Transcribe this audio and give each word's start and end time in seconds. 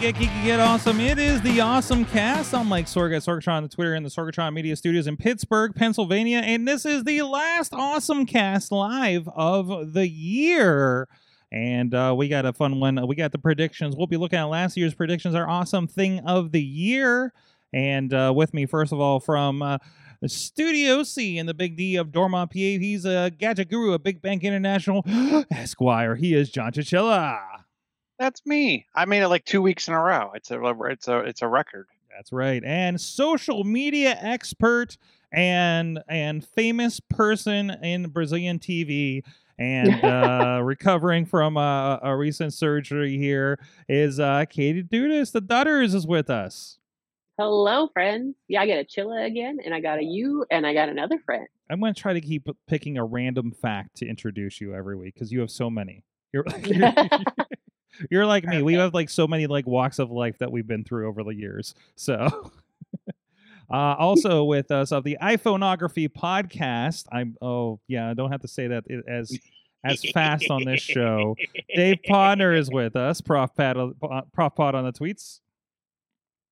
Get 0.00 0.14
geeky, 0.14 0.44
get 0.44 0.60
awesome. 0.60 0.98
It 0.98 1.18
is 1.18 1.42
the 1.42 1.60
Awesome 1.60 2.06
Cast. 2.06 2.54
I'm 2.54 2.68
Mike 2.68 2.86
Sorg 2.86 3.14
at 3.14 3.20
Sorgatron 3.20 3.64
on 3.64 3.68
Twitter 3.68 3.92
and 3.92 4.06
the 4.06 4.08
Sorgatron 4.08 4.54
Media 4.54 4.74
Studios 4.74 5.06
in 5.06 5.18
Pittsburgh, 5.18 5.74
Pennsylvania, 5.74 6.38
and 6.38 6.66
this 6.66 6.86
is 6.86 7.04
the 7.04 7.20
last 7.20 7.74
Awesome 7.74 8.24
Cast 8.24 8.72
live 8.72 9.28
of 9.28 9.92
the 9.92 10.08
year. 10.08 11.06
And 11.52 11.92
uh, 11.92 12.14
we 12.16 12.28
got 12.28 12.46
a 12.46 12.54
fun 12.54 12.80
one. 12.80 13.06
We 13.06 13.14
got 13.14 13.32
the 13.32 13.38
predictions. 13.38 13.94
We'll 13.94 14.06
be 14.06 14.16
looking 14.16 14.38
at 14.38 14.44
last 14.44 14.74
year's 14.74 14.94
predictions, 14.94 15.34
our 15.34 15.46
awesome 15.46 15.86
thing 15.86 16.20
of 16.20 16.52
the 16.52 16.62
year. 16.62 17.34
And 17.74 18.14
uh, 18.14 18.32
with 18.34 18.54
me, 18.54 18.64
first 18.64 18.92
of 18.92 19.00
all, 19.00 19.20
from 19.20 19.60
uh, 19.60 19.76
Studio 20.26 21.02
C 21.02 21.36
in 21.36 21.44
the 21.44 21.52
Big 21.52 21.76
D 21.76 21.96
of 21.96 22.10
Dormont, 22.10 22.52
PA, 22.52 22.56
he's 22.56 23.04
a 23.04 23.30
gadget 23.36 23.68
guru 23.68 23.92
a 23.92 23.98
Big 23.98 24.22
Bank 24.22 24.44
International 24.44 25.04
Esquire. 25.50 26.16
He 26.16 26.32
is 26.32 26.48
John 26.48 26.72
Chichilla. 26.72 27.59
That's 28.20 28.44
me. 28.44 28.86
I 28.94 29.06
made 29.06 29.22
it 29.22 29.28
like 29.28 29.46
two 29.46 29.62
weeks 29.62 29.88
in 29.88 29.94
a 29.94 30.00
row. 30.00 30.32
It's 30.34 30.50
a 30.50 30.62
it's 30.84 31.08
a 31.08 31.20
it's 31.20 31.40
a 31.40 31.48
record. 31.48 31.86
That's 32.14 32.32
right. 32.32 32.62
And 32.62 33.00
social 33.00 33.64
media 33.64 34.14
expert 34.20 34.98
and 35.32 36.00
and 36.06 36.44
famous 36.44 37.00
person 37.00 37.70
in 37.70 38.10
Brazilian 38.10 38.58
TV 38.58 39.22
and 39.58 40.04
uh, 40.04 40.60
recovering 40.64 41.24
from 41.24 41.56
a, 41.56 41.98
a 42.02 42.14
recent 42.14 42.52
surgery 42.52 43.16
here 43.16 43.58
is 43.88 44.20
uh, 44.20 44.44
Katie 44.50 44.82
Dudas. 44.82 45.32
The 45.32 45.40
Dutters 45.40 45.94
is 45.94 46.06
with 46.06 46.28
us. 46.28 46.78
Hello, 47.38 47.88
friends. 47.88 48.36
Yeah, 48.48 48.60
I 48.60 48.66
got 48.66 48.80
a 48.80 48.84
Chilla 48.84 49.24
again, 49.24 49.60
and 49.64 49.72
I 49.72 49.80
got 49.80 49.98
a 49.98 50.04
you, 50.04 50.44
and 50.50 50.66
I 50.66 50.74
got 50.74 50.90
another 50.90 51.18
friend. 51.24 51.46
I'm 51.70 51.80
going 51.80 51.94
to 51.94 51.98
try 51.98 52.12
to 52.12 52.20
keep 52.20 52.46
picking 52.68 52.98
a 52.98 53.04
random 53.04 53.50
fact 53.50 53.96
to 53.96 54.06
introduce 54.06 54.60
you 54.60 54.74
every 54.74 54.94
week 54.94 55.14
because 55.14 55.32
you 55.32 55.40
have 55.40 55.50
so 55.50 55.70
many. 55.70 56.04
You're, 56.34 56.44
you're, 56.64 56.92
you're 58.10 58.26
like 58.26 58.44
me. 58.44 58.62
We 58.62 58.74
have 58.74 58.94
like 58.94 59.10
so 59.10 59.26
many 59.26 59.46
like 59.46 59.66
walks 59.66 59.98
of 59.98 60.10
life 60.10 60.38
that 60.38 60.50
we've 60.50 60.66
been 60.66 60.84
through 60.84 61.08
over 61.08 61.22
the 61.22 61.34
years. 61.34 61.74
So. 61.96 62.50
Uh, 63.72 63.94
also 64.00 64.42
with 64.42 64.72
us 64.72 64.90
of 64.90 65.04
the 65.04 65.16
iPhoneography 65.22 66.08
podcast. 66.08 67.04
I'm 67.12 67.36
oh 67.40 67.78
yeah, 67.86 68.10
I 68.10 68.14
don't 68.14 68.32
have 68.32 68.40
to 68.40 68.48
say 68.48 68.66
that 68.66 68.82
as 69.06 69.38
as 69.84 70.04
fast 70.12 70.50
on 70.50 70.64
this 70.64 70.80
show. 70.80 71.36
Dave 71.74 71.98
Potter 72.06 72.52
is 72.52 72.70
with 72.72 72.96
us. 72.96 73.20
Prof 73.20 73.54
Pat, 73.54 73.76
uh, 73.76 73.90
Prof 74.32 74.54
Pod 74.54 74.74
on 74.74 74.84
the 74.84 74.92
tweets. 74.92 75.40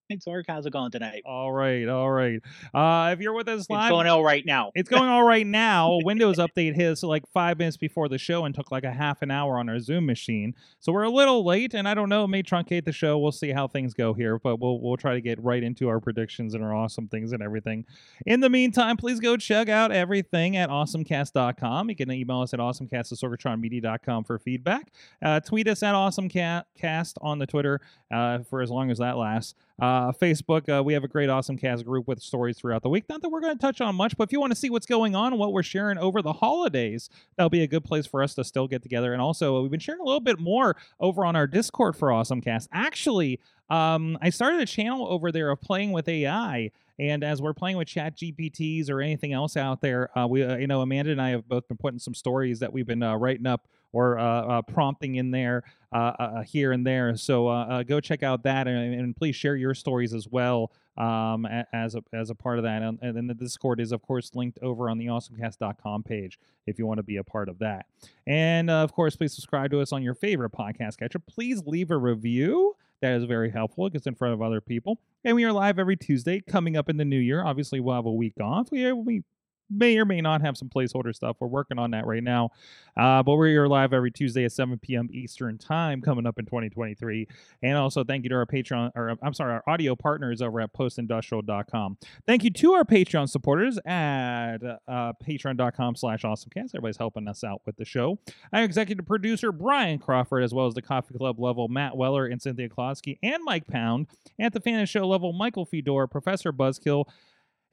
Hey, 0.09 0.17
Sorg, 0.17 0.45
how's 0.49 0.65
it 0.65 0.73
going 0.73 0.91
tonight? 0.91 1.21
All 1.27 1.53
right, 1.53 1.87
all 1.87 2.11
right. 2.11 2.41
Uh, 2.73 3.11
if 3.13 3.21
you're 3.21 3.35
with 3.35 3.47
us 3.47 3.69
live, 3.69 3.89
It's 3.89 3.91
going 3.91 4.07
all 4.07 4.25
right 4.25 4.43
now. 4.47 4.73
it's 4.75 4.89
going 4.89 5.11
all 5.11 5.23
right 5.23 5.47
now. 5.47 5.99
Windows 6.03 6.39
update 6.39 6.75
his 6.75 7.03
like 7.03 7.25
five 7.31 7.59
minutes 7.59 7.77
before 7.77 8.09
the 8.09 8.17
show 8.17 8.47
and 8.47 8.55
took 8.55 8.71
like 8.71 8.85
a 8.85 8.91
half 8.91 9.21
an 9.21 9.31
hour 9.31 9.59
on 9.59 9.69
our 9.69 9.79
Zoom 9.79 10.07
machine. 10.07 10.55
So 10.81 10.93
we're 10.93 11.03
a 11.03 11.11
little 11.11 11.45
late, 11.45 11.75
and 11.75 11.87
I 11.87 11.93
don't 11.93 12.09
know, 12.09 12.25
it 12.25 12.29
may 12.29 12.43
truncate 12.43 12.87
the 12.87 12.93
show. 12.93 13.19
We'll 13.19 13.33
see 13.33 13.51
how 13.51 13.69
things 13.69 13.93
go 13.93 14.15
here, 14.15 14.39
but 14.39 14.59
we'll 14.59 14.81
we'll 14.81 14.97
try 14.97 15.13
to 15.13 15.21
get 15.21 15.39
right 15.45 15.63
into 15.63 15.89
our 15.89 16.01
predictions 16.01 16.55
and 16.55 16.65
our 16.65 16.75
awesome 16.75 17.09
things 17.09 17.33
and 17.33 17.43
everything. 17.43 17.85
In 18.25 18.41
the 18.41 18.49
meantime, 18.49 18.97
please 18.97 19.21
go 19.21 19.37
check 19.37 19.69
out 19.69 19.93
everything 19.93 20.57
at 20.57 20.71
awesomecast.com. 20.71 21.91
You 21.91 21.97
can 21.97 22.11
email 22.11 22.41
us 22.41 22.55
at 22.55 22.61
awesomecast 22.61 23.13
at 23.13 23.19
sorgatronmedia.com 23.19 24.25
for 24.25 24.39
feedback. 24.39 24.91
Uh, 25.23 25.41
tweet 25.41 25.69
us 25.69 25.83
at 25.83 25.95
awesomecast 25.95 27.13
on 27.21 27.39
the 27.39 27.47
Twitter 27.47 27.83
uh, 28.11 28.39
for 28.49 28.63
as 28.63 28.71
long 28.71 28.91
as 28.91 28.97
that 28.97 29.19
lasts. 29.19 29.55
Uh, 29.81 30.11
Facebook, 30.11 30.69
uh, 30.69 30.83
we 30.83 30.93
have 30.93 31.05
a 31.05 31.09
great 31.09 31.29
Awesome 31.29 31.57
Cast 31.57 31.85
group 31.85 32.09
with 32.09 32.21
stories 32.21 32.59
throughout 32.59 32.83
the 32.83 32.89
week. 32.89 33.05
Not 33.09 33.23
that 33.23 33.29
we're 33.29 33.41
going 33.41 33.57
to 33.57 33.61
touch 33.61 33.81
on 33.81 33.95
much, 33.95 34.17
but 34.17 34.25
if 34.25 34.33
you 34.33 34.41
want 34.41 34.51
to 34.51 34.59
see 34.59 34.71
what's 34.71 34.87
going 34.87 35.15
on 35.15 35.39
what 35.39 35.53
we're 35.53 35.63
sharing 35.63 35.99
over 35.99 36.21
the 36.21 36.33
holidays, 36.33 37.09
that'll 37.37 37.49
be 37.49 37.63
a 37.63 37.67
good 37.69 37.85
place 37.85 38.05
for 38.05 38.21
us 38.21 38.35
to 38.35 38.45
still 38.45 38.67
get 38.67 38.83
together. 38.83 39.13
And 39.13 39.23
also, 39.23 39.63
we've 39.63 39.71
been 39.71 39.79
sharing 39.79 40.01
a 40.01 40.05
little 40.05 40.21
bit 40.21 40.41
more 40.41 40.77
over 40.99 41.25
on 41.25 41.37
our 41.37 41.47
Discord 41.47 41.95
for 41.95 42.11
Awesome 42.11 42.41
Cast. 42.41 42.69
Actually, 42.73 43.39
um, 43.71 44.19
I 44.21 44.31
started 44.31 44.61
a 44.61 44.67
channel 44.67 45.07
over 45.07 45.31
there 45.31 45.51
of 45.51 45.61
playing 45.61 45.93
with 45.93 46.09
AI. 46.09 46.73
And 46.99 47.23
as 47.23 47.41
we're 47.41 47.55
playing 47.55 47.77
with 47.77 47.87
Chat 47.87 48.17
GPTs 48.17 48.91
or 48.91 49.01
anything 49.01 49.33
else 49.33 49.57
out 49.57 49.81
there, 49.81 50.11
uh, 50.19 50.27
we, 50.27 50.43
uh, 50.43 50.57
you 50.57 50.67
know, 50.67 50.81
Amanda 50.81 51.13
and 51.13 51.23
I 51.23 51.31
have 51.31 51.49
both 51.49 51.69
been 51.69 51.77
putting 51.77 52.01
some 52.01 52.15
stories 52.15 52.59
that 52.59 52.73
we've 52.73 52.87
been 52.87 53.05
uh, 53.05 53.15
writing 53.15 53.47
up 53.47 53.69
or 53.93 54.19
uh, 54.19 54.25
uh, 54.25 54.63
prompting 54.63 55.17
in 55.17 55.31
there 55.31 55.63
uh, 55.93 56.13
uh, 56.19 56.43
here 56.43 56.73
and 56.73 56.87
there. 56.87 57.17
So 57.17 57.85
go 57.87 58.01
check 58.01 58.23
out 58.23 58.43
that 58.43 58.69
and, 58.69 58.95
and 58.95 59.17
please 59.17 59.37
share 59.37 59.57
your 59.57 59.75
stories 59.75 60.13
as 60.13 60.29
well 60.29 60.73
um, 60.97 61.47
as 61.73 61.95
a, 61.95 62.03
as 62.13 62.31
a 62.31 62.35
part 62.35 62.59
of 62.59 62.65
that. 62.65 62.83
And, 62.83 62.99
and 63.01 63.17
then 63.17 63.27
the 63.27 63.35
Discord 63.35 63.81
is, 63.81 63.93
of 63.93 64.03
course, 64.03 64.33
linked 64.35 64.59
over 64.63 64.91
on 64.91 64.99
the 64.99 65.07
awesomecast.com 65.07 66.03
page 66.03 66.39
if 66.67 66.79
you 66.79 66.87
want 66.87 66.99
to 66.99 67.05
be 67.05 67.17
a 67.17 67.25
part 67.25 67.49
of 67.49 67.59
that. 67.61 67.87
And 68.27 68.69
of 68.69 68.93
course, 68.93 69.17
please 69.17 69.33
subscribe 69.33 69.71
to 69.71 69.81
us 69.81 69.93
on 69.93 70.03
your 70.03 70.15
favorite 70.15 70.53
podcast 70.53 70.99
catcher. 70.99 71.19
Please 71.19 71.63
leave 71.65 71.91
a 71.91 71.97
review. 71.97 72.75
That 73.01 73.13
is 73.13 73.25
very 73.25 73.51
helpful. 73.51 73.87
It 73.87 73.93
gets 73.93 74.09
in 74.09 74.17
front 74.17 74.35
of 74.35 74.43
other 74.43 74.61
people. 74.61 75.01
And 75.25 75.37
we 75.37 75.45
are 75.45 75.53
live 75.53 75.79
every 75.79 75.97
Tuesday 75.97 76.41
coming 76.41 76.77
up 76.77 76.89
in 76.89 76.97
the 76.97 77.05
new 77.05 77.19
year. 77.19 77.45
Obviously, 77.45 77.79
we'll 77.79 77.95
have 77.95 78.07
a 78.07 78.13
week 78.13 78.41
off. 78.41 78.73
We, 78.73 78.93
we 78.93 79.23
may 79.71 79.97
or 79.99 80.05
may 80.05 80.21
not 80.21 80.41
have 80.41 80.57
some 80.57 80.69
placeholder 80.69 81.15
stuff. 81.15 81.37
We're 81.41 81.49
working 81.49 81.79
on 81.79 81.91
that 81.93 82.07
right 82.07 82.23
now. 82.23 82.51
Uh, 82.97 83.23
but 83.23 83.37
we're 83.37 83.49
here 83.49 83.67
live 83.67 83.93
every 83.93 84.11
Tuesday 84.11 84.45
at 84.45 84.53
7 84.53 84.79
p.m. 84.79 85.09
Eastern 85.13 85.59
Time 85.59 86.01
coming 86.01 86.27
up 86.27 86.39
in 86.39 86.47
2023. 86.47 87.29
And 87.63 87.77
also, 87.77 88.03
thank 88.05 88.25
you 88.25 88.31
to 88.31 88.37
our 88.37 88.47
Patreon, 88.47 88.93
or 88.95 89.17
I'm 89.23 89.35
sorry, 89.35 89.53
our 89.53 89.63
audio 89.67 89.95
partners 89.95 90.43
over 90.43 90.61
at 90.61 90.73
postindustrial.com. 90.73 91.99
Thank 92.27 92.45
you 92.45 92.51
to 92.51 92.73
our 92.73 92.85
Patreon 92.85 93.29
supporters 93.29 93.79
at 93.85 94.59
uh, 94.89 95.13
patreon.com 95.27 95.97
slash 95.97 96.23
awesomecast. 96.23 96.71
Everybody's 96.75 96.97
helping 96.97 97.29
us 97.29 97.45
out 97.45 97.63
with 97.67 97.77
the 97.77 97.85
show. 97.85 98.19
Our 98.53 98.65
executive 98.65 99.07
producer, 99.07 99.53
Brian 99.53 99.99
Crawford, 99.99 100.43
as 100.43 100.53
well 100.53 100.67
as 100.67 100.75
the 100.75 100.83
Coffee 100.83 101.17
Club 101.17 101.39
level, 101.39 101.69
Matt 101.69 101.97
Weller 101.97 102.27
and 102.27 102.41
Cynthia 102.41 102.69
Klosky, 102.69 103.19
and 103.23 103.43
Mike 103.45 103.67
Pound. 103.67 104.07
At 104.41 104.53
the 104.53 104.61
Fan 104.61 104.87
Show 104.87 105.07
level, 105.07 105.33
Michael 105.33 105.65
Fedor, 105.65 106.07
Professor 106.07 106.53
Buzzkill, 106.53 107.07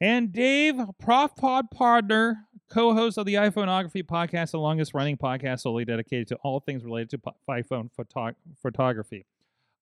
and 0.02 0.32
Dave, 0.32 0.76
Prof 1.00 1.36
Pod 1.36 1.72
partner, 1.72 2.48
co-host 2.70 3.18
of 3.18 3.26
the 3.26 3.36
iPhoneography 3.36 4.04
podcast, 4.04 4.52
the 4.52 4.60
longest 4.60 4.94
running 4.94 5.18
podcast 5.18 5.62
solely 5.62 5.86
dedicated 5.86 6.28
to 6.30 6.36
all 6.38 6.60
things 6.60 6.84
related 6.84 7.10
to 7.12 7.22
iPhone 7.50 7.90
photo- 7.92 8.36
photography. 8.62 9.26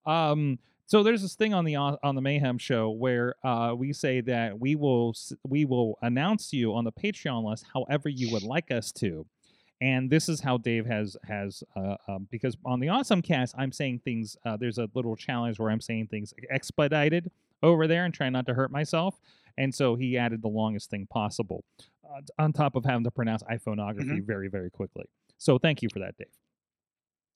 Um, 0.06 0.60
so 0.86 1.02
there's 1.02 1.22
this 1.22 1.36
thing 1.36 1.54
on 1.54 1.66
the 1.66 1.76
on 1.76 2.16
the 2.16 2.22
Mayhem 2.22 2.58
show 2.58 2.92
where 2.92 3.36
uh, 3.44 3.74
we 3.76 3.94
say 3.94 4.22
that 4.22 4.60
we 4.60 4.76
will 4.76 5.14
we 5.48 5.66
will 5.66 5.98
announce 6.02 6.54
you 6.54 6.76
on 6.76 6.84
the 6.84 6.92
Patreon 6.92 7.44
list 7.50 7.66
however 7.74 8.10
you 8.10 8.32
would 8.32 8.44
like 8.44 8.70
us 8.70 8.92
to. 8.94 9.26
And 9.82 10.10
this 10.10 10.30
is 10.30 10.42
how 10.42 10.58
Dave 10.58 10.86
has 10.86 11.18
has 11.26 11.64
uh, 11.76 11.96
um, 12.08 12.28
because 12.30 12.58
on 12.66 12.80
the 12.80 12.90
Awesome 12.90 13.22
Cast 13.22 13.56
I'm 13.58 13.72
saying 13.72 14.02
things. 14.04 14.38
Uh, 14.46 14.58
there's 14.58 14.78
a 14.78 14.90
little 14.94 15.16
challenge 15.16 15.58
where 15.58 15.72
I'm 15.72 15.82
saying 15.82 16.08
things 16.08 16.34
expedited 16.50 17.32
over 17.64 17.88
there 17.88 18.06
and 18.06 18.14
trying 18.14 18.34
not 18.34 18.46
to 18.48 18.54
hurt 18.54 18.72
myself. 18.72 19.20
And 19.58 19.74
so 19.74 19.96
he 19.96 20.18
added 20.18 20.42
the 20.42 20.50
longest 20.50 20.90
thing 20.90 21.08
possible, 21.10 21.64
uh, 22.04 22.22
on 22.40 22.54
top 22.54 22.76
of 22.76 22.86
having 22.86 23.04
to 23.04 23.12
pronounce 23.12 23.44
iPhoneography 23.44 24.26
very 24.26 24.48
very 24.48 24.70
quickly. 24.70 25.06
So 25.38 25.58
thank 25.58 25.82
you 25.82 25.90
for 25.92 26.00
that, 26.00 26.16
Dave. 26.18 26.28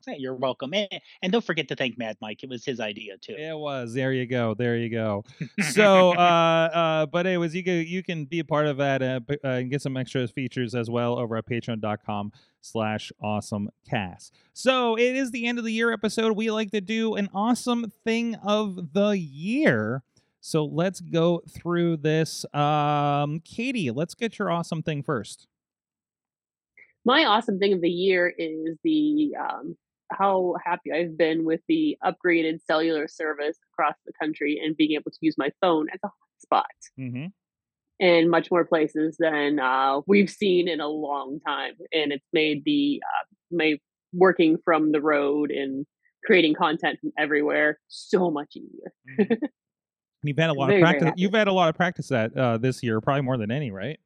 Hey, 0.07 0.16
You're 0.19 0.35
welcome. 0.35 0.73
And, 0.73 0.88
and 1.22 1.33
don't 1.33 1.44
forget 1.44 1.67
to 1.67 1.75
thank 1.75 1.97
Mad 1.97 2.16
Mike. 2.22 2.41
It 2.41 2.50
was 2.50 2.63
his 2.63 2.79
idea 2.79 3.17
too. 3.17 3.35
It 3.37 3.58
was. 3.58 3.93
There 3.93 4.14
you 4.14 4.25
go. 4.25 4.53
There 4.53 4.78
you 4.78 4.90
go. 4.90 5.25
so, 5.72 6.11
uh, 6.17 6.69
uh, 6.73 7.05
but 7.08 7.28
anyways, 7.28 7.53
you 7.53 7.61
can 7.61 7.85
you 7.85 8.02
can 8.02 8.23
be 8.23 8.40
a 8.40 8.46
part 8.46 8.67
of 8.67 8.78
that 8.78 9.02
uh, 9.02 9.20
uh, 9.29 9.35
and 9.43 9.70
get 9.70 9.81
some 9.81 9.97
extra 9.97 10.25
features 10.29 10.75
as 10.75 10.90
well 10.90 11.20
over 11.20 11.35
at 11.35 11.46
patreon.com 11.46 12.31
slash 12.61 13.11
awesome 13.22 13.70
cast. 13.90 14.34
So 14.53 14.97
it 14.97 15.16
is 15.16 15.31
the 15.31 15.46
end 15.46 15.59
of 15.59 15.66
the 15.66 15.73
year 15.73 15.91
episode. 15.91 16.37
We 16.37 16.52
like 16.52 16.72
to 16.72 16.81
do 16.81 17.16
an 17.16 17.29
awesome 17.34 17.91
thing 18.05 18.35
of 18.35 18.93
the 18.93 19.09
year. 19.09 20.03
So 20.41 20.66
let's 20.66 21.01
go 21.01 21.41
through 21.49 21.97
this. 21.97 22.45
Um, 22.53 23.39
Katie, 23.41 23.91
let's 23.91 24.13
get 24.13 24.39
your 24.39 24.51
awesome 24.51 24.81
thing 24.81 25.03
first. 25.03 25.47
My 27.05 27.25
awesome 27.25 27.59
thing 27.59 27.73
of 27.73 27.81
the 27.81 27.89
year 27.89 28.34
is 28.37 28.78
the 28.84 29.34
um, 29.39 29.78
how 30.11 30.55
happy 30.63 30.91
I've 30.91 31.17
been 31.17 31.43
with 31.45 31.61
the 31.67 31.97
upgraded 32.03 32.59
cellular 32.66 33.07
service 33.07 33.57
across 33.73 33.95
the 34.05 34.13
country 34.22 34.59
and 34.63 34.75
being 34.75 34.93
able 34.93 35.11
to 35.11 35.17
use 35.22 35.35
my 35.37 35.49
phone 35.61 35.87
as 35.93 35.99
a 36.03 36.07
hotspot 36.07 36.63
Mm-hmm. 36.99 37.25
in 37.99 38.29
much 38.29 38.51
more 38.51 38.63
places 38.63 39.17
than 39.17 39.59
uh, 39.59 40.01
we've 40.05 40.29
seen 40.29 40.67
in 40.67 40.79
a 40.79 40.87
long 40.87 41.39
time. 41.45 41.73
And 41.91 42.11
it's 42.11 42.28
made 42.31 42.63
the 42.63 43.01
uh, 43.03 43.25
my 43.51 43.78
working 44.13 44.57
from 44.63 44.91
the 44.91 45.01
road 45.01 45.51
and 45.51 45.85
creating 46.25 46.53
content 46.55 46.99
from 46.99 47.11
everywhere 47.17 47.79
so 47.87 48.29
much 48.29 48.55
easier. 48.55 48.93
Mm-hmm. 49.19 49.45
You've 50.23 50.37
had 50.37 50.49
a 50.49 50.53
lot 50.53 50.67
Very, 50.67 50.81
of 50.81 50.84
practice. 50.84 51.11
You've 51.16 51.34
had 51.34 51.47
a 51.47 51.53
lot 51.53 51.69
of 51.69 51.75
practice 51.75 52.11
at 52.11 52.35
uh, 52.35 52.58
this 52.58 52.81
year, 52.81 52.99
probably 53.02 53.22
more 53.22 53.37
than 53.37 53.52
any, 53.52 53.72
right? 53.72 53.99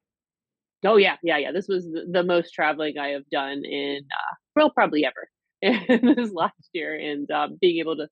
Oh 0.86 0.98
yeah, 0.98 1.18
yeah, 1.24 1.38
yeah. 1.38 1.52
This 1.52 1.68
was 1.68 1.86
the, 1.86 2.24
most 2.24 2.54
traveling 2.54 2.98
I 2.98 3.10
have 3.10 3.30
done 3.30 3.64
in 3.64 4.02
uh, 4.12 4.36
well, 4.56 4.72
probably 4.72 5.06
ever. 5.06 5.30
This 6.16 6.32
last 6.34 6.70
year, 6.74 6.96
and 6.96 7.30
um, 7.30 7.58
being 7.62 7.78
able 7.78 7.96
to, 7.98 8.08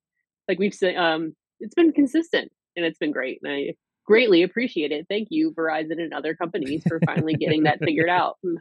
like 0.48 0.60
we've 0.60 0.74
said, 0.74 0.94
um, 0.94 1.34
it's 1.58 1.74
been 1.74 1.92
consistent 1.92 2.52
and 2.76 2.86
it's 2.86 2.98
been 2.98 3.10
great, 3.10 3.40
and 3.42 3.52
I 3.52 3.74
greatly 4.06 4.42
appreciate 4.42 4.92
it. 4.92 5.06
Thank 5.08 5.28
you, 5.30 5.52
Verizon 5.52 6.00
and 6.00 6.14
other 6.14 6.34
companies, 6.34 6.84
for 6.86 7.00
finally 7.04 7.34
getting 7.34 7.64
that 7.64 7.80
figured 7.80 8.08
out 8.10 8.36
and, 8.44 8.58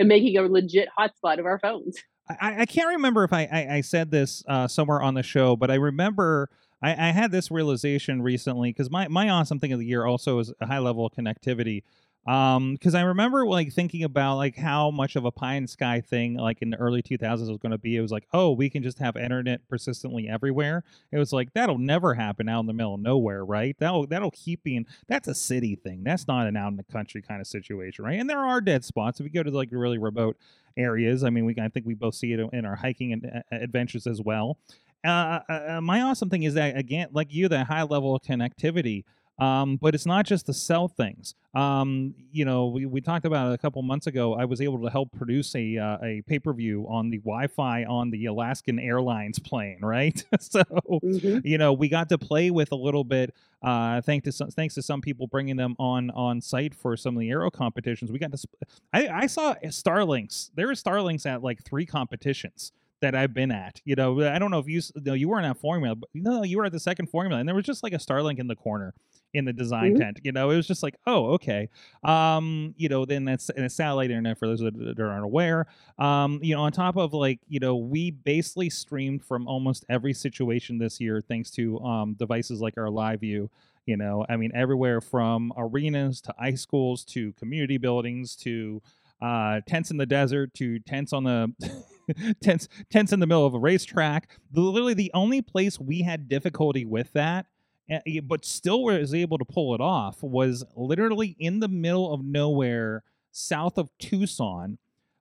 and 0.00 0.08
making 0.08 0.36
a 0.36 0.42
legit 0.42 0.88
hotspot 0.98 1.38
of 1.38 1.46
our 1.46 1.60
phones. 1.60 1.96
I, 2.28 2.62
I 2.62 2.66
can't 2.66 2.88
remember 2.88 3.22
if 3.22 3.32
I, 3.32 3.48
I, 3.50 3.76
I 3.76 3.80
said 3.82 4.10
this 4.10 4.42
uh, 4.48 4.66
somewhere 4.66 5.00
on 5.00 5.14
the 5.14 5.22
show, 5.22 5.54
but 5.54 5.70
I 5.70 5.74
remember 5.74 6.50
I, 6.82 7.08
I 7.08 7.10
had 7.12 7.30
this 7.30 7.50
realization 7.50 8.22
recently 8.22 8.70
because 8.70 8.90
my, 8.90 9.08
my 9.08 9.30
awesome 9.30 9.58
thing 9.58 9.72
of 9.72 9.78
the 9.78 9.86
year 9.86 10.04
also 10.04 10.38
is 10.38 10.52
a 10.60 10.66
high 10.66 10.78
level 10.78 11.06
of 11.06 11.12
connectivity. 11.12 11.82
Um, 12.26 12.72
because 12.72 12.96
I 12.96 13.02
remember 13.02 13.46
like 13.46 13.72
thinking 13.72 14.02
about 14.02 14.36
like 14.36 14.56
how 14.56 14.90
much 14.90 15.14
of 15.14 15.24
a 15.24 15.30
pie 15.30 15.54
in 15.54 15.68
sky 15.68 16.00
thing 16.00 16.34
like 16.34 16.60
in 16.60 16.70
the 16.70 16.76
early 16.76 17.00
2000s 17.00 17.48
was 17.48 17.58
going 17.58 17.70
to 17.70 17.78
be. 17.78 17.94
It 17.94 18.00
was 18.00 18.10
like, 18.10 18.26
oh, 18.32 18.50
we 18.50 18.68
can 18.68 18.82
just 18.82 18.98
have 18.98 19.16
internet 19.16 19.60
persistently 19.68 20.28
everywhere. 20.28 20.82
It 21.12 21.18
was 21.18 21.32
like 21.32 21.52
that'll 21.54 21.78
never 21.78 22.14
happen 22.14 22.48
out 22.48 22.60
in 22.60 22.66
the 22.66 22.72
middle 22.72 22.94
of 22.94 23.00
nowhere, 23.00 23.44
right? 23.44 23.76
That'll 23.78 24.08
that'll 24.08 24.32
keep 24.32 24.64
being 24.64 24.86
that's 25.06 25.28
a 25.28 25.36
city 25.36 25.76
thing. 25.76 26.02
That's 26.02 26.26
not 26.26 26.48
an 26.48 26.56
out 26.56 26.72
in 26.72 26.76
the 26.76 26.84
country 26.84 27.22
kind 27.22 27.40
of 27.40 27.46
situation, 27.46 28.04
right? 28.04 28.18
And 28.18 28.28
there 28.28 28.44
are 28.44 28.60
dead 28.60 28.84
spots 28.84 29.20
if 29.20 29.24
you 29.24 29.30
go 29.30 29.44
to 29.44 29.50
like 29.52 29.68
really 29.70 29.98
remote 29.98 30.36
areas. 30.76 31.22
I 31.22 31.30
mean, 31.30 31.44
we 31.44 31.54
I 31.60 31.68
think 31.68 31.86
we 31.86 31.94
both 31.94 32.16
see 32.16 32.32
it 32.32 32.40
in 32.52 32.64
our 32.64 32.76
hiking 32.76 33.12
and 33.12 33.26
uh, 33.26 33.40
adventures 33.52 34.08
as 34.08 34.20
well. 34.20 34.58
Uh, 35.06 35.40
uh, 35.48 35.80
my 35.80 36.02
awesome 36.02 36.28
thing 36.30 36.42
is 36.42 36.54
that 36.54 36.76
again, 36.76 37.08
like 37.12 37.32
you, 37.32 37.48
that 37.48 37.66
high 37.66 37.82
level 37.82 38.14
of 38.14 38.22
connectivity. 38.22 39.04
Um, 39.38 39.76
but 39.76 39.94
it's 39.94 40.06
not 40.06 40.24
just 40.24 40.46
to 40.46 40.54
sell 40.54 40.88
things. 40.88 41.34
Um, 41.54 42.14
you 42.32 42.46
know, 42.46 42.68
we, 42.68 42.86
we 42.86 43.02
talked 43.02 43.26
about 43.26 43.50
it 43.50 43.54
a 43.54 43.58
couple 43.58 43.82
months 43.82 44.06
ago. 44.06 44.32
I 44.34 44.46
was 44.46 44.62
able 44.62 44.80
to 44.82 44.88
help 44.88 45.12
produce 45.12 45.54
a 45.54 45.76
uh, 45.76 45.98
a 46.02 46.22
pay 46.26 46.38
per 46.38 46.54
view 46.54 46.86
on 46.88 47.10
the 47.10 47.18
Wi 47.18 47.46
Fi 47.48 47.84
on 47.84 48.08
the 48.10 48.24
Alaskan 48.24 48.78
Airlines 48.78 49.38
plane, 49.38 49.80
right? 49.82 50.24
so 50.40 50.62
Mhm. 50.90 51.42
you 51.44 51.58
know 51.58 51.74
we 51.74 51.90
got 51.90 52.08
to 52.08 52.16
play 52.16 52.50
with 52.50 52.72
a 52.72 52.76
little 52.76 53.04
bit. 53.04 53.34
Uh, 53.62 54.00
thanks 54.00 54.24
to 54.24 54.32
some, 54.32 54.48
thanks 54.52 54.74
to 54.76 54.80
some 54.80 55.02
people 55.02 55.26
bringing 55.26 55.56
them 55.56 55.76
on 55.78 56.08
on 56.12 56.40
site 56.40 56.74
for 56.74 56.96
some 56.96 57.14
of 57.14 57.20
the 57.20 57.28
aero 57.28 57.50
competitions. 57.50 58.10
We 58.10 58.18
got 58.18 58.30
to. 58.32 58.38
Sp- 58.40 58.56
I 58.94 59.08
I 59.08 59.26
saw 59.26 59.54
Starlinks. 59.66 60.50
There 60.54 60.66
were 60.68 60.72
Starlinks 60.72 61.26
at 61.26 61.42
like 61.42 61.62
three 61.62 61.84
competitions 61.84 62.72
that 63.00 63.14
I've 63.14 63.34
been 63.34 63.50
at. 63.50 63.80
You 63.84 63.94
know, 63.94 64.20
I 64.22 64.38
don't 64.38 64.50
know 64.50 64.58
if 64.58 64.66
you 64.68 64.78
s- 64.78 64.92
no, 64.96 65.12
you 65.14 65.28
weren't 65.28 65.46
at 65.46 65.58
Formula, 65.58 65.94
but 65.94 66.08
no, 66.14 66.42
you 66.42 66.56
were 66.58 66.64
at 66.64 66.72
the 66.72 66.80
second 66.80 67.06
Formula, 67.08 67.38
and 67.38 67.48
there 67.48 67.54
was 67.54 67.64
just 67.64 67.82
like 67.82 67.92
a 67.92 67.98
Starlink 67.98 68.38
in 68.38 68.46
the 68.46 68.56
corner 68.56 68.94
in 69.34 69.44
the 69.44 69.52
design 69.52 69.94
Mhm. 69.94 69.98
tent. 69.98 70.20
You 70.22 70.32
know, 70.32 70.50
it 70.50 70.56
was 70.56 70.66
just 70.66 70.82
like, 70.82 70.96
oh, 71.06 71.32
okay. 71.34 71.68
Um, 72.04 72.74
you 72.78 72.88
know, 72.88 73.04
then 73.04 73.24
that's 73.26 73.50
and 73.50 73.64
it's 73.64 73.74
satellite 73.74 74.10
internet 74.10 74.38
for 74.38 74.46
those 74.48 74.60
that 74.60 74.74
that 74.78 74.98
aren't 75.00 75.24
aware. 75.24 75.66
Um, 75.98 76.40
you 76.42 76.54
know, 76.54 76.62
on 76.62 76.72
top 76.72 76.96
of 76.96 77.12
like, 77.12 77.40
you 77.48 77.60
know, 77.60 77.76
we 77.76 78.10
basically 78.12 78.70
streamed 78.70 79.22
from 79.24 79.46
almost 79.46 79.84
every 79.90 80.14
situation 80.14 80.78
this 80.78 81.00
year 81.00 81.20
thanks 81.20 81.50
to 81.52 81.78
um 81.80 82.14
devices 82.14 82.60
like 82.60 82.78
our 82.78 82.88
live 82.88 83.20
view. 83.20 83.50
You 83.84 83.96
know, 83.96 84.24
I 84.28 84.36
mean, 84.36 84.50
everywhere 84.54 85.00
from 85.00 85.52
arenas 85.56 86.20
to 86.22 86.34
high 86.38 86.54
schools 86.54 87.04
to 87.06 87.32
community 87.34 87.76
buildings 87.78 88.34
to 88.36 88.80
uh, 89.22 89.60
tents 89.66 89.90
in 89.90 89.96
the 89.96 90.06
desert 90.06 90.52
to 90.54 90.78
tents 90.80 91.12
on 91.12 91.24
the 91.24 91.52
tents 92.42 92.68
tents 92.90 93.12
in 93.12 93.20
the 93.20 93.26
middle 93.26 93.46
of 93.46 93.54
a 93.54 93.58
racetrack. 93.58 94.28
Literally, 94.52 94.94
the 94.94 95.10
only 95.14 95.42
place 95.42 95.78
we 95.80 96.02
had 96.02 96.28
difficulty 96.28 96.84
with 96.84 97.12
that, 97.12 97.46
but 98.24 98.44
still 98.44 98.82
was 98.82 99.14
able 99.14 99.38
to 99.38 99.44
pull 99.44 99.74
it 99.74 99.80
off, 99.80 100.22
was 100.22 100.64
literally 100.74 101.36
in 101.38 101.60
the 101.60 101.68
middle 101.68 102.12
of 102.12 102.24
nowhere, 102.24 103.02
south 103.32 103.78
of 103.78 103.90
Tucson. 103.98 104.78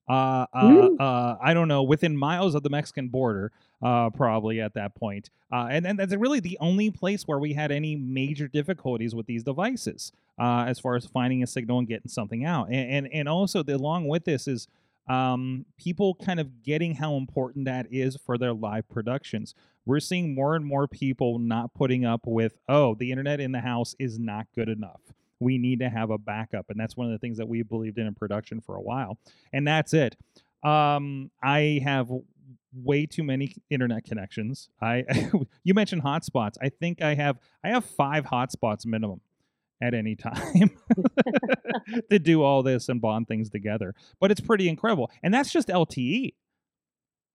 Uh, 0.08 0.46
uh, 0.54 0.90
uh, 1.00 1.38
I 1.42 1.56
don't 1.56 1.68
know, 1.68 1.82
within 1.82 2.16
miles 2.16 2.54
of 2.54 2.62
the 2.62 2.70
Mexican 2.70 3.08
border, 3.08 3.52
uh, 3.82 4.12
probably 4.12 4.62
at 4.62 4.76
that 4.76 4.94
point. 4.94 5.32
Uh, 5.52 5.68
and 5.72 5.88
and 5.88 5.98
that's 5.98 6.16
really 6.16 6.40
the 6.40 6.60
only 6.62 6.92
place 6.92 7.24
where 7.24 7.40
we 7.40 7.54
had 7.54 7.72
any 7.72 7.96
major 7.96 8.48
difficulties 8.48 9.16
with 9.16 9.26
these 9.26 9.42
devices 9.42 10.12
uh, 10.40 10.66
as 10.68 10.80
far 10.80 10.96
as 10.96 11.08
finding 11.08 11.42
a 11.42 11.48
signal 11.48 11.80
and 11.80 11.88
getting 11.88 12.08
something 12.08 12.46
out. 12.46 12.68
And 12.70 12.92
and, 12.92 13.14
and 13.14 13.28
also, 13.28 13.64
the, 13.64 13.76
along 13.76 14.08
with 14.08 14.26
this 14.26 14.48
is 14.48 14.68
um, 15.08 15.66
people 15.78 16.16
kind 16.16 16.40
of 16.40 16.64
getting 16.64 16.96
how 16.96 17.16
important 17.16 17.66
that 17.66 17.88
is 17.92 18.18
for 18.26 18.38
their 18.38 18.54
live 18.54 18.90
productions. 18.90 19.54
We're 19.86 20.00
seeing 20.00 20.34
more 20.34 20.56
and 20.56 20.66
more 20.66 20.88
people 20.88 21.38
not 21.38 21.74
putting 21.74 22.06
up 22.06 22.22
with, 22.26 22.58
oh, 22.68 22.96
the 22.96 23.12
internet 23.12 23.40
in 23.40 23.52
the 23.52 23.62
house 23.62 23.96
is 24.00 24.18
not 24.18 24.48
good 24.56 24.70
enough. 24.70 25.02
We 25.40 25.58
need 25.58 25.80
to 25.80 25.90
have 25.90 26.10
a 26.10 26.18
backup. 26.18 26.70
And 26.70 26.80
that's 26.80 26.98
one 26.98 27.08
of 27.08 27.12
the 27.12 27.20
things 27.20 27.38
that 27.38 27.48
we 27.48 27.62
believed 27.62 27.98
in 27.98 28.08
in 28.08 28.16
production 28.16 28.62
for 28.62 28.76
a 28.76 28.82
while. 28.82 29.20
And 29.54 29.68
that's 29.68 29.94
it. 29.94 30.16
Um, 30.64 31.30
I 31.44 31.82
have 31.84 32.10
way 32.74 33.06
too 33.06 33.24
many 33.24 33.56
internet 33.70 34.04
connections. 34.06 34.70
I 34.82 35.06
you 35.64 35.74
mentioned 35.74 36.04
hotspots. 36.04 36.56
I 36.62 36.70
think 36.70 37.02
I 37.02 37.14
have 37.14 37.38
I 37.64 37.70
have 37.70 37.86
five 37.86 38.26
hotspots 38.26 38.86
minimum 38.86 39.22
at 39.82 39.94
any 39.94 40.16
time 40.16 40.72
to 42.10 42.20
do 42.20 42.44
all 42.44 42.64
this 42.64 42.90
and 42.90 43.02
bond 43.02 43.28
things 43.28 43.50
together. 43.50 43.94
But 44.20 44.32
it's 44.32 44.42
pretty 44.42 44.70
incredible. 44.70 45.12
And 45.24 45.34
that's 45.34 45.52
just 45.52 45.68
LTE. 45.68 46.34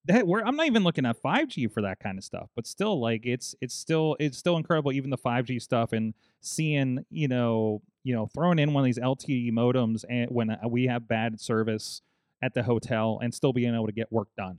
That 0.07 0.25
I'm 0.47 0.57
not 0.57 0.67
even 0.67 0.83
looking 0.83 1.05
at 1.05 1.23
5G 1.23 1.71
for 1.71 1.83
that 1.83 2.01
kind 2.01 2.17
of 2.17 2.25
stuff, 2.25 2.49
but 2.57 2.67
still 2.67 2.99
like 2.99 3.27
it's 3.27 3.55
it's 3.61 3.75
still 3.75 4.17
it's 4.19 4.39
still 4.39 4.57
incredible 4.57 4.93
even 4.93 5.11
the 5.11 5.19
5G 5.19 5.61
stuff 5.61 5.93
and 5.93 6.15
seeing, 6.41 7.05
you 7.11 7.29
know, 7.29 7.83
you 8.03 8.15
know, 8.15 8.27
throwing 8.27 8.59
in 8.59 8.73
one 8.73 8.83
of 8.83 8.87
these 8.87 8.99
LTE 8.99 9.53
modems 9.53 10.05
and 10.09 10.31
when 10.31 10.51
uh, 10.51 10.57
we 10.69 10.87
have 10.87 11.07
bad 11.07 11.39
service 11.39 12.01
at 12.43 12.55
the 12.55 12.63
hotel 12.63 13.21
and 13.23 13.35
still 13.35 13.53
being 13.53 13.75
able 13.75 13.87
to 13.87 13.93
get 13.93 14.11
work 14.11 14.29
done. 14.39 14.59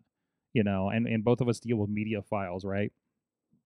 You 0.53 0.63
know, 0.63 0.89
and 0.89 1.07
and 1.07 1.23
both 1.23 1.41
of 1.41 1.49
us 1.49 1.59
deal 1.59 1.77
with 1.77 1.89
media 1.89 2.21
files, 2.21 2.63
right? 2.63 2.91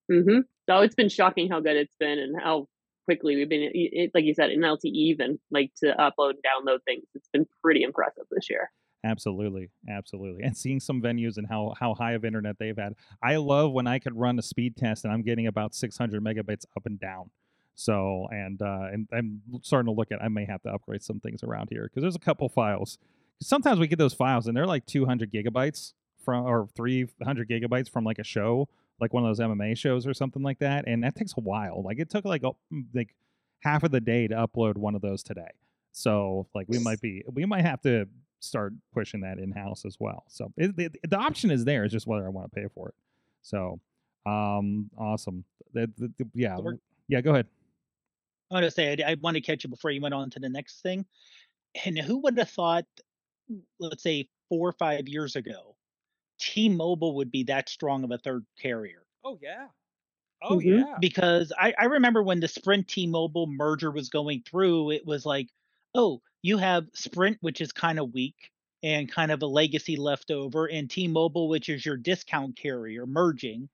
Hmm 0.10 0.40
So 0.70 0.80
it's 0.80 0.96
been 0.96 1.10
shocking 1.10 1.50
how 1.50 1.60
good 1.60 1.76
it's 1.76 1.96
been 2.00 2.20
and 2.20 2.40
how 2.40 2.68
quickly 3.06 3.36
we've 3.36 3.50
been, 3.50 3.70
it, 3.74 4.12
like 4.14 4.26
you 4.26 4.34
said, 4.34 4.52
in 4.52 4.62
LTE 4.62 4.86
even 4.86 5.40
like 5.52 5.72
to 5.78 5.96
upload 6.00 6.32
and 6.32 6.44
download 6.44 6.80
things. 6.86 7.06
It's 7.14 7.30
been 7.30 7.48
pretty 7.64 7.84
impressive 7.84 8.26
this 8.32 8.50
year. 8.50 8.72
Absolutely, 9.06 9.70
absolutely. 9.88 10.44
And 10.44 10.58
seeing 10.58 10.80
some 10.80 11.02
venues 11.02 11.38
and 11.38 11.48
how 11.48 11.76
how 11.80 11.94
high 11.94 12.14
of 12.14 12.26
internet 12.26 12.58
they've 12.58 12.76
had. 12.76 12.96
I 13.22 13.36
love 13.36 13.72
when 13.72 13.86
I 13.86 14.00
could 14.00 14.18
run 14.18 14.40
a 14.40 14.42
speed 14.42 14.76
test 14.76 15.06
and 15.06 15.14
I'm 15.14 15.22
getting 15.22 15.46
about 15.46 15.76
600 15.76 16.24
megabits 16.24 16.66
up 16.76 16.88
and 16.88 17.00
down. 17.00 17.30
So 17.76 18.28
and 18.32 18.60
uh, 18.62 18.88
and 18.92 19.08
I'm 19.14 19.42
starting 19.62 19.94
to 19.94 19.98
look 19.98 20.12
at 20.12 20.24
I 20.24 20.28
may 20.28 20.46
have 20.46 20.64
to 20.64 20.70
upgrade 20.70 21.04
some 21.04 21.20
things 21.20 21.44
around 21.44 21.68
here 21.70 21.84
because 21.84 22.02
there's 22.02 22.16
a 22.16 22.20
couple 22.20 22.50
files. 22.50 22.98
Sometimes 23.42 23.80
we 23.80 23.88
get 23.88 24.00
those 24.00 24.14
files 24.14 24.48
and 24.48 24.58
they're 24.58 24.66
like 24.66 24.86
200 24.88 25.32
gigabytes 25.32 25.94
from 26.24 26.46
or 26.46 26.68
300 26.76 27.48
gigabytes 27.48 27.90
from 27.90 28.06
like 28.06 28.18
a 28.18 28.24
show, 28.24 28.68
like 29.00 29.14
one 29.14 29.24
of 29.26 29.30
those 29.30 29.46
MMA 29.46 29.78
shows 29.78 30.08
or 30.08 30.14
something 30.14 30.42
like 30.42 30.60
that, 30.60 30.86
and 30.88 31.04
that 31.04 31.16
takes 31.16 31.34
a 31.38 31.42
while. 31.42 31.84
Like 31.84 32.00
it 32.00 32.10
took 32.10 32.26
like 32.26 32.44
a, 32.44 32.52
like 32.94 33.16
half 33.60 33.84
of 33.84 33.92
the 33.92 34.02
day 34.02 34.28
to 34.28 34.36
upload 34.36 34.78
one 34.78 34.96
of 34.96 35.02
those 35.02 35.24
today. 35.24 35.52
So 35.92 36.48
like 36.54 36.68
we 36.70 36.80
might 36.80 37.02
be 37.02 37.24
we 37.32 37.46
might 37.46 37.66
have 37.66 37.82
to 37.82 38.08
start 38.40 38.74
pushing 38.94 39.22
that 39.22 39.40
in 39.40 39.52
house 39.52 39.86
as 39.86 39.98
well. 40.00 40.26
So 40.28 40.52
it, 40.58 40.76
the 40.76 40.90
the 41.08 41.18
option 41.18 41.52
is 41.52 41.66
there. 41.66 41.84
It's 41.84 41.94
just 41.94 42.08
whether 42.08 42.26
I 42.26 42.30
want 42.30 42.52
to 42.52 42.56
pay 42.56 42.68
for 42.74 42.90
it. 42.90 42.96
So 43.42 43.80
um 44.26 44.90
awesome. 44.98 45.44
The, 45.74 45.90
the, 45.98 46.12
the- 46.18 46.30
yeah 46.34 46.58
yeah. 47.08 47.22
Go 47.22 47.32
ahead. 47.32 47.48
I 48.52 48.56
want 48.56 48.66
to 48.66 48.72
say 48.72 48.96
I, 49.04 49.12
I 49.12 49.16
want 49.22 49.36
to 49.36 49.42
catch 49.42 49.64
you 49.64 49.70
before 49.70 49.92
you 49.92 50.02
went 50.02 50.14
on 50.14 50.30
to 50.32 50.40
the 50.40 50.50
next 50.50 50.82
thing. 50.82 51.06
And 51.86 51.98
who 51.98 52.20
would 52.20 52.38
have 52.38 52.50
thought, 52.50 52.86
let's 53.80 54.04
say 54.04 54.30
four 54.50 54.70
or 54.70 54.74
five 54.74 55.08
years 55.08 55.36
ago, 55.36 55.75
T-Mobile 56.40 57.16
would 57.16 57.32
be 57.32 57.44
that 57.44 57.70
strong 57.70 58.04
of 58.04 58.12
a 58.12 58.18
third 58.18 58.46
carrier? 58.58 59.06
Oh 59.26 59.38
yeah. 59.42 59.68
Oh 60.42 60.60
Mhm. 60.60 60.60
yeah. 60.60 61.00
Because 61.00 61.52
I, 61.58 61.74
I 61.78 61.86
remember 61.86 62.22
when 62.24 62.40
the 62.40 62.48
Sprint 62.48 62.88
T-Mobile 62.88 63.48
merger 63.48 63.92
was 63.92 64.10
going 64.10 64.44
through, 64.44 64.92
it 64.92 65.06
was 65.06 65.26
like, 65.26 65.50
oh, 65.94 66.22
you 66.42 66.58
have 66.58 66.88
Sprint, 66.94 67.38
which 67.42 67.62
is 67.62 67.72
kind 67.72 68.00
of 68.00 68.14
weak 68.14 68.52
and 68.84 69.12
kind 69.12 69.32
of 69.32 69.42
a 69.42 69.48
legacy 69.48 69.96
left 69.98 70.30
over, 70.32 70.68
and 70.68 70.90
T-Mobile, 70.90 71.48
which 71.50 71.70
is 71.70 71.86
your 71.86 71.98
discount 71.98 72.56
carrier, 72.58 73.06
merging. 73.08 73.70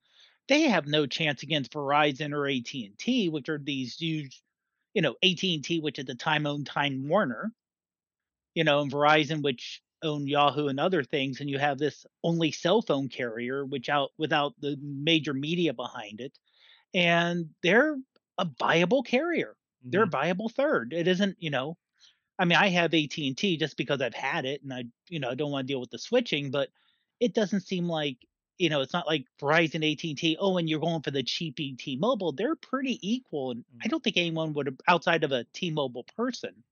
They 0.47 0.63
have 0.63 0.87
no 0.87 1.07
chance 1.07 1.43
against 1.43 1.73
Verizon 1.73 2.33
or 2.33 2.47
AT&T, 2.47 3.29
which 3.29 3.49
are 3.49 3.59
these 3.59 3.97
huge, 3.97 4.41
you 4.93 5.01
know, 5.01 5.15
AT&T, 5.23 5.79
which 5.81 5.99
at 5.99 6.07
the 6.07 6.15
time 6.15 6.47
owned 6.47 6.67
Time 6.67 7.07
Warner, 7.09 7.53
you 8.55 8.63
know, 8.63 8.81
and 8.81 8.91
Verizon, 8.91 9.41
which 9.43 9.81
owned 10.03 10.29
Yahoo 10.29 10.67
and 10.67 10.79
other 10.79 11.03
things, 11.03 11.39
and 11.41 11.49
you 11.49 11.59
have 11.59 11.77
this 11.77 12.05
only 12.23 12.51
cell 12.51 12.81
phone 12.81 13.09
carrier, 13.09 13.65
which 13.65 13.89
out 13.89 14.11
without 14.17 14.59
the 14.61 14.77
major 14.81 15.33
media 15.33 15.73
behind 15.73 16.21
it, 16.21 16.37
and 16.93 17.53
they're 17.63 17.97
a 18.39 18.45
viable 18.59 19.03
carrier. 19.03 19.57
They're 19.91 20.03
a 20.03 20.07
Mhm. 20.07 20.11
viable 20.11 20.49
third. 20.49 20.93
It 20.93 21.07
isn't, 21.07 21.37
you 21.41 21.49
know, 21.51 21.77
I 22.39 22.45
mean, 22.45 22.57
I 22.57 22.69
have 22.69 22.93
AT 22.93 23.27
and 23.27 23.37
T 23.37 23.57
just 23.57 23.77
because 23.77 24.01
I've 24.01 24.13
had 24.13 24.45
it, 24.45 24.63
and 24.63 24.73
I, 24.73 24.85
you 25.09 25.19
know, 25.19 25.29
I 25.29 25.35
don't 25.35 25.51
want 25.51 25.67
to 25.67 25.71
deal 25.73 25.79
with 25.81 25.91
the 25.91 25.99
switching, 25.99 26.51
but 26.51 26.69
it 27.19 27.33
doesn't 27.33 27.61
seem 27.61 27.87
like 27.87 28.17
you 28.57 28.69
know, 28.69 28.81
it's 28.81 28.93
not 28.93 29.07
like 29.07 29.25
Verizon, 29.41 29.83
AT 29.83 30.09
and 30.09 30.17
T. 30.17 30.37
Oh, 30.39 30.57
and 30.57 30.69
you're 30.69 30.79
going 30.79 31.01
for 31.01 31.09
the 31.11 31.23
cheapy 31.23 31.75
T-Mobile. 31.75 32.31
They're 32.33 32.55
pretty 32.55 32.99
equal, 33.01 33.51
and 33.51 33.65
I 33.83 33.87
don't 33.87 34.03
think 34.03 34.17
anyone 34.17 34.53
would 34.53 34.79
outside 34.87 35.23
of 35.23 35.31
a 35.31 35.45
T-Mobile 35.53 36.03
person, 36.15 36.63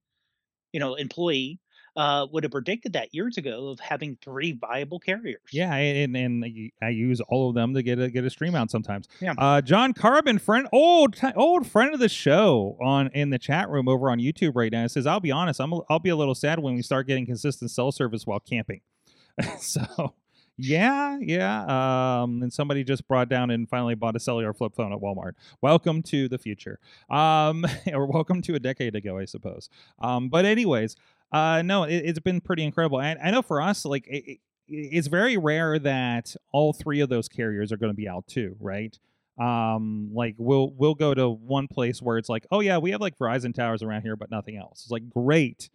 you 0.73 0.79
know, 0.79 0.95
employee, 0.95 1.59
uh, 1.95 2.27
would 2.31 2.43
have 2.43 2.51
predicted 2.51 2.93
that 2.93 3.13
years 3.13 3.37
ago 3.37 3.69
of 3.69 3.79
having 3.79 4.17
three 4.21 4.53
viable 4.53 4.99
carriers. 4.99 5.41
Yeah, 5.51 5.73
and 5.73 6.15
and 6.15 6.71
I 6.81 6.89
use 6.89 7.21
all 7.21 7.49
of 7.49 7.55
them 7.55 7.73
to 7.73 7.83
get 7.83 7.99
a 7.99 8.09
get 8.09 8.23
a 8.23 8.29
stream 8.29 8.55
out 8.55 8.71
sometimes. 8.71 9.07
Yeah. 9.19 9.33
Uh, 9.37 9.61
John 9.61 9.93
Carbon, 9.93 10.39
friend, 10.39 10.67
old 10.71 11.15
old 11.35 11.67
friend 11.67 11.93
of 11.93 11.99
the 11.99 12.09
show 12.09 12.77
on 12.81 13.09
in 13.13 13.29
the 13.29 13.39
chat 13.39 13.69
room 13.69 13.87
over 13.87 14.09
on 14.09 14.19
YouTube 14.19 14.53
right 14.55 14.71
now 14.71 14.87
says, 14.87 15.07
"I'll 15.07 15.19
be 15.19 15.31
honest, 15.31 15.59
I'm 15.59 15.73
a, 15.73 15.79
I'll 15.89 15.99
be 15.99 16.09
a 16.09 16.15
little 16.15 16.35
sad 16.35 16.59
when 16.59 16.75
we 16.75 16.81
start 16.81 17.07
getting 17.07 17.25
consistent 17.25 17.71
cell 17.71 17.91
service 17.91 18.25
while 18.25 18.39
camping." 18.39 18.81
so. 19.59 20.15
Yeah, 20.61 21.17
yeah. 21.21 22.21
Um, 22.21 22.43
and 22.43 22.51
somebody 22.51 22.83
just 22.83 23.07
brought 23.07 23.29
down 23.29 23.49
and 23.49 23.67
finally 23.69 23.95
bought 23.95 24.17
a 24.17 24.19
cellular 24.19 24.53
flip 24.53 24.75
phone 24.75 24.91
at 24.91 24.99
Walmart. 24.99 25.31
Welcome 25.61 26.03
to 26.03 26.27
the 26.27 26.37
future. 26.37 26.79
Um, 27.09 27.65
or 27.93 28.05
welcome 28.05 28.41
to 28.41 28.55
a 28.55 28.59
decade 28.59 28.93
ago, 28.93 29.17
I 29.17 29.23
suppose. 29.23 29.69
Um, 29.99 30.27
but 30.27 30.43
anyways, 30.43 30.97
uh, 31.31 31.61
no, 31.61 31.83
it, 31.83 31.95
it's 32.05 32.19
been 32.19 32.41
pretty 32.41 32.63
incredible. 32.63 32.99
And 33.01 33.19
I 33.23 33.31
know 33.31 33.41
for 33.41 33.61
us, 33.61 33.85
like 33.85 34.07
it, 34.07 34.23
it- 34.33 34.39
it's 34.71 35.07
very 35.07 35.35
rare 35.35 35.79
that 35.79 36.35
all 36.51 36.73
three 36.73 36.99
of 36.99 37.09
those 37.09 37.27
carriers 37.27 37.71
are 37.71 37.77
going 37.77 37.91
to 37.91 37.95
be 37.97 38.07
out 38.07 38.27
too, 38.27 38.55
right? 38.59 38.95
Um, 39.39 40.11
like 40.13 40.35
we'll 40.37 40.71
we'll 40.77 40.93
go 40.93 41.15
to 41.15 41.27
one 41.27 41.67
place 41.67 42.03
where 42.03 42.19
it's 42.19 42.29
like, 42.29 42.45
oh 42.51 42.59
yeah, 42.59 42.77
we 42.77 42.91
have 42.91 43.01
like 43.01 43.17
Verizon 43.17 43.51
towers 43.51 43.81
around 43.81 44.03
here, 44.03 44.15
but 44.15 44.29
nothing 44.29 44.57
else. 44.57 44.83
It's 44.83 44.91
like 44.91 45.09
great, 45.09 45.71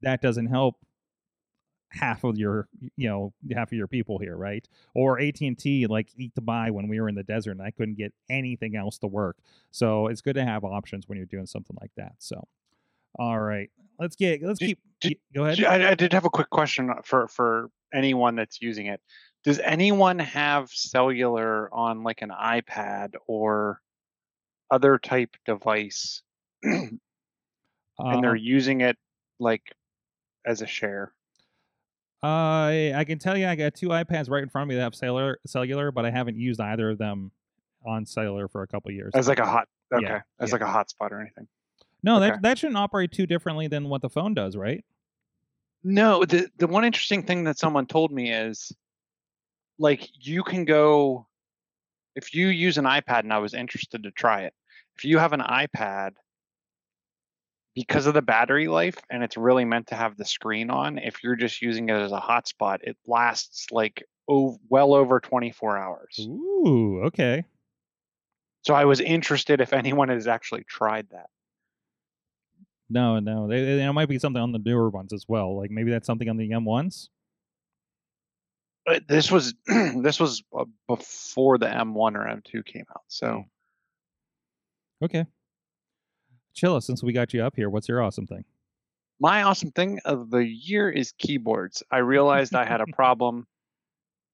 that 0.00 0.22
doesn't 0.22 0.46
help 0.46 0.76
half 1.90 2.22
of 2.22 2.36
your 2.36 2.68
you 2.96 3.08
know 3.08 3.32
half 3.54 3.72
of 3.72 3.76
your 3.78 3.86
people 3.86 4.18
here 4.18 4.36
right 4.36 4.68
or 4.94 5.18
at&t 5.18 5.86
like 5.86 6.08
eat 6.18 6.34
to 6.34 6.40
buy 6.42 6.70
when 6.70 6.86
we 6.86 7.00
were 7.00 7.08
in 7.08 7.14
the 7.14 7.22
desert 7.22 7.52
and 7.52 7.62
i 7.62 7.70
couldn't 7.70 7.96
get 7.96 8.12
anything 8.28 8.76
else 8.76 8.98
to 8.98 9.06
work 9.06 9.38
so 9.70 10.06
it's 10.06 10.20
good 10.20 10.34
to 10.34 10.44
have 10.44 10.64
options 10.64 11.08
when 11.08 11.16
you're 11.16 11.24
doing 11.24 11.46
something 11.46 11.74
like 11.80 11.90
that 11.96 12.12
so 12.18 12.46
all 13.18 13.38
right 13.38 13.70
let's 13.98 14.16
get 14.16 14.42
let's 14.42 14.58
Do- 14.58 14.66
keep 14.66 14.78
y- 15.04 15.10
go 15.34 15.44
ahead 15.44 15.64
I, 15.64 15.90
I 15.90 15.94
did 15.94 16.12
have 16.12 16.24
a 16.24 16.30
quick 16.30 16.50
question 16.50 16.92
for 17.04 17.28
for 17.28 17.70
anyone 17.94 18.36
that's 18.36 18.60
using 18.60 18.86
it. 18.86 19.00
Does 19.44 19.58
anyone 19.60 20.18
have 20.18 20.68
cellular 20.70 21.72
on 21.72 22.02
like 22.02 22.20
an 22.22 22.30
iPad 22.30 23.14
or 23.26 23.80
other 24.70 24.98
type 24.98 25.30
device, 25.46 26.22
and 26.62 26.98
they're 27.98 28.30
Uh, 28.32 28.34
using 28.34 28.80
it 28.82 28.96
like 29.38 29.62
as 30.44 30.60
a 30.60 30.66
share? 30.66 31.12
I 32.22 32.92
I 32.96 33.04
can 33.04 33.18
tell 33.18 33.36
you 33.38 33.46
I 33.46 33.54
got 33.54 33.74
two 33.74 33.88
iPads 33.88 34.28
right 34.28 34.42
in 34.42 34.48
front 34.48 34.64
of 34.64 34.68
me 34.68 34.74
that 34.74 34.82
have 34.82 34.94
cellular 34.94 35.38
cellular, 35.46 35.92
but 35.92 36.04
I 36.04 36.10
haven't 36.10 36.36
used 36.36 36.60
either 36.60 36.90
of 36.90 36.98
them 36.98 37.30
on 37.86 38.04
cellular 38.04 38.48
for 38.48 38.62
a 38.62 38.66
couple 38.66 38.90
years. 38.90 39.12
As 39.14 39.28
like 39.28 39.38
a 39.38 39.46
hot 39.46 39.68
okay, 39.94 40.04
Yeah, 40.04 40.20
as 40.40 40.50
yeah. 40.50 40.52
like 40.56 40.62
a 40.62 40.64
hotspot 40.66 41.12
or 41.12 41.20
anything. 41.20 41.46
No, 42.02 42.16
okay. 42.16 42.30
that 42.30 42.42
that 42.42 42.58
shouldn't 42.58 42.78
operate 42.78 43.12
too 43.12 43.26
differently 43.26 43.68
than 43.68 43.88
what 43.88 44.02
the 44.02 44.08
phone 44.08 44.34
does, 44.34 44.56
right? 44.56 44.84
No, 45.84 46.24
the 46.24 46.48
the 46.58 46.66
one 46.66 46.84
interesting 46.84 47.22
thing 47.22 47.44
that 47.44 47.58
someone 47.58 47.86
told 47.86 48.12
me 48.12 48.32
is 48.32 48.72
like 49.78 50.08
you 50.14 50.42
can 50.42 50.64
go 50.64 51.26
if 52.14 52.34
you 52.34 52.48
use 52.48 52.78
an 52.78 52.84
iPad 52.84 53.20
and 53.20 53.32
I 53.32 53.38
was 53.38 53.54
interested 53.54 54.02
to 54.02 54.10
try 54.10 54.42
it. 54.42 54.54
If 54.96 55.04
you 55.04 55.18
have 55.18 55.32
an 55.32 55.40
iPad 55.40 56.12
because 57.74 58.06
of 58.06 58.14
the 58.14 58.22
battery 58.22 58.66
life 58.66 58.96
and 59.08 59.22
it's 59.22 59.36
really 59.36 59.64
meant 59.64 59.86
to 59.88 59.94
have 59.94 60.16
the 60.16 60.24
screen 60.24 60.68
on, 60.70 60.98
if 60.98 61.22
you're 61.22 61.36
just 61.36 61.62
using 61.62 61.88
it 61.88 61.92
as 61.92 62.10
a 62.10 62.20
hotspot, 62.20 62.78
it 62.82 62.96
lasts 63.06 63.66
like 63.70 64.02
oh, 64.28 64.58
well 64.68 64.94
over 64.94 65.20
24 65.20 65.78
hours. 65.78 66.18
Ooh, 66.20 67.02
okay. 67.06 67.44
So 68.62 68.74
I 68.74 68.84
was 68.84 69.00
interested 69.00 69.60
if 69.60 69.72
anyone 69.72 70.08
has 70.08 70.26
actually 70.26 70.64
tried 70.64 71.06
that. 71.10 71.30
No, 72.90 73.18
no, 73.18 73.46
they, 73.48 73.62
they- 73.64 73.76
there 73.76 73.92
might 73.92 74.08
be 74.08 74.18
something 74.18 74.42
on 74.42 74.52
the 74.52 74.58
newer 74.58 74.88
ones 74.90 75.12
as 75.12 75.26
well. 75.28 75.56
Like 75.56 75.70
maybe 75.70 75.90
that's 75.90 76.06
something 76.06 76.28
on 76.28 76.36
the 76.36 76.48
M1s. 76.50 77.08
But 78.86 79.06
this 79.06 79.30
was 79.30 79.54
this 79.66 80.18
was 80.18 80.42
uh, 80.58 80.64
before 80.86 81.58
the 81.58 81.66
M1 81.66 82.14
or 82.16 82.24
M2 82.24 82.64
came 82.64 82.86
out. 82.90 83.02
So 83.08 83.44
Okay. 85.04 85.26
Chilla, 86.56 86.82
since 86.82 87.02
we 87.02 87.12
got 87.12 87.32
you 87.32 87.42
up 87.44 87.54
here, 87.54 87.70
what's 87.70 87.88
your 87.88 88.02
awesome 88.02 88.26
thing? 88.26 88.44
My 89.20 89.42
awesome 89.42 89.70
thing 89.72 90.00
of 90.04 90.30
the 90.30 90.44
year 90.44 90.90
is 90.90 91.12
keyboards. 91.18 91.82
I 91.90 91.98
realized 91.98 92.54
I 92.54 92.64
had 92.64 92.80
a 92.80 92.86
problem 92.94 93.46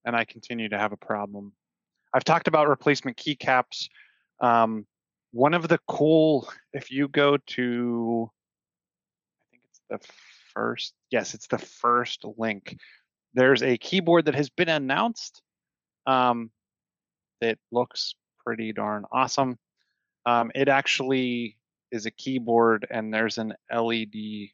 and 0.05 0.15
I 0.15 0.25
continue 0.25 0.69
to 0.69 0.79
have 0.79 0.93
a 0.93 0.97
problem. 0.97 1.53
I've 2.15 2.25
talked 2.25 2.49
about 2.49 2.69
replacement 2.69 3.17
keycaps. 3.17 3.89
Um, 4.41 4.87
one 5.33 5.53
of 5.55 5.67
the 5.69 5.79
cool, 5.89 6.49
if 6.73 6.91
you 6.91 7.09
go 7.09 7.37
to, 7.39 8.31
I 8.31 8.31
think 8.31 8.31
it's 8.31 8.44
the 9.91 9.99
first, 10.55 10.95
yes, 11.11 11.35
it's 11.35 11.47
the 11.47 11.59
first 11.59 12.25
link. 12.39 12.77
There's 13.35 13.63
a 13.63 13.77
keyboard 13.77 14.27
that 14.27 14.35
has 14.35 14.51
been 14.51 14.69
announced 14.69 15.43
um, 16.07 16.51
that 17.41 17.59
looks 17.73 18.15
pretty 18.45 18.73
darn 18.73 19.05
awesome. 19.13 19.59
Um, 20.27 20.51
it 20.55 20.69
actually 20.69 21.59
is 21.91 22.07
a 22.07 22.11
keyboard 22.11 22.87
and 22.91 23.13
there's 23.13 23.39
an 23.39 23.55
LED 23.73 24.51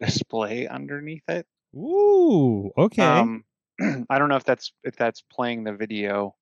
display 0.00 0.66
underneath 0.66 1.28
it. 1.28 1.46
Ooh, 1.74 2.70
okay. 2.76 3.02
Um, 3.02 3.44
I 4.10 4.18
don't 4.18 4.28
know 4.28 4.36
if 4.36 4.44
that's 4.44 4.72
if 4.84 4.96
that's 4.96 5.22
playing 5.32 5.64
the 5.64 5.72
video, 5.72 6.34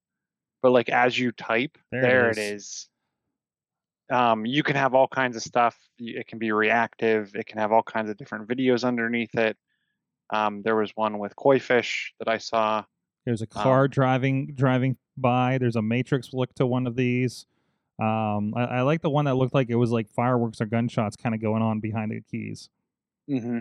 but 0.63 0.73
like 0.73 0.89
as 0.89 1.19
you 1.19 1.33
type, 1.33 1.79
There 1.93 2.03
there, 2.03 2.31
it 2.31 2.39
it 2.39 2.55
is. 2.55 2.89
Um, 4.11 4.45
you 4.45 4.62
can 4.62 4.76
have 4.76 4.95
all 4.95 5.09
kinds 5.09 5.37
of 5.37 5.43
stuff. 5.43 5.76
It 5.99 6.26
can 6.26 6.38
be 6.38 6.52
reactive. 6.52 7.35
It 7.35 7.47
can 7.47 7.59
have 7.59 7.73
all 7.73 7.83
kinds 7.83 8.11
of 8.11 8.17
different 8.17 8.49
videos 8.49 8.85
underneath 8.85 9.35
it. 9.37 9.57
Um, 10.31 10.62
there 10.62 10.76
was 10.76 10.90
one 10.95 11.19
with 11.19 11.35
koi 11.37 11.59
fish 11.59 12.12
that 12.19 12.29
I 12.29 12.38
saw. 12.38 12.85
There's 13.25 13.43
a 13.43 13.49
um, 13.55 13.62
car 13.62 13.88
driving 13.88 14.52
driving 14.55 14.97
by. 15.17 15.59
There's 15.59 15.76
a 15.76 15.83
Matrix 15.83 16.33
look 16.33 16.55
to 16.55 16.67
one 16.67 16.87
of 16.87 16.97
these. 16.97 17.47
Um, 18.00 18.55
I, 18.57 18.64
I 18.64 18.81
like 18.83 19.02
the 19.02 19.11
one 19.11 19.26
that 19.26 19.35
looked 19.35 19.55
like 19.55 19.69
it 19.69 19.75
was 19.76 19.90
like 19.90 20.09
fireworks 20.09 20.61
or 20.61 20.67
gunshots 20.67 21.17
kind 21.17 21.35
of 21.35 21.40
going 21.40 21.62
on 21.62 21.81
behind 21.81 22.11
the 22.11 22.21
keys. 22.23 22.71
Mm-hmm. 23.29 23.59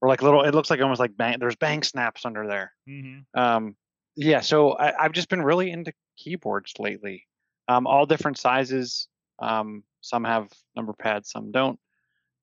Or 0.00 0.08
like 0.08 0.22
little. 0.22 0.42
It 0.42 0.54
looks 0.54 0.70
like 0.70 0.80
almost 0.80 1.00
like 1.00 1.16
bang. 1.16 1.38
There's 1.38 1.56
bang 1.56 1.82
snaps 1.82 2.24
under 2.24 2.46
there. 2.46 2.72
Mm-hmm. 2.88 3.40
Um, 3.40 3.76
yeah, 4.16 4.40
so 4.40 4.72
I, 4.72 5.04
I've 5.04 5.12
just 5.12 5.28
been 5.28 5.42
really 5.42 5.70
into 5.70 5.92
keyboards 6.16 6.74
lately. 6.78 7.26
Um, 7.68 7.86
all 7.86 8.06
different 8.06 8.38
sizes. 8.38 9.06
Um, 9.38 9.84
some 10.00 10.24
have 10.24 10.48
number 10.76 10.92
pads, 10.92 11.30
some 11.30 11.52
don't. 11.52 11.78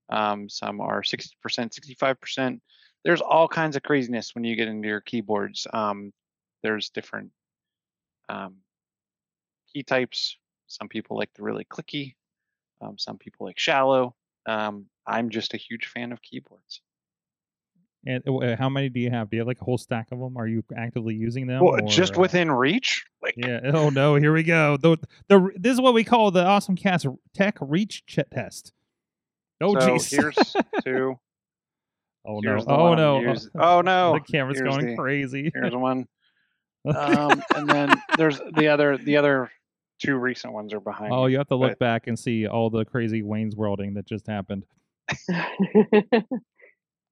Um, 0.09 0.49
some 0.49 0.81
are 0.81 1.01
60%, 1.01 1.31
65%. 1.43 2.59
There's 3.03 3.21
all 3.21 3.47
kinds 3.47 3.75
of 3.75 3.83
craziness 3.83 4.33
when 4.33 4.43
you 4.43 4.55
get 4.55 4.67
into 4.67 4.87
your 4.87 5.01
keyboards. 5.01 5.67
Um, 5.71 6.11
there's 6.63 6.89
different 6.89 7.31
um, 8.29 8.55
key 9.71 9.83
types. 9.83 10.37
Some 10.67 10.89
people 10.89 11.17
like 11.17 11.33
the 11.35 11.43
really 11.43 11.65
clicky. 11.65 12.15
Um, 12.81 12.97
some 12.97 13.17
people 13.17 13.45
like 13.45 13.59
shallow. 13.59 14.15
Um, 14.45 14.85
I'm 15.07 15.29
just 15.29 15.53
a 15.53 15.57
huge 15.57 15.87
fan 15.87 16.11
of 16.11 16.21
keyboards. 16.21 16.81
And 18.07 18.21
uh, 18.27 18.55
how 18.55 18.69
many 18.69 18.89
do 18.89 19.00
you 19.00 19.09
have? 19.09 19.29
Do 19.29 19.38
you 19.38 19.41
have 19.41 19.47
like 19.47 19.59
a 19.62 19.63
whole 19.65 19.77
stack 19.79 20.07
of 20.12 20.19
them? 20.19 20.38
Are 20.38 20.47
you 20.47 20.63
actively 20.77 21.15
using 21.15 21.47
them? 21.47 21.63
Well, 21.63 21.81
just 21.88 22.13
or, 22.13 22.17
uh, 22.17 22.21
within 22.21 22.51
reach, 22.51 23.03
like 23.24 23.33
Yeah. 23.35 23.59
Oh 23.74 23.89
no. 23.89 24.15
Here 24.15 24.31
we 24.33 24.43
go. 24.43 24.77
The 24.77 24.97
the 25.27 25.50
this 25.55 25.74
is 25.74 25.81
what 25.81 25.93
we 25.95 26.03
call 26.03 26.29
the 26.31 26.45
awesome 26.45 26.75
cast 26.75 27.07
tech 27.33 27.57
reach 27.62 28.05
ch- 28.05 28.19
test. 28.31 28.74
Oh 29.62 29.74
so 29.74 29.79
jeez. 29.95 30.12
here's 30.12 30.35
two. 30.85 31.15
oh 32.25 32.39
no. 32.41 32.50
here's 32.51 32.65
the 32.65 32.71
Oh 32.71 32.83
one 32.89 32.97
no. 32.97 33.17
I'm. 33.17 33.38
Oh 33.59 33.81
no. 33.81 34.13
The 34.13 34.19
camera's 34.19 34.59
Here's 34.59 34.69
going 34.75 34.85
the- 34.88 34.95
crazy. 34.95 35.51
Here's 35.53 35.74
one. 35.75 36.05
Um, 36.85 37.41
and 37.55 37.67
then 37.67 37.89
there's 38.17 38.39
the 38.55 38.67
other 38.67 38.97
the 39.00 39.17
other 39.17 39.50
two 40.00 40.15
recent 40.17 40.53
ones 40.53 40.71
are 40.74 40.79
behind. 40.79 41.12
oh, 41.12 41.25
me. 41.25 41.31
you 41.31 41.38
have 41.39 41.47
to 41.47 41.55
look 41.55 41.71
but- 41.71 41.79
back 41.79 42.05
and 42.05 42.19
see 42.19 42.45
all 42.45 42.69
the 42.69 42.85
crazy 42.85 43.24
Wayne's 43.24 43.55
worlding 43.55 43.95
that 43.95 44.05
just 44.05 44.27
happened. 44.27 44.63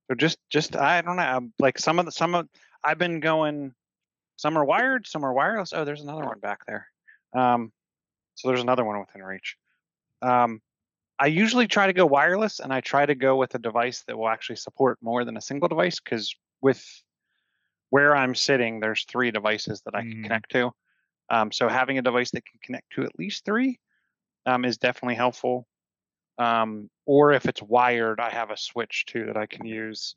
So 0.10 0.16
just 0.16 0.38
just 0.50 0.76
I 0.76 1.02
don't 1.02 1.16
know. 1.16 1.38
um, 1.38 1.54
Like 1.60 1.80
some 1.80 2.00
of 2.00 2.06
the 2.06 2.12
some 2.12 2.36
of 2.36 2.48
I've 2.84 2.98
been 2.98 3.20
going. 3.20 3.74
Some 4.36 4.58
are 4.58 4.66
wired, 4.66 5.06
some 5.08 5.24
are 5.24 5.32
wireless. 5.32 5.74
Oh, 5.74 5.86
there's 5.86 6.02
another 6.02 6.26
one 6.26 6.40
back 6.40 6.66
there. 6.66 6.88
Um, 7.36 7.72
so 8.34 8.48
there's 8.48 8.62
another 8.62 8.84
one 8.84 9.00
within 9.00 9.22
reach. 9.22 9.56
Um, 10.24 10.60
I 11.20 11.28
usually 11.28 11.68
try 11.68 11.86
to 11.86 11.94
go 11.94 12.08
wireless, 12.08 12.60
and 12.60 12.74
I 12.74 12.82
try 12.82 13.06
to 13.06 13.14
go 13.14 13.36
with 13.36 13.54
a 13.54 13.60
device 13.60 14.04
that 14.08 14.18
will 14.18 14.28
actually 14.28 14.56
support 14.56 14.98
more 15.02 15.24
than 15.24 15.38
a 15.38 15.42
single 15.42 15.70
device. 15.70 16.00
Because 16.00 16.36
with 16.62 16.84
where 17.92 18.16
I'm 18.16 18.34
sitting, 18.34 18.80
there's 18.80 19.06
three 19.06 19.30
devices 19.30 19.82
that 19.86 19.94
I 19.96 20.02
can 20.02 20.24
connect 20.24 20.52
to. 20.52 20.72
Um, 21.30 21.52
so 21.52 21.70
having 21.70 22.00
a 22.00 22.02
device 22.02 22.32
that 22.32 22.44
can 22.44 22.60
connect 22.64 22.92
to 22.94 23.04
at 23.04 23.18
least 23.20 23.46
three 23.46 23.80
um, 24.48 24.66
is 24.66 24.80
definitely 24.80 25.16
helpful. 25.16 25.68
Um, 26.38 26.90
or 27.06 27.32
if 27.34 27.46
it's 27.46 27.62
wired, 27.62 28.20
I 28.20 28.30
have 28.30 28.50
a 28.50 28.58
switch 28.58 29.06
too 29.06 29.26
that 29.28 29.38
I 29.38 29.46
can 29.46 29.66
use 29.66 30.16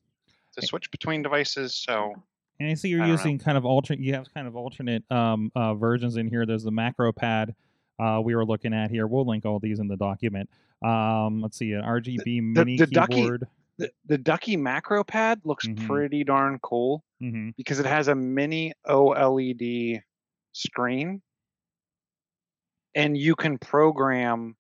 to 0.59 0.67
switch 0.67 0.91
between 0.91 1.23
devices. 1.23 1.75
So 1.75 2.15
And 2.59 2.71
I 2.71 2.75
see 2.75 2.89
you're 2.89 3.03
I 3.03 3.07
know. 3.07 3.13
using 3.13 3.39
kind 3.39 3.59
of 3.59 3.65
alternate. 3.67 4.01
You 4.01 4.15
have 4.15 4.33
kind 4.33 4.47
of 4.47 4.57
alternate 4.57 5.05
um, 5.11 5.53
uh, 5.55 5.75
versions 5.75 6.17
in 6.17 6.29
here. 6.29 6.47
There's 6.47 6.65
the 6.65 6.71
macro 6.71 7.13
pad 7.13 7.55
uh, 7.99 8.21
we 8.25 8.35
were 8.35 8.45
looking 8.47 8.73
at 8.75 8.91
here. 8.91 9.07
We'll 9.07 9.27
link 9.27 9.45
all 9.45 9.59
these 9.59 9.79
in 9.79 9.89
the 9.89 9.97
document. 9.97 10.49
Um, 10.85 11.41
let's 11.43 11.57
see, 11.59 11.73
an 11.73 11.83
RGB 11.83 12.23
the- 12.25 12.41
mini 12.41 12.77
the 12.77 12.87
Ducky- 12.87 13.15
keyboard. 13.15 13.47
The, 13.79 13.91
the 14.07 14.17
Ducky 14.17 14.57
macro 14.57 15.05
pad 15.05 15.41
looks 15.45 15.67
Mhm. 15.67 15.87
pretty 15.87 16.25
darn 16.25 16.59
cool 16.63 17.05
hmm 17.21 17.51
because 17.59 17.79
it 17.79 17.85
has 17.85 18.09
a 18.09 18.15
mini 18.15 18.73
OLED 18.87 20.01
screen 20.53 21.21
and 22.95 23.17
you 23.19 23.35
can 23.35 23.59
program 23.59 24.57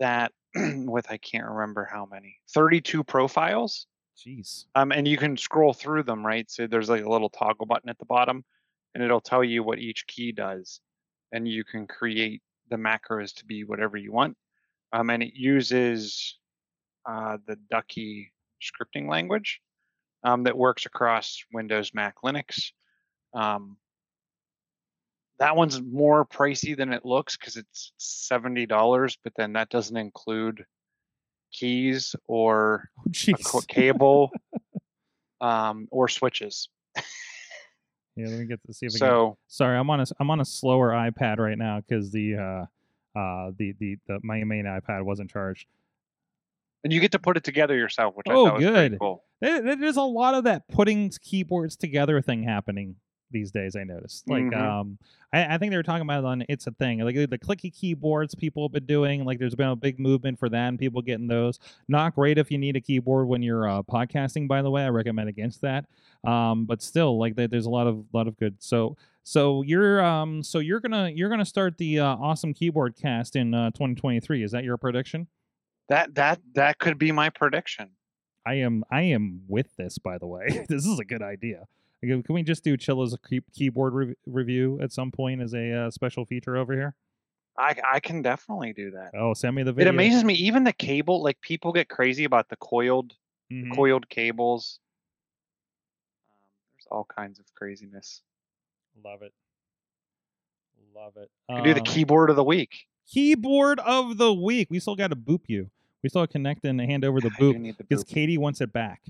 that 0.00 0.32
with 0.54 1.06
I 1.10 1.16
can't 1.16 1.46
remember 1.46 1.88
how 1.90 2.06
many 2.10 2.38
32 2.52 3.04
profiles? 3.04 3.86
Jeez. 4.18 4.66
um, 4.74 4.92
and 4.92 5.08
you 5.08 5.16
can 5.16 5.36
scroll 5.38 5.72
through 5.72 6.02
them 6.02 6.26
right? 6.26 6.50
So 6.50 6.66
there's 6.66 6.90
like 6.90 7.04
a 7.04 7.08
little 7.08 7.30
toggle 7.30 7.66
button 7.66 7.88
at 7.88 7.98
the 7.98 8.04
bottom 8.04 8.44
and 8.94 9.02
it'll 9.02 9.20
tell 9.20 9.42
you 9.42 9.62
what 9.62 9.78
each 9.78 10.06
key 10.06 10.32
does 10.32 10.80
and 11.32 11.48
you 11.48 11.64
can 11.64 11.86
create 11.86 12.42
the 12.68 12.76
macros 12.76 13.34
to 13.36 13.44
be 13.46 13.64
whatever 13.64 13.96
you 13.96 14.12
want. 14.12 14.36
Um, 14.92 15.10
and 15.10 15.22
it 15.22 15.34
uses 15.34 16.38
uh, 17.08 17.38
the 17.46 17.56
ducky 17.70 18.32
scripting 18.60 19.08
language 19.08 19.60
um, 20.24 20.42
that 20.44 20.56
works 20.56 20.86
across 20.86 21.42
windows 21.52 21.92
mac 21.94 22.16
linux. 22.24 22.72
Um, 23.32 23.76
that 25.40 25.56
one's 25.56 25.80
more 25.82 26.24
pricey 26.24 26.76
than 26.76 26.92
it 26.92 27.04
looks 27.04 27.36
because 27.36 27.56
it's 27.56 27.92
$70 27.98 29.16
but 29.24 29.32
then 29.36 29.54
that 29.54 29.68
doesn't 29.70 29.96
include 29.96 30.64
keys 31.52 32.14
or 32.28 32.88
Oh, 33.52 33.60
cable 33.66 34.30
um, 35.40 35.88
or 35.90 36.06
switches. 36.08 36.68
Yeah, 38.16 38.26
let 38.28 38.38
me 38.38 38.44
get 38.46 38.60
to 38.66 38.72
see 38.74 38.86
if 38.86 38.90
I 38.96 38.98
can. 38.98 39.08
So 39.08 39.38
Sorry, 39.48 39.76
I'm 39.78 39.88
on 39.90 40.00
a 40.00 40.04
I'm 40.18 40.30
on 40.30 40.40
a 40.40 40.44
slower 40.44 40.90
iPad 40.90 41.38
right 41.38 41.56
now 41.56 41.80
because 41.80 42.10
the 42.10 42.36
uh 42.36 43.18
uh 43.18 43.50
the, 43.56 43.74
the 43.78 43.96
the 44.06 44.18
my 44.22 44.44
main 44.44 44.64
iPad 44.66 45.02
wasn't 45.04 45.30
charged. 45.30 45.66
and 46.84 46.92
you 46.92 47.00
get 47.00 47.12
to 47.12 47.18
put 47.18 47.36
it 47.36 47.44
together 47.44 47.74
yourself, 47.76 48.14
which 48.16 48.26
I 48.28 48.34
Oh, 48.34 48.44
thought 48.46 48.54
was 48.56 48.64
pretty 48.64 48.88
good. 48.90 48.98
cool. 48.98 49.24
There, 49.40 49.62
there- 49.62 49.76
there's 49.76 49.96
a 49.96 50.02
lot 50.02 50.34
of 50.34 50.44
that 50.44 50.68
putting 50.68 51.10
keyboards 51.22 51.76
together 51.76 52.20
thing 52.20 52.42
happening 52.42 52.96
these 53.30 53.50
days. 53.50 53.76
I 53.76 53.84
noticed. 53.84 54.28
Like, 54.28 54.44
Mhm. 54.44 54.56
um, 54.56 54.98
I, 55.32 55.54
I 55.54 55.58
think 55.58 55.70
they 55.70 55.76
were 55.76 55.82
talking 55.82 56.02
about 56.02 56.24
it 56.24 56.26
on 56.26 56.44
it's 56.48 56.66
a 56.66 56.70
thing. 56.72 56.98
Like 57.00 57.14
the 57.14 57.38
clicky 57.38 57.72
keyboards 57.74 58.34
people 58.34 58.64
have 58.64 58.72
been 58.72 58.86
doing. 58.86 59.24
Like, 59.24 59.38
there's 59.38 59.54
been 59.54 59.68
a 59.68 59.76
big 59.76 59.98
movement 59.98 60.38
for 60.38 60.48
that, 60.48 60.68
and 60.68 60.78
people 60.78 61.02
getting 61.02 61.28
those. 61.28 61.58
Not 61.88 62.14
great 62.14 62.38
if 62.38 62.50
you 62.50 62.58
need 62.58 62.76
a 62.76 62.80
keyboard 62.80 63.28
when 63.28 63.42
you're 63.42 63.68
uh, 63.68 63.82
podcasting. 63.82 64.48
By 64.48 64.62
the 64.62 64.70
way, 64.70 64.84
I 64.84 64.88
recommend 64.88 65.28
against 65.28 65.60
that. 65.62 65.86
Um, 66.24 66.64
but 66.66 66.82
still, 66.82 67.18
like, 67.18 67.36
there- 67.36 67.48
there's 67.48 67.66
a 67.66 67.70
lot 67.70 67.86
of 67.86 68.04
lot 68.12 68.26
of 68.28 68.36
good. 68.36 68.56
So. 68.58 68.96
So 69.22 69.60
you're 69.62 70.02
um 70.02 70.42
so 70.42 70.58
you're 70.60 70.80
gonna 70.80 71.10
you're 71.10 71.28
gonna 71.28 71.44
start 71.44 71.76
the 71.76 72.00
uh, 72.00 72.16
awesome 72.16 72.54
keyboard 72.54 72.96
cast 72.96 73.36
in 73.36 73.52
uh, 73.52 73.70
2023. 73.72 74.42
Is 74.42 74.50
that 74.52 74.64
your 74.64 74.78
prediction? 74.78 75.28
That 75.90 76.14
that 76.14 76.40
that 76.54 76.78
could 76.78 76.98
be 76.98 77.12
my 77.12 77.28
prediction. 77.28 77.90
I 78.46 78.54
am 78.54 78.82
I 78.90 79.02
am 79.02 79.42
with 79.46 79.76
this 79.76 79.98
by 79.98 80.16
the 80.16 80.26
way. 80.26 80.64
this 80.68 80.86
is 80.86 80.98
a 80.98 81.04
good 81.04 81.20
idea. 81.22 81.66
Like, 82.02 82.24
Can 82.24 82.34
we 82.34 82.42
just 82.42 82.64
do 82.64 82.76
Chilla's 82.76 83.16
keyboard 83.54 83.92
rev- 83.94 84.14
review 84.26 84.78
at 84.80 84.92
some 84.92 85.10
point 85.10 85.40
as 85.42 85.54
a 85.54 85.72
uh, 85.72 85.90
special 85.90 86.24
feature 86.24 86.56
over 86.56 86.72
here? 86.72 86.94
I 87.58 87.74
I 87.84 88.00
can 88.00 88.22
definitely 88.22 88.72
do 88.72 88.92
that. 88.92 89.10
Oh, 89.14 89.34
send 89.34 89.54
me 89.56 89.62
the 89.64 89.72
video. 89.72 89.90
It 89.90 89.94
amazes 89.94 90.24
me, 90.24 90.34
even 90.34 90.64
the 90.64 90.72
cable. 90.72 91.22
Like 91.22 91.40
people 91.42 91.72
get 91.72 91.88
crazy 91.88 92.24
about 92.24 92.48
the 92.48 92.56
coiled 92.56 93.14
Mhm. 93.52 93.74
coiled 93.74 94.08
cables. 94.08 94.78
Um, 96.30 96.36
there's 96.74 96.86
all 96.90 97.04
kinds 97.04 97.38
of 97.38 97.44
craziness. 97.54 98.22
Love 99.04 99.22
it. 99.22 99.32
Love 100.94 101.16
it. 101.16 101.30
You 101.48 101.56
can 101.56 101.64
do 101.64 101.74
the 101.74 101.80
Um, 101.80 101.86
keyboard 101.86 102.30
of 102.30 102.36
the 102.36 102.44
week. 102.44 102.86
keyboard 103.06 103.80
of 103.80 104.16
the 104.16 104.32
week. 104.32 104.68
We 104.70 104.78
still 104.80 104.96
got 104.96 105.08
to 105.08 105.16
boop 105.16 105.42
you. 105.48 105.70
We 106.02 106.08
still 106.08 106.26
connect 106.26 106.64
and 106.64 106.80
hand 106.80 107.04
over 107.04 107.20
the 107.20 107.30
boop 107.30 107.76
because. 107.76 108.04
Katie 108.04 108.38
wants 108.38 108.60
it 108.60 108.72
back. 108.72 109.02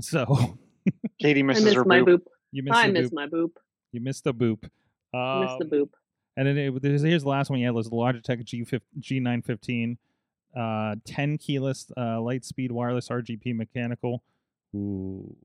So 0.00 0.26
Katie 1.20 1.40
I 1.40 1.42
misses 1.42 1.64
miss 1.64 1.74
her 1.74 1.84
my 1.84 2.00
boop. 2.00 2.06
boop. 2.18 2.22
you 2.52 2.62
missed 2.62 2.76
I 2.76 2.88
miss 2.88 3.10
boop. 3.10 3.12
my 3.14 3.26
boop. 3.26 3.50
You 3.92 4.00
missed 4.00 4.24
the 4.24 4.34
boop. 4.34 4.64
I 5.14 5.40
miss 5.42 5.52
the 5.58 5.64
Um, 5.64 5.70
boop. 5.70 5.88
And 6.36 6.48
then 6.48 6.58
it, 6.58 6.82
here's 6.82 7.22
the 7.22 7.28
last 7.28 7.48
one 7.50 7.60
you 7.60 7.66
had 7.66 7.74
was 7.74 7.88
the 7.88 7.94
Logitech 7.94 8.42
G5, 8.44 8.80
G915, 9.00 9.96
uh, 10.56 10.96
10 11.04 11.38
keyless 11.38 11.92
uh, 11.96 12.20
light 12.20 12.44
speed 12.44 12.72
wireless 12.72 13.08
RGB 13.08 13.54
mechanical. 13.54 14.22
Ooh, 14.74 15.36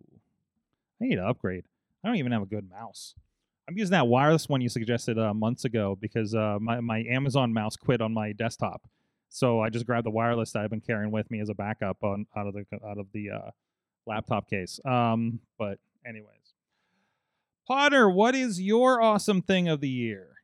I 0.99 1.05
need 1.05 1.15
to 1.17 1.27
upgrade. 1.27 1.63
I 2.03 2.07
don't 2.07 2.17
even 2.17 2.31
have 2.31 2.41
a 2.41 2.47
good 2.47 2.67
mouse. 2.69 3.13
I'm 3.67 3.77
using 3.77 3.91
that 3.91 4.07
wireless 4.07 4.49
one 4.49 4.61
you 4.61 4.69
suggested 4.69 5.19
uh, 5.19 5.31
months 5.33 5.63
ago 5.63 5.95
because 6.01 6.33
uh, 6.33 6.57
my 6.59 6.79
my 6.79 7.03
Amazon 7.07 7.53
mouse 7.53 7.75
quit 7.75 8.01
on 8.01 8.11
my 8.11 8.31
desktop, 8.31 8.81
so 9.29 9.61
I 9.61 9.69
just 9.69 9.85
grabbed 9.85 10.07
the 10.07 10.11
wireless 10.11 10.53
that 10.53 10.63
I've 10.63 10.71
been 10.71 10.81
carrying 10.81 11.11
with 11.11 11.29
me 11.29 11.39
as 11.39 11.49
a 11.49 11.53
backup 11.53 11.97
on 12.03 12.25
out 12.35 12.47
of 12.47 12.55
the 12.55 12.65
out 12.83 12.97
of 12.97 13.05
the 13.13 13.29
uh, 13.29 13.51
laptop 14.09 14.49
case. 14.49 14.79
Um, 14.83 15.39
but 15.57 15.79
anyways, 16.05 16.27
Potter, 17.67 18.09
what 18.09 18.35
is 18.35 18.59
your 18.59 19.01
awesome 19.01 19.41
thing 19.41 19.69
of 19.69 19.79
the 19.79 19.89
year? 19.89 20.39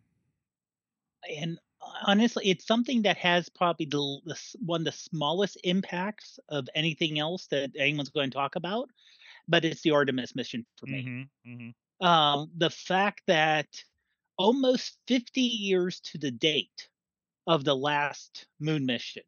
and 1.37 1.59
honestly, 2.05 2.49
it's 2.49 2.65
something 2.65 3.01
that 3.03 3.17
has 3.17 3.49
probably 3.49 3.85
the, 3.85 4.19
the 4.25 4.39
one 4.65 4.81
of 4.81 4.85
the 4.85 4.91
smallest 4.91 5.57
impacts 5.63 6.39
of 6.49 6.67
anything 6.75 7.19
else 7.19 7.47
that 7.47 7.71
anyone's 7.77 8.09
going 8.09 8.29
to 8.29 8.35
talk 8.35 8.55
about, 8.55 8.89
but 9.47 9.65
it's 9.65 9.81
the 9.81 9.91
Artemis 9.91 10.35
mission 10.35 10.65
for 10.77 10.87
me. 10.87 11.03
Mm-hmm, 11.03 11.53
mm-hmm. 11.53 12.05
Um, 12.05 12.51
the 12.57 12.69
fact 12.69 13.21
that 13.27 13.67
almost 14.37 14.97
50 15.07 15.41
years 15.41 15.99
to 16.01 16.17
the 16.17 16.31
date 16.31 16.89
of 17.47 17.63
the 17.63 17.75
last 17.75 18.47
moon 18.59 18.85
mission, 18.85 19.23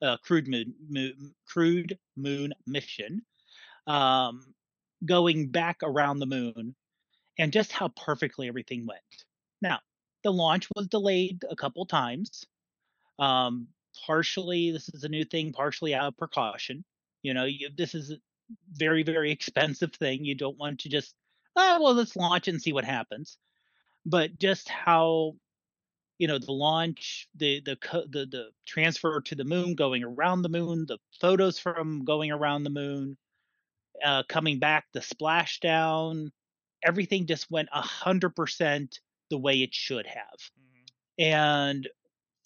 uh, 0.00 0.16
crewed 0.18 0.48
moon, 0.48 0.74
moon 0.88 1.34
crewed 1.46 1.98
moon 2.16 2.52
mission, 2.66 3.22
um, 3.86 4.54
going 5.04 5.48
back 5.48 5.78
around 5.82 6.18
the 6.18 6.26
moon, 6.26 6.74
and 7.38 7.52
just 7.52 7.72
how 7.72 7.88
perfectly 7.88 8.48
everything 8.48 8.86
went. 8.86 9.00
Now, 9.60 9.80
the 10.22 10.32
launch 10.32 10.68
was 10.76 10.88
delayed 10.88 11.44
a 11.50 11.56
couple 11.56 11.84
times. 11.86 12.44
Um, 13.18 13.68
partially, 14.06 14.70
this 14.70 14.88
is 14.90 15.04
a 15.04 15.08
new 15.08 15.24
thing, 15.24 15.52
partially 15.52 15.94
out 15.94 16.08
of 16.08 16.16
precaution. 16.16 16.84
You 17.22 17.34
know, 17.34 17.44
you, 17.44 17.68
this 17.76 17.94
is 17.94 18.10
a 18.10 18.16
very, 18.72 19.02
very 19.02 19.30
expensive 19.32 19.92
thing. 19.94 20.24
You 20.24 20.34
don't 20.34 20.58
want 20.58 20.80
to 20.80 20.88
just, 20.88 21.14
ah, 21.56 21.78
well, 21.80 21.94
let's 21.94 22.16
launch 22.16 22.48
and 22.48 22.60
see 22.60 22.72
what 22.72 22.84
happens. 22.84 23.38
But 24.04 24.38
just 24.38 24.68
how, 24.68 25.36
you 26.18 26.26
know, 26.26 26.38
the 26.38 26.52
launch, 26.52 27.28
the 27.36 27.60
the 27.60 27.76
the 28.10 28.26
the 28.26 28.44
transfer 28.66 29.20
to 29.20 29.34
the 29.34 29.44
moon, 29.44 29.74
going 29.74 30.02
around 30.02 30.42
the 30.42 30.48
moon, 30.48 30.86
the 30.86 30.98
photos 31.20 31.58
from 31.58 32.04
going 32.04 32.32
around 32.32 32.64
the 32.64 32.70
moon, 32.70 33.16
uh, 34.04 34.22
coming 34.28 34.58
back, 34.58 34.86
the 34.92 35.00
splashdown, 35.00 36.30
everything 36.82 37.26
just 37.26 37.50
went 37.50 37.68
a 37.72 37.82
hundred 37.82 38.34
percent 38.36 39.00
the 39.30 39.38
way 39.38 39.62
it 39.62 39.74
should 39.74 40.06
have. 40.06 40.50
And 41.18 41.88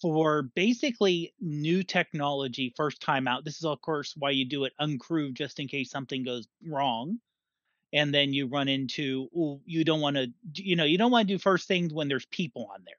for 0.01 0.43
basically 0.43 1.33
new 1.39 1.83
technology, 1.83 2.73
first 2.75 3.01
time 3.01 3.27
out, 3.27 3.45
this 3.45 3.57
is 3.57 3.65
of 3.65 3.81
course 3.81 4.13
why 4.15 4.31
you 4.31 4.45
do 4.45 4.65
it 4.65 4.73
uncrewed 4.79 5.33
just 5.33 5.59
in 5.59 5.67
case 5.67 5.89
something 5.89 6.23
goes 6.23 6.47
wrong. 6.65 7.19
And 7.93 8.13
then 8.13 8.33
you 8.33 8.47
run 8.47 8.67
into, 8.67 9.29
ooh, 9.35 9.61
you 9.65 9.85
don't 9.85 10.01
want 10.01 10.17
to, 10.17 10.27
you 10.55 10.75
know, 10.75 10.83
you 10.83 10.97
don't 10.97 11.11
want 11.11 11.27
to 11.27 11.33
do 11.33 11.39
first 11.39 11.67
things 11.67 11.93
when 11.93 12.09
there's 12.09 12.25
people 12.25 12.69
on 12.73 12.83
there. 12.85 12.95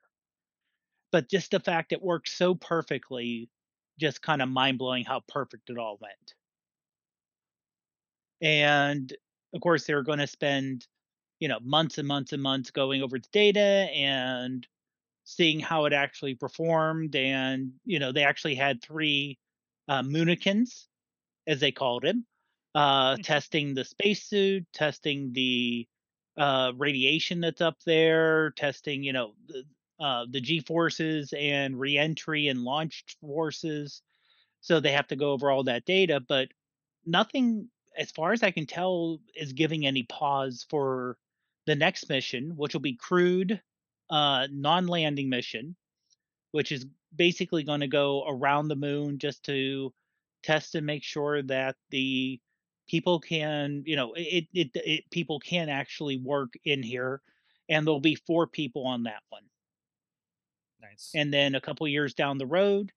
But 1.11 1.29
just 1.29 1.51
the 1.51 1.59
fact 1.59 1.91
it 1.93 2.01
worked 2.01 2.29
so 2.29 2.55
perfectly, 2.55 3.49
just 3.99 4.21
kind 4.21 4.41
of 4.41 4.49
mind 4.49 4.79
blowing 4.79 5.05
how 5.05 5.21
perfect 5.27 5.69
it 5.69 5.77
all 5.77 5.97
went. 6.01 6.33
And 8.41 9.13
of 9.53 9.61
course, 9.61 9.85
they're 9.85 10.03
going 10.03 10.19
to 10.19 10.27
spend, 10.27 10.87
you 11.39 11.47
know, 11.47 11.59
months 11.61 11.97
and 11.97 12.07
months 12.07 12.33
and 12.33 12.41
months 12.41 12.71
going 12.71 13.01
over 13.01 13.17
the 13.19 13.27
data 13.31 13.87
and 13.93 14.65
seeing 15.23 15.59
how 15.59 15.85
it 15.85 15.93
actually 15.93 16.35
performed. 16.35 17.15
And, 17.15 17.71
you 17.85 17.99
know, 17.99 18.11
they 18.11 18.23
actually 18.23 18.55
had 18.55 18.81
three 18.81 19.37
uh, 19.87 20.03
Moonikins, 20.03 20.85
as 21.47 21.59
they 21.59 21.71
called 21.71 22.03
him, 22.05 22.25
uh, 22.75 23.17
testing 23.23 23.73
the 23.73 23.83
spacesuit, 23.83 24.65
testing 24.73 25.33
the 25.33 25.87
uh, 26.37 26.71
radiation 26.77 27.41
that's 27.41 27.61
up 27.61 27.77
there, 27.85 28.51
testing, 28.51 29.03
you 29.03 29.13
know, 29.13 29.33
the, 29.47 29.63
uh, 29.99 30.25
the 30.29 30.39
G 30.39 30.61
forces 30.61 31.33
and 31.37 31.79
reentry 31.79 32.47
and 32.47 32.63
launch 32.63 33.03
forces. 33.19 34.01
So 34.61 34.79
they 34.79 34.91
have 34.91 35.07
to 35.07 35.15
go 35.15 35.31
over 35.31 35.49
all 35.49 35.63
that 35.63 35.85
data, 35.85 36.21
but 36.25 36.49
nothing, 37.05 37.69
as 37.99 38.11
far 38.11 38.31
as 38.31 38.41
I 38.41 38.51
can 38.51 38.65
tell, 38.65 39.19
is 39.35 39.53
giving 39.53 39.85
any 39.85 40.03
pause 40.03 40.65
for 40.69 41.17
the 41.65 41.75
next 41.75 42.09
mission, 42.09 42.53
which 42.55 42.73
will 42.73 42.79
be 42.79 42.95
crewed 42.95 43.61
uh, 44.09 44.47
non-landing 44.51 45.29
mission, 45.29 45.75
which 46.51 46.71
is 46.71 46.85
basically 47.15 47.63
going 47.63 47.81
to 47.81 47.87
go 47.87 48.23
around 48.27 48.69
the 48.69 48.75
moon 48.75 49.19
just 49.19 49.43
to 49.45 49.93
test 50.41 50.75
and 50.75 50.85
make 50.85 51.03
sure 51.03 51.43
that 51.43 51.75
the 51.89 52.39
people 52.87 53.19
can, 53.19 53.83
you 53.85 53.97
know, 53.97 54.13
it, 54.15 54.47
it, 54.53 54.69
it 54.73 55.11
people 55.11 55.39
can 55.39 55.67
actually 55.69 56.17
work 56.17 56.53
in 56.63 56.81
here, 56.81 57.21
and 57.67 57.85
there'll 57.85 57.99
be 57.99 58.15
four 58.15 58.47
people 58.47 58.87
on 58.87 59.03
that 59.03 59.21
one. 59.29 59.43
Nice. 60.81 61.11
And 61.13 61.33
then 61.33 61.55
a 61.55 61.61
couple 61.61 61.85
years 61.87 62.13
down 62.13 62.37
the 62.37 62.45
road, 62.45 62.93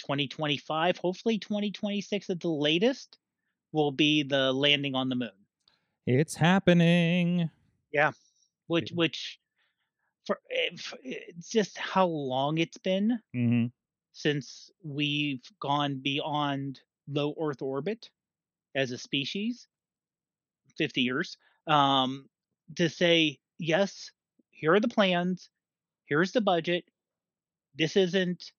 2025, 0.00 0.98
hopefully 0.98 1.38
2026 1.38 2.28
at 2.28 2.40
the 2.40 2.48
latest, 2.48 3.18
will 3.74 3.90
be 3.92 4.22
the 4.22 4.52
landing 4.52 4.94
on 4.94 5.08
the 5.10 5.16
moon. 5.16 5.30
it's 6.06 6.34
happening. 6.34 7.50
Yeah, 7.92 8.12
which, 8.68 8.90
Yeah. 8.90 8.96
which, 8.96 9.40
for 10.26 10.38
if, 10.48 10.94
it's 11.02 11.48
just 11.50 11.76
how 11.76 12.06
long 12.06 12.58
it's 12.58 12.78
been 12.78 13.18
hmm 13.34 13.66
since 14.16 14.70
we've 14.84 15.42
gone 15.58 15.96
beyond 15.98 16.80
low 17.08 17.34
Earth 17.40 17.60
orbit 17.62 18.10
as 18.76 18.92
a 18.92 18.98
species 18.98 19.66
50 20.78 21.00
years 21.02 21.36
um, 21.66 22.28
to 22.76 22.88
say, 22.88 23.40
yes, 23.58 24.12
here 24.50 24.72
are 24.72 24.78
the 24.78 24.86
plans, 24.86 25.50
here's 26.06 26.30
the 26.30 26.40
budget. 26.40 26.84
This 27.76 27.96
isn't. 27.96 28.52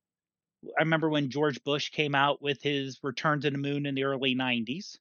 I 0.77 0.81
remember 0.81 1.09
when 1.09 1.29
George 1.29 1.63
Bush 1.63 1.89
came 1.89 2.15
out 2.15 2.41
with 2.41 2.61
his 2.61 2.99
return 3.01 3.39
to 3.41 3.49
the 3.51 3.57
moon 3.57 3.85
in 3.85 3.95
the 3.95 4.03
early 4.03 4.35
90s. 4.35 4.97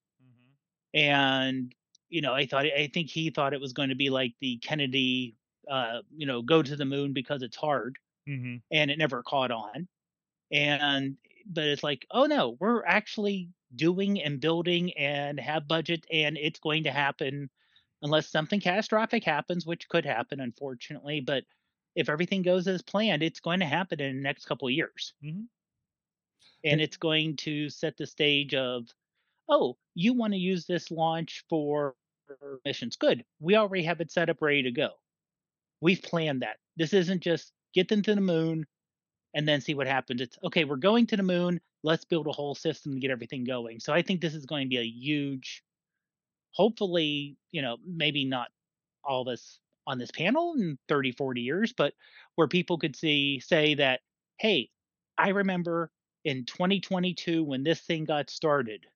And, 0.94 1.74
you 2.10 2.22
know, 2.22 2.34
I 2.34 2.46
thought, 2.46 2.66
I 2.66 2.88
think 2.94 3.10
he 3.10 3.30
thought 3.30 3.54
it 3.54 3.60
was 3.60 3.74
going 3.74 3.90
to 3.90 3.96
be 3.96 4.10
like 4.10 4.34
the 4.40 4.58
Kennedy, 4.58 5.36
uh, 5.68 6.02
you 6.16 6.26
know, 6.26 6.42
go 6.42 6.62
to 6.62 6.76
the 6.76 6.86
moon 6.86 7.12
because 7.14 7.42
it's 7.42 7.56
hard 7.56 7.98
hmm 8.26 8.56
and 8.70 8.90
it 8.90 8.98
never 8.98 9.22
caught 9.22 9.50
on. 9.50 9.88
And 10.52 11.18
but 11.46 11.64
it's 11.66 11.82
like, 11.84 12.06
oh 12.10 12.26
no, 12.26 12.56
we're 12.60 12.84
actually 12.86 13.50
doing 13.74 14.22
and 14.22 14.40
building 14.40 14.92
and 14.94 15.40
have 15.40 15.68
budget 15.68 16.06
and 16.12 16.38
it's 16.38 16.60
going 16.60 16.84
to 16.84 16.92
happen 16.92 17.50
unless 18.02 18.30
something 18.30 18.60
catastrophic 18.60 19.24
happens, 19.24 19.66
which 19.66 19.88
could 19.88 20.04
happen 20.06 20.40
unfortunately, 20.40 21.20
but 21.20 21.44
if 21.96 22.08
everything 22.08 22.42
goes 22.42 22.68
as 22.68 22.82
planned, 22.82 23.22
it's 23.22 23.40
going 23.40 23.60
to 23.60 23.66
happen 23.66 24.00
in 24.00 24.16
the 24.16 24.22
next 24.22 24.46
couple 24.46 24.68
of 24.68 24.74
years. 24.74 25.14
Mhm. 25.22 25.48
And 26.64 26.80
it's 26.80 26.96
going 26.96 27.36
to 27.36 27.68
set 27.68 27.96
the 27.96 28.06
stage 28.06 28.54
of, 28.54 28.88
oh, 29.48 29.76
you 29.94 30.14
want 30.14 30.32
to 30.32 30.38
use 30.38 30.66
this 30.66 30.90
launch 30.90 31.44
for 31.48 31.94
missions. 32.64 32.96
Good. 32.96 33.24
We 33.40 33.56
already 33.56 33.84
have 33.84 34.00
it 34.00 34.10
set 34.10 34.30
up 34.30 34.40
ready 34.40 34.62
to 34.62 34.70
go. 34.70 34.90
We've 35.80 36.02
planned 36.02 36.42
that. 36.42 36.56
This 36.76 36.92
isn't 36.92 37.22
just 37.22 37.52
get 37.74 37.88
them 37.88 38.02
to 38.02 38.14
the 38.14 38.20
moon 38.20 38.64
and 39.34 39.46
then 39.46 39.60
see 39.60 39.74
what 39.74 39.86
happens. 39.86 40.20
It's 40.20 40.38
okay, 40.44 40.64
we're 40.64 40.76
going 40.76 41.06
to 41.08 41.16
the 41.16 41.22
moon. 41.22 41.60
Let's 41.82 42.04
build 42.04 42.26
a 42.26 42.32
whole 42.32 42.54
system 42.54 42.94
to 42.94 43.00
get 43.00 43.10
everything 43.10 43.44
going. 43.44 43.80
So 43.80 43.92
I 43.92 44.02
think 44.02 44.20
this 44.20 44.34
is 44.34 44.46
going 44.46 44.66
to 44.66 44.68
be 44.70 44.78
a 44.78 44.86
huge, 44.86 45.62
hopefully, 46.52 47.36
you 47.50 47.60
know, 47.60 47.76
maybe 47.86 48.24
not 48.24 48.48
all 49.04 49.24
this 49.24 49.58
on 49.86 49.98
this 49.98 50.10
panel 50.10 50.54
in 50.56 50.78
30, 50.88 51.12
40 51.12 51.42
years, 51.42 51.74
but 51.76 51.92
where 52.36 52.48
people 52.48 52.78
could 52.78 52.96
see, 52.96 53.40
say 53.40 53.74
that, 53.74 54.00
hey, 54.38 54.70
I 55.18 55.30
remember 55.30 55.90
in 56.24 56.46
2022 56.46 57.44
when 57.44 57.64
this 57.64 57.80
thing 57.80 58.06
got 58.06 58.30
started, 58.30 58.86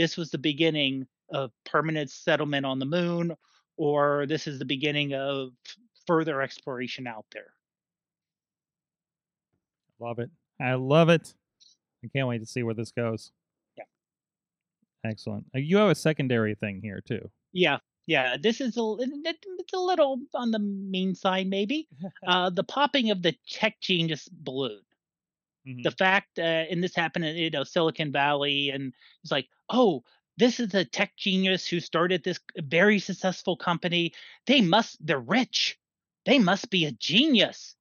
this 0.00 0.16
was 0.16 0.30
the 0.30 0.38
beginning 0.38 1.06
of 1.30 1.52
permanent 1.66 2.10
settlement 2.10 2.64
on 2.64 2.78
the 2.78 2.86
moon, 2.86 3.36
or 3.76 4.24
this 4.26 4.46
is 4.46 4.58
the 4.58 4.64
beginning 4.64 5.12
of 5.12 5.50
further 6.06 6.40
exploration 6.40 7.06
out 7.06 7.26
there. 7.32 7.52
Love 10.00 10.18
it. 10.18 10.30
I 10.58 10.72
love 10.74 11.10
it. 11.10 11.34
I 12.02 12.08
can't 12.16 12.26
wait 12.26 12.38
to 12.38 12.46
see 12.46 12.62
where 12.62 12.72
this 12.72 12.92
goes. 12.92 13.30
Yeah. 13.76 13.84
Excellent. 15.04 15.44
Uh, 15.54 15.58
You 15.58 15.76
have 15.76 15.90
a 15.90 15.94
secondary 15.94 16.54
thing 16.54 16.80
here 16.82 17.02
too. 17.06 17.30
Yeah, 17.52 17.78
yeah. 18.06 18.38
This 18.42 18.62
is 18.62 18.78
a 18.78 18.96
it's 19.00 19.72
a 19.74 19.78
little 19.78 20.18
on 20.32 20.50
the 20.50 20.60
mean 20.60 21.14
side, 21.14 21.46
maybe. 21.46 21.88
uh, 22.26 22.48
the 22.48 22.64
popping 22.64 23.10
of 23.10 23.20
the 23.20 23.34
tech 23.50 23.78
genius 23.82 24.30
balloon. 24.32 24.80
Mhm. 25.66 25.82
The 25.82 25.90
fact, 25.90 26.38
uh, 26.38 26.42
and 26.42 26.82
this 26.82 26.94
happened 26.94 27.24
in 27.26 27.36
you 27.36 27.50
know 27.50 27.64
Silicon 27.64 28.12
Valley, 28.12 28.70
and 28.70 28.94
it's 29.22 29.32
like, 29.32 29.48
oh, 29.68 30.04
this 30.36 30.60
is 30.60 30.74
a 30.74 30.84
tech 30.84 31.16
genius 31.16 31.66
who 31.66 31.80
started 31.80 32.22
this 32.24 32.40
very 32.58 32.98
successful 32.98 33.56
company. 33.56 34.12
They 34.46 34.60
must, 34.62 35.04
they're 35.04 35.20
rich. 35.20 35.78
They 36.24 36.38
must 36.38 36.70
be 36.70 36.86
a 36.86 36.92
genius. 36.92 37.76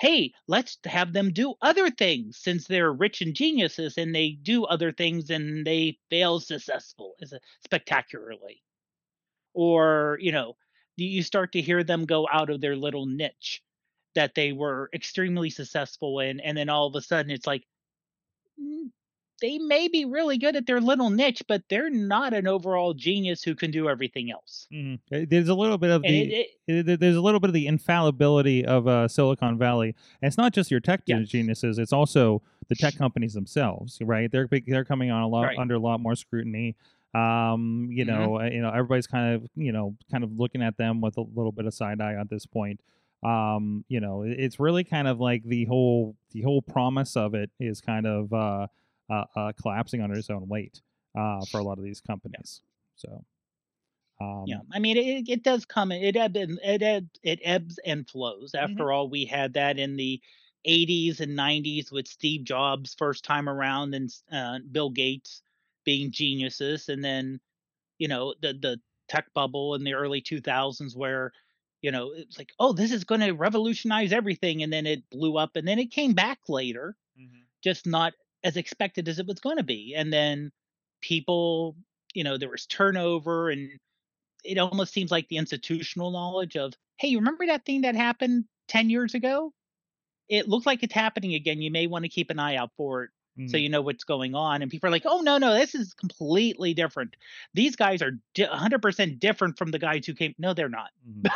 Hey, 0.00 0.34
let's 0.48 0.78
have 0.86 1.12
them 1.14 1.32
do 1.32 1.54
other 1.62 1.90
things 1.90 2.38
since 2.38 2.66
they're 2.68 2.92
rich 2.92 3.22
and 3.22 3.34
geniuses, 3.36 3.98
and 3.98 4.14
they 4.14 4.32
do 4.32 4.64
other 4.66 4.92
things 4.92 5.30
and 5.30 5.66
they 5.66 5.98
fail 6.10 6.40
successful, 6.40 7.16
is 7.20 7.34
spectacularly 7.64 8.62
or 9.54 10.18
you 10.22 10.32
know 10.32 10.56
you 10.96 11.24
start 11.24 11.52
to 11.52 11.62
hear 11.62 11.84
them 11.84 12.06
go 12.06 12.28
out 12.32 12.50
of 12.50 12.60
their 12.62 12.76
little 12.76 13.06
niche 13.06 13.63
that 14.14 14.34
they 14.34 14.52
were 14.52 14.90
extremely 14.94 15.50
successful 15.50 16.20
in 16.20 16.40
and 16.40 16.56
then 16.56 16.68
all 16.68 16.86
of 16.86 16.94
a 16.94 17.00
sudden 17.02 17.30
it's 17.32 17.46
like 17.46 17.64
"Mm, 18.60 18.92
they 19.40 19.58
may 19.58 19.88
be 19.88 20.04
really 20.04 20.38
good 20.38 20.56
at 20.56 20.66
their 20.66 20.80
little 20.80 21.10
niche 21.10 21.42
but 21.48 21.64
they're 21.68 21.90
not 21.90 22.34
an 22.34 22.46
overall 22.48 22.94
genius 22.94 23.42
who 23.44 23.54
can 23.54 23.70
do 23.70 23.88
everything 23.88 24.30
else. 24.30 24.68
Uh, 24.72 24.96
There's 25.28 25.48
a 25.48 25.54
little 25.54 25.78
bit 25.78 25.90
of 25.90 26.04
and 26.04 26.16
the 26.16 26.30
it, 26.30 26.36
it, 26.66 26.88
uh, 26.88 26.96
there's 26.98 27.16
a 27.16 27.20
little 27.20 27.38
bit 27.40 27.48
of 27.50 27.54
the 27.54 27.66
infallibility 27.66 28.64
of 28.64 28.88
uh, 28.88 29.06
Silicon 29.06 29.58
Valley. 29.58 29.94
And 30.22 30.26
it's 30.28 30.38
not 30.38 30.52
just 30.52 30.70
your 30.70 30.80
tech 30.80 31.04
Yeah. 31.06 31.20
geniuses; 31.24 31.78
it's 31.78 31.92
also 31.92 32.42
the 32.68 32.74
tech 32.74 32.94
companies 32.96 33.34
themselves, 33.34 33.98
right? 34.02 34.30
They're 34.30 34.48
big, 34.48 34.66
they're 34.66 34.84
coming 34.84 35.10
on 35.10 35.22
a 35.22 35.28
lot 35.28 35.50
Right. 35.50 35.58
under 35.58 35.74
a 35.74 35.78
lot 35.78 36.00
more 36.00 36.16
scrutiny. 36.16 36.76
Um, 37.14 37.88
you 37.92 38.04
Mhm. 38.04 38.04
know, 38.04 38.40
uh, 38.40 38.44
you 38.46 38.60
know, 38.62 38.70
everybody's 38.70 39.06
kind 39.06 39.34
of 39.34 39.46
you 39.54 39.70
know 39.72 39.96
kind 40.10 40.24
of 40.24 40.32
looking 40.32 40.62
at 40.62 40.76
them 40.78 41.00
with 41.00 41.18
a 41.18 41.22
little 41.22 41.52
bit 41.52 41.66
of 41.66 41.74
side 41.74 42.00
eye 42.00 42.14
at 42.14 42.30
this 42.30 42.46
point. 42.46 42.80
Um, 43.24 43.84
you 43.88 44.00
know, 44.00 44.22
it's 44.22 44.60
really 44.60 44.84
kind 44.84 45.08
of 45.08 45.18
like 45.18 45.42
the 45.44 45.64
whole 45.64 46.16
the 46.32 46.42
whole 46.42 46.60
promise 46.60 47.16
of 47.16 47.34
it 47.34 47.50
is 47.58 47.80
kind 47.80 48.06
of 48.06 48.32
uh, 48.32 48.66
uh, 49.10 49.24
uh, 49.34 49.52
collapsing 49.60 50.02
under 50.02 50.16
its 50.16 50.30
own 50.30 50.46
weight 50.48 50.82
uh, 51.16 51.40
for 51.50 51.58
a 51.58 51.62
lot 51.62 51.78
of 51.78 51.84
these 51.84 52.00
companies. 52.00 52.60
So. 52.96 53.24
Um, 54.20 54.44
yeah 54.46 54.60
i 54.72 54.78
mean 54.78 54.96
it, 54.96 55.28
it 55.28 55.42
does 55.42 55.64
come 55.64 55.90
it 55.90 56.14
ebb 56.14 56.36
and 56.36 56.60
it, 56.62 56.82
ebb, 56.82 57.08
it 57.24 57.40
ebbs 57.42 57.80
and 57.84 58.08
flows 58.08 58.54
after 58.54 58.92
all 58.92 59.08
we 59.08 59.24
had 59.24 59.54
that 59.54 59.76
in 59.76 59.96
the 59.96 60.20
80s 60.64 61.18
and 61.18 61.36
90s 61.36 61.90
with 61.90 62.06
steve 62.06 62.44
jobs 62.44 62.94
first 62.96 63.24
time 63.24 63.48
around 63.48 63.92
and 63.92 64.14
uh, 64.30 64.60
bill 64.70 64.90
gates 64.90 65.42
being 65.84 66.12
geniuses 66.12 66.88
and 66.88 67.04
then 67.04 67.40
you 67.98 68.06
know 68.06 68.34
the 68.40 68.52
the 68.52 68.80
tech 69.08 69.26
bubble 69.34 69.74
in 69.74 69.82
the 69.82 69.94
early 69.94 70.20
2000s 70.20 70.94
where 70.96 71.32
you 71.84 71.90
know 71.90 72.12
it's 72.16 72.38
like 72.38 72.52
oh 72.58 72.72
this 72.72 72.90
is 72.90 73.04
going 73.04 73.20
to 73.20 73.32
revolutionize 73.32 74.12
everything 74.12 74.62
and 74.62 74.72
then 74.72 74.86
it 74.86 75.02
blew 75.10 75.36
up 75.36 75.54
and 75.54 75.68
then 75.68 75.78
it 75.78 75.90
came 75.90 76.14
back 76.14 76.38
later 76.48 76.96
just 77.62 77.86
not 77.86 78.14
as 78.42 78.56
expected 78.56 79.08
as 79.08 79.18
it 79.18 79.26
was 79.26 79.40
going 79.40 79.58
to 79.58 79.62
be 79.62 79.94
and 79.96 80.12
then 80.12 80.50
people 81.02 81.76
you 82.14 82.24
know 82.24 82.38
there 82.38 82.48
was 82.48 82.66
turnover 82.66 83.50
and 83.50 83.70
it 84.44 84.58
almost 84.58 84.92
seems 84.94 85.10
like 85.10 85.28
the 85.28 85.36
institutional 85.36 86.10
knowledge 86.10 86.56
of 86.56 86.72
hey 86.96 87.08
you 87.08 87.18
remember 87.18 87.46
that 87.46 87.64
thing 87.66 87.82
that 87.82 87.94
happened 87.94 88.44
10 88.68 88.90
years 88.90 89.14
ago? 89.14 89.52
It 90.28 90.48
looks 90.48 90.64
like 90.64 90.82
it's 90.82 90.94
happening 90.94 91.34
again. 91.34 91.60
You 91.60 91.70
may 91.70 91.86
want 91.86 92.04
to 92.04 92.08
keep 92.08 92.30
an 92.30 92.38
eye 92.38 92.56
out 92.56 92.70
for 92.76 93.04
it 93.04 93.10
so 93.48 93.56
mhm. 93.56 93.62
you 93.62 93.68
know 93.68 93.82
what's 93.82 94.04
going 94.04 94.36
on 94.36 94.62
and 94.62 94.70
people 94.70 94.86
are 94.86 94.92
like 94.92 95.02
oh 95.06 95.20
no 95.20 95.38
no 95.38 95.54
this 95.54 95.74
is 95.74 95.92
completely 95.92 96.72
different. 96.72 97.16
These 97.52 97.76
guys 97.76 98.00
are 98.00 98.12
di- 98.34 98.46
100% 98.46 99.18
different 99.18 99.58
from 99.58 99.72
the 99.72 99.78
guys 99.78 100.06
who 100.06 100.14
came 100.14 100.34
no 100.38 100.54
they're 100.54 100.68
not. 100.68 100.90
Mhm. 101.08 101.30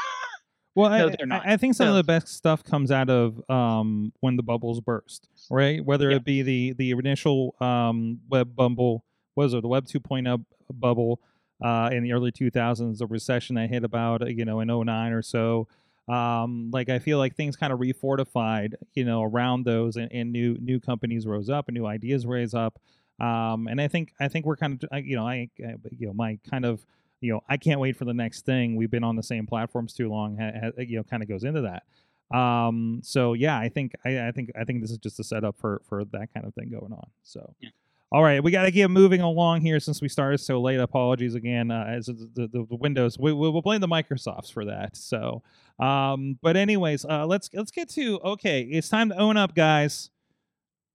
Well, 0.79 0.91
No, 0.91 1.09
I, 1.09 1.17
they're 1.17 1.27
not. 1.27 1.43
I 1.45 1.57
think 1.57 1.75
some 1.75 1.88
of 1.88 1.97
the 1.97 2.05
best 2.05 2.29
stuff 2.29 2.62
comes 2.62 2.93
out 2.93 3.11
of 3.11 3.43
um, 3.51 4.12
when 4.21 4.37
the 4.37 4.45
bubbles 4.45 4.81
burst, 4.81 5.29
right? 5.51 5.85
Whether 5.85 6.11
Yeah. 6.11 6.17
it 6.17 6.25
be 6.25 6.43
the 6.43 6.73
the 6.75 6.91
initial 6.93 7.57
um, 7.61 8.21
web 8.31 8.55
bubble, 8.55 9.05
was 9.35 9.55
it 9.55 9.62
the 9.62 9.69
Web 9.69 9.87
2.0 9.87 10.45
bubble 10.73 11.21
uh, 11.61 11.91
in 11.93 12.05
the 12.05 12.12
early 12.12 12.31
2000s, 12.31 12.99
the 12.99 13.07
recession 13.09 13.57
that 13.57 13.69
hit 13.71 13.83
about 13.83 14.29
you 14.31 14.45
know 14.45 14.61
in 14.61 14.69
09 14.69 15.12
or 15.12 15.23
so. 15.23 15.67
Um, 16.09 16.71
like 16.73 16.88
I 16.88 17.01
feel 17.01 17.19
like 17.19 17.35
things 17.35 17.57
kind 17.57 17.73
of 17.73 17.81
refortified, 17.81 18.75
you 18.95 19.05
know, 19.05 19.23
around 19.25 19.64
those, 19.64 19.97
and, 19.97 20.11
and 20.12 20.31
new 20.33 20.57
new 20.61 20.79
companies 20.79 21.27
rose 21.27 21.51
up, 21.51 21.67
and 21.69 21.75
new 21.77 21.87
ideas 21.87 22.25
rose 22.25 22.55
up. 22.55 22.79
Um, 23.21 23.67
and 23.67 23.81
I 23.81 23.88
think 23.88 24.12
I 24.21 24.29
think 24.29 24.47
we're 24.47 24.57
kind 24.57 24.83
of 24.93 25.05
you 25.05 25.17
know 25.17 25.27
I, 25.27 25.51
I 25.59 25.75
you 25.99 26.07
know 26.07 26.12
my 26.14 26.38
kind 26.49 26.64
of 26.64 26.87
you 27.21 27.33
know, 27.33 27.41
I 27.49 27.57
can't 27.57 27.81
wait 27.81 27.97
for 27.97 28.05
the 28.05 28.15
next 28.15 28.45
thing. 28.45 28.77
We've 28.77 28.91
been 28.91 29.05
on 29.05 29.17
the 29.17 29.23
same 29.23 29.47
platforms 29.47 29.93
too 29.93 30.09
long. 30.09 30.37
Ha, 30.39 30.51
ha, 30.63 30.71
you 30.79 30.97
know, 30.97 31.03
kind 31.05 31.23
of 31.23 31.29
goes 31.29 31.45
into 31.45 31.63
that. 31.63 32.37
Um, 32.37 33.01
so 33.03 33.33
yeah, 33.33 33.59
I 33.59 33.69
think 33.69 33.93
I, 34.05 34.29
I 34.29 34.33
think 34.33 34.51
I 34.59 34.65
think 34.65 34.83
this 34.83 34.91
is 34.91 34.99
just 34.99 35.19
a 35.19 35.25
setup 35.25 35.57
for 35.59 35.81
for 35.89 36.05
that 36.05 36.33
kind 36.35 36.47
of 36.47 36.55
thing 36.55 36.71
going 36.71 36.93
on. 36.93 37.09
So. 37.23 37.55
Yeah. 37.61 37.71
All 38.11 38.23
right, 38.23 38.43
we 38.43 38.51
got 38.51 38.63
to 38.63 38.71
get 38.71 38.91
moving 38.91 39.21
along 39.21 39.61
here 39.61 39.79
since 39.79 40.01
we 40.01 40.09
started 40.09 40.39
so 40.39 40.63
late. 40.63 40.81
Apologies 40.81 41.35
again, 41.35 41.71
uh, 41.71 41.85
as 41.87 42.07
the, 42.07 42.31
the, 42.35 42.49
the 42.49 42.77
Windows. 42.77 43.19
We, 43.19 43.35
we, 43.35 43.51
we'll 43.51 43.61
blame 43.61 43.83
the 43.83 43.87
Microsofts 43.87 44.51
for 44.51 44.65
that. 44.65 44.97
So, 44.97 45.43
um, 45.79 46.39
but 46.41 46.57
anyways, 46.57 47.05
uh, 47.05 47.27
let's 47.27 47.51
let's 47.53 47.71
get 47.71 47.91
to 47.91 48.19
okay. 48.21 48.63
It's 48.63 48.89
time 48.89 49.11
to 49.11 49.19
own 49.19 49.37
up, 49.37 49.55
guys. 49.55 50.09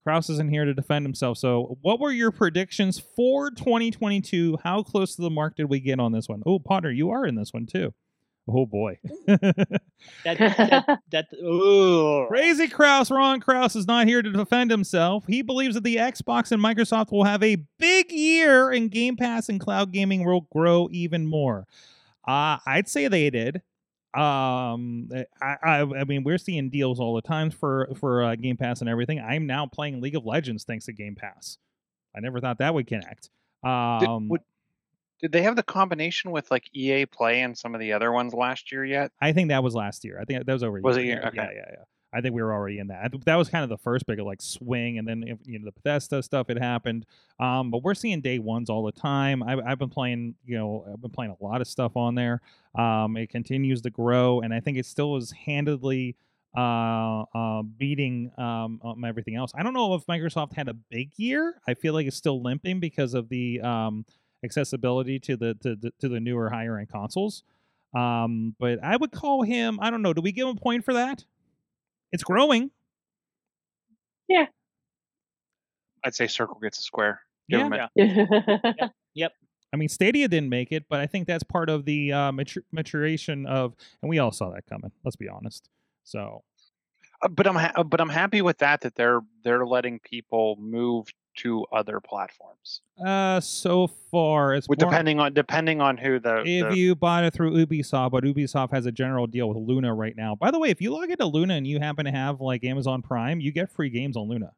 Kraus 0.04 0.30
isn't 0.30 0.50
here 0.50 0.66
to 0.66 0.74
defend 0.74 1.06
himself. 1.06 1.38
So, 1.38 1.78
what 1.82 2.00
were 2.00 2.12
your 2.12 2.32
predictions 2.32 3.00
for 3.00 3.50
2022? 3.52 4.58
How 4.64 4.84
close 4.84 5.16
to 5.16 5.22
the 5.22 5.30
mark 5.30 5.56
did 5.56 5.70
we 5.70 5.80
get 5.80 6.00
on 6.00 6.12
this 6.12 6.28
one? 6.28 6.44
Oh, 6.46 6.60
Potter, 6.60 6.92
you 6.92 7.10
are 7.12 7.26
in 7.26 7.36
this 7.36 7.54
one 7.54 7.66
too. 7.66 7.94
Oh 8.48 8.66
boy. 8.66 9.00
That 10.26 10.38
that, 10.38 11.00
that 11.12 11.28
ooh. 11.42 12.28
Crazy 12.28 12.68
Kraus, 12.68 13.10
Ron 13.10 13.40
Kraus 13.40 13.74
is 13.74 13.88
not 13.88 14.06
here 14.06 14.22
to 14.22 14.32
defend 14.32 14.70
himself. 14.70 15.24
He 15.28 15.42
believes 15.42 15.76
that 15.76 15.86
the 15.86 15.96
Xbox 15.96 16.52
and 16.52 16.62
Microsoft 16.62 17.14
will 17.14 17.24
have 17.24 17.42
a 17.42 17.64
big 17.80 18.12
year 18.12 18.70
and 18.70 18.92
Game 18.92 19.16
Pass 19.16 19.48
and 19.48 19.62
cloud 19.62 19.94
gaming 19.94 20.26
will 20.26 20.48
grow 20.52 20.90
even 20.92 21.26
more. 21.26 21.68
Uh, 22.28 22.58
I'd 22.68 22.90
say 22.90 23.08
they 23.08 23.30
did. 23.30 23.62
Um, 24.16 25.10
I, 25.42 25.56
I, 25.64 25.82
I 25.82 26.04
mean, 26.04 26.24
we're 26.24 26.38
seeing 26.38 26.70
deals 26.70 27.00
all 27.00 27.16
the 27.16 27.22
time 27.22 27.50
for 27.52 27.90
for 28.00 28.24
uh, 28.24 28.36
Game 28.36 28.58
Pass 28.58 28.82
and 28.82 28.90
everything. 28.90 29.20
I'm 29.20 29.48
now 29.48 29.66
playing 29.66 30.02
League 30.02 30.16
of 30.16 30.26
Legends 30.26 30.64
thanks 30.64 30.86
to 30.86 30.94
Game 30.94 31.16
Pass. 31.16 31.58
I 32.16 32.20
never 32.20 32.40
thought 32.40 32.60
that 32.60 32.74
would 32.74 32.86
connect. 32.88 33.30
Did, 33.64 33.70
Um, 33.70 34.30
would- 34.30 34.42
did 35.20 35.32
they 35.32 35.42
have 35.44 35.56
the 35.56 35.64
combination 35.64 36.32
with 36.32 36.52
like 36.52 36.66
EA 36.74 37.06
Play 37.06 37.42
and 37.42 37.58
some 37.58 37.74
of 37.74 37.80
the 37.80 37.94
other 37.94 38.12
ones 38.12 38.34
last 38.34 38.72
year 38.72 38.84
yet? 38.84 39.12
I 39.22 39.32
think 39.32 39.50
that 39.50 39.64
was 39.64 39.74
last 39.74 40.04
year. 40.04 40.20
I 40.20 40.26
think 40.26 40.46
that 40.46 40.52
was 40.52 40.64
over. 40.64 40.82
Was 40.82 40.98
year 40.98 41.06
it 41.06 41.08
year? 41.08 41.28
Okay. 41.28 41.38
Yeah, 41.38 41.50
yeah, 41.54 41.66
yeah. 41.72 41.84
I 42.14 42.22
think 42.22 42.34
we 42.36 42.42
were 42.42 42.54
already 42.54 42.80
in 42.80 42.88
that. 42.88 43.12
That 43.26 43.36
was 43.36 43.50
kind 43.50 43.64
of 43.64 43.70
the 43.70 43.78
first 43.78 44.06
big 44.06 44.20
like 44.20 44.42
swing, 44.42 44.98
and 44.98 45.08
then 45.08 45.24
you 45.46 45.60
know 45.60 45.66
the 45.66 45.72
Bethesda 45.72 46.22
stuff 46.22 46.48
had 46.48 46.58
happened. 46.58 47.06
Um, 47.40 47.72
but 47.72 47.84
we're 47.84 47.96
seeing 47.96 48.22
day 48.22 48.40
ones 48.40 48.70
all 48.70 48.84
the 48.84 48.92
time. 48.92 49.44
I've, 49.44 49.60
I've 49.66 49.80
been 49.80 49.90
playing, 49.90 50.36
you 50.46 50.58
know, 50.58 50.86
I've 50.92 51.02
been 51.02 51.12
playing 51.12 51.36
a 51.40 51.44
lot 51.44 51.62
of 51.62 51.68
stuff 51.68 51.96
on 51.96 52.16
there. 52.16 52.42
Um, 52.78 53.18
it 53.18 53.30
continues 53.30 53.82
to 53.82 53.90
grow, 53.90 54.42
and 54.42 54.54
I 54.54 54.60
think 54.60 54.78
it 54.78 54.86
still 54.86 55.16
is 55.18 55.32
handedly 55.32 56.16
uh, 56.56 57.24
uh, 57.34 57.64
beating 57.64 58.32
um, 58.38 58.80
um, 58.84 59.04
everything 59.04 59.36
else. 59.36 59.52
I 59.56 59.64
don't 59.64 59.74
know 59.74 59.96
if 59.96 60.06
Microsoft 60.06 60.54
had 60.54 60.68
a 60.68 60.74
big 60.74 61.12
year. 61.18 61.56
I 61.68 61.74
feel 61.74 61.94
like 61.94 62.06
it's 62.06 62.18
still 62.18 62.42
limping 62.42 62.80
because 62.80 63.14
of 63.14 63.30
the 63.30 63.62
um, 63.62 64.06
accessibility 64.44 65.20
to 65.20 65.36
the 65.36 65.56
to, 65.62 65.76
the 65.76 65.92
to 66.00 66.10
the 66.10 66.20
newer 66.20 66.50
higher 66.50 66.78
end 66.78 66.90
consoles. 66.90 67.44
Um, 67.96 68.56
but 68.60 68.84
I 68.84 68.96
would 68.96 69.12
call 69.12 69.44
him. 69.44 69.80
I 69.82 69.90
don't 69.90 70.02
know. 70.02 70.14
Do 70.14 70.22
we 70.22 70.32
give 70.32 70.48
him 70.48 70.58
a 70.58 70.60
point 70.60 70.84
for 70.86 70.94
that? 70.94 71.26
It's 72.14 72.24
growing. 72.24 72.72
Yeah. 74.30 74.46
I'd 76.06 76.16
say 76.16 76.28
Circle 76.28 76.60
gets 76.62 76.80
a 76.80 76.82
square. 76.82 77.22
Give 77.50 77.60
Yeah. 77.60 77.66
'em 77.66 77.90
it. 77.98 78.92
yeah. 79.16 79.28
I 79.74 79.76
mean, 79.76 79.90
Stadia 79.90 80.28
didn't 80.28 80.50
make 80.50 80.72
it, 80.72 80.86
but 80.88 81.00
I 81.00 81.08
think 81.08 81.26
that's 81.28 81.44
part 81.44 81.68
of 81.70 81.86
the 81.86 82.14
uh, 82.14 82.32
matur- 82.32 82.62
maturation 82.72 83.48
of, 83.48 83.74
and 84.04 84.10
we 84.10 84.20
all 84.20 84.32
saw 84.32 84.52
that 84.52 84.68
coming. 84.68 84.92
Let's 85.04 85.16
be 85.16 85.28
honest. 85.28 85.68
So 86.04 86.44
Uh, 87.24 87.30
But 87.30 87.48
I'm 87.48 87.56
ha- 87.56 87.82
but 87.84 88.00
I'm 88.00 88.10
happy 88.10 88.42
with 88.44 88.60
that 88.60 88.82
that 88.82 88.94
they're 88.96 89.22
they're 89.44 89.66
letting 89.66 90.00
people 90.00 90.58
move 90.60 91.08
to 91.36 91.66
other 91.72 92.00
platforms. 92.00 92.82
uh, 93.06 93.40
so 93.40 93.88
far 93.88 94.54
it's 94.54 94.68
With 94.70 94.80
more- 94.82 94.90
depending 94.92 95.20
on 95.20 95.34
depending 95.34 95.82
on 95.82 95.98
who 95.98 96.20
the, 96.20 96.44
if 96.46 96.70
the 96.70 96.78
you 96.78 96.96
bought 96.96 97.24
it 97.24 97.34
through 97.34 97.54
Ubisoft, 97.66 98.12
but 98.12 98.24
Ubisoft 98.24 98.72
has 98.72 98.86
a 98.86 98.92
general 98.92 99.26
deal 99.28 99.48
with 99.50 99.58
Luna 99.58 99.94
right 99.94 100.16
now. 100.16 100.36
By 100.36 100.52
the 100.52 100.60
way, 100.60 100.70
if 100.70 100.82
you 100.82 100.92
log 100.92 101.10
into 101.10 101.26
Luna 101.26 101.56
and 101.56 101.66
you 101.66 101.80
happen 101.80 102.06
to 102.06 102.12
have 102.12 102.40
like 102.42 102.64
Amazon 102.64 103.02
Prime, 103.02 103.40
you 103.40 103.52
get 103.52 103.72
free 103.72 103.90
games 103.90 104.16
on 104.16 104.28
Luna. 104.30 104.52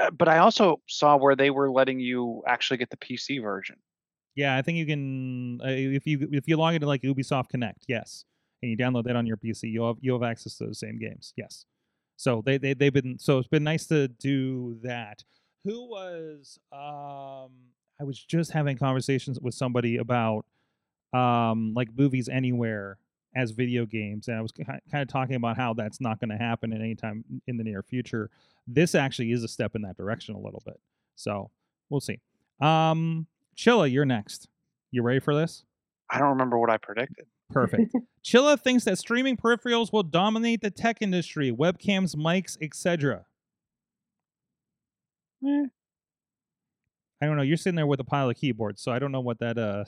uh, 0.00 0.10
but 0.10 0.28
I 0.28 0.38
also 0.38 0.80
saw 0.88 1.16
where 1.16 1.36
they 1.36 1.50
were 1.50 1.70
letting 1.70 2.00
you 2.00 2.42
actually 2.46 2.78
get 2.78 2.90
the 2.90 2.96
PC 2.96 3.40
version. 3.42 3.76
Yeah, 4.34 4.56
I 4.56 4.62
think 4.62 4.78
you 4.78 4.86
can 4.86 5.60
uh, 5.62 5.68
if 5.68 6.06
you 6.06 6.28
if 6.32 6.48
you 6.48 6.56
log 6.56 6.74
into 6.74 6.86
like 6.88 7.02
Ubisoft 7.02 7.50
Connect, 7.50 7.84
yes, 7.86 8.24
and 8.62 8.70
you 8.70 8.76
download 8.76 9.04
that 9.04 9.14
on 9.14 9.26
your 9.26 9.36
PC, 9.36 9.70
you'll 9.70 9.86
have 9.88 9.96
you'll 10.00 10.20
have 10.20 10.28
access 10.28 10.56
to 10.58 10.64
those 10.66 10.80
same 10.80 10.98
games. 10.98 11.32
Yes, 11.36 11.66
so 12.16 12.42
they 12.44 12.58
they 12.58 12.74
they've 12.74 12.92
been 12.92 13.18
so 13.18 13.38
it's 13.38 13.48
been 13.48 13.64
nice 13.64 13.86
to 13.86 14.08
do 14.08 14.78
that. 14.82 15.24
Who 15.64 15.88
was 15.88 16.58
um 16.72 17.50
I 18.00 18.04
was 18.04 18.22
just 18.22 18.52
having 18.52 18.76
conversations 18.76 19.38
with 19.40 19.54
somebody 19.54 19.96
about 19.96 20.44
um 21.12 21.72
like 21.74 21.88
movies 21.96 22.28
anywhere 22.28 22.98
as 23.36 23.50
video 23.50 23.84
games, 23.84 24.28
and 24.28 24.36
I 24.36 24.40
was 24.40 24.52
kind 24.52 24.80
of 24.92 25.08
talking 25.08 25.36
about 25.36 25.56
how 25.56 25.74
that's 25.74 26.00
not 26.00 26.20
going 26.20 26.30
to 26.30 26.36
happen 26.36 26.72
at 26.72 26.80
any 26.80 26.94
time 26.94 27.24
in 27.46 27.56
the 27.56 27.64
near 27.64 27.82
future. 27.82 28.30
This 28.66 28.94
actually 28.94 29.32
is 29.32 29.42
a 29.42 29.48
step 29.48 29.74
in 29.74 29.82
that 29.82 29.96
direction 29.96 30.36
a 30.36 30.40
little 30.40 30.62
bit. 30.64 30.78
So 31.16 31.50
we'll 31.90 32.00
see. 32.00 32.20
Um, 32.60 33.26
Chilla, 33.56 33.90
you're 33.90 34.04
next. 34.04 34.48
You 34.90 35.02
ready 35.02 35.18
for 35.18 35.34
this? 35.34 35.64
I 36.10 36.18
don't 36.18 36.28
remember 36.28 36.58
what 36.58 36.70
I 36.70 36.76
predicted. 36.76 37.26
Perfect. 37.54 37.94
Chilla 38.24 38.60
thinks 38.60 38.84
that 38.84 38.98
streaming 38.98 39.36
peripherals 39.36 39.92
will 39.92 40.02
dominate 40.02 40.60
the 40.60 40.70
tech 40.70 40.98
industry, 41.00 41.50
webcams, 41.52 42.14
mics, 42.16 42.56
etc. 42.60 43.24
Eh. 45.46 45.66
I 47.22 47.26
don't 47.26 47.36
know. 47.36 47.42
You're 47.42 47.56
sitting 47.56 47.76
there 47.76 47.86
with 47.86 48.00
a 48.00 48.04
pile 48.04 48.28
of 48.28 48.36
keyboards, 48.36 48.82
so 48.82 48.92
I 48.92 48.98
don't 48.98 49.12
know 49.12 49.20
what 49.20 49.38
that 49.38 49.56
uh 49.56 49.84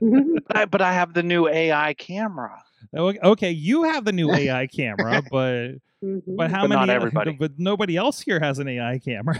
But 0.00 0.42
I, 0.54 0.64
but 0.66 0.82
I 0.82 0.92
have 0.92 1.14
the 1.14 1.22
new 1.22 1.48
AI 1.48 1.94
camera. 1.94 2.62
Okay, 2.94 3.50
you 3.50 3.82
have 3.84 4.04
the 4.04 4.12
new 4.12 4.32
AI 4.32 4.66
camera, 4.66 5.22
but 5.30 5.72
Mhm. 6.02 6.22
but 6.36 6.50
how 6.50 6.62
But 6.62 6.68
many 6.68 6.80
not 6.86 6.88
everybody. 6.90 7.32
but 7.32 7.58
nobody 7.58 7.94
else 7.96 8.20
here 8.22 8.40
has 8.40 8.58
an 8.58 8.68
AI 8.68 8.98
camera. 9.00 9.38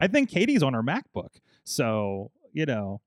I 0.00 0.08
think 0.08 0.28
Katie's 0.28 0.62
on 0.62 0.74
her 0.74 0.82
MacBook. 0.82 1.30
So, 1.64 2.30
you 2.52 2.66
know, 2.66 3.00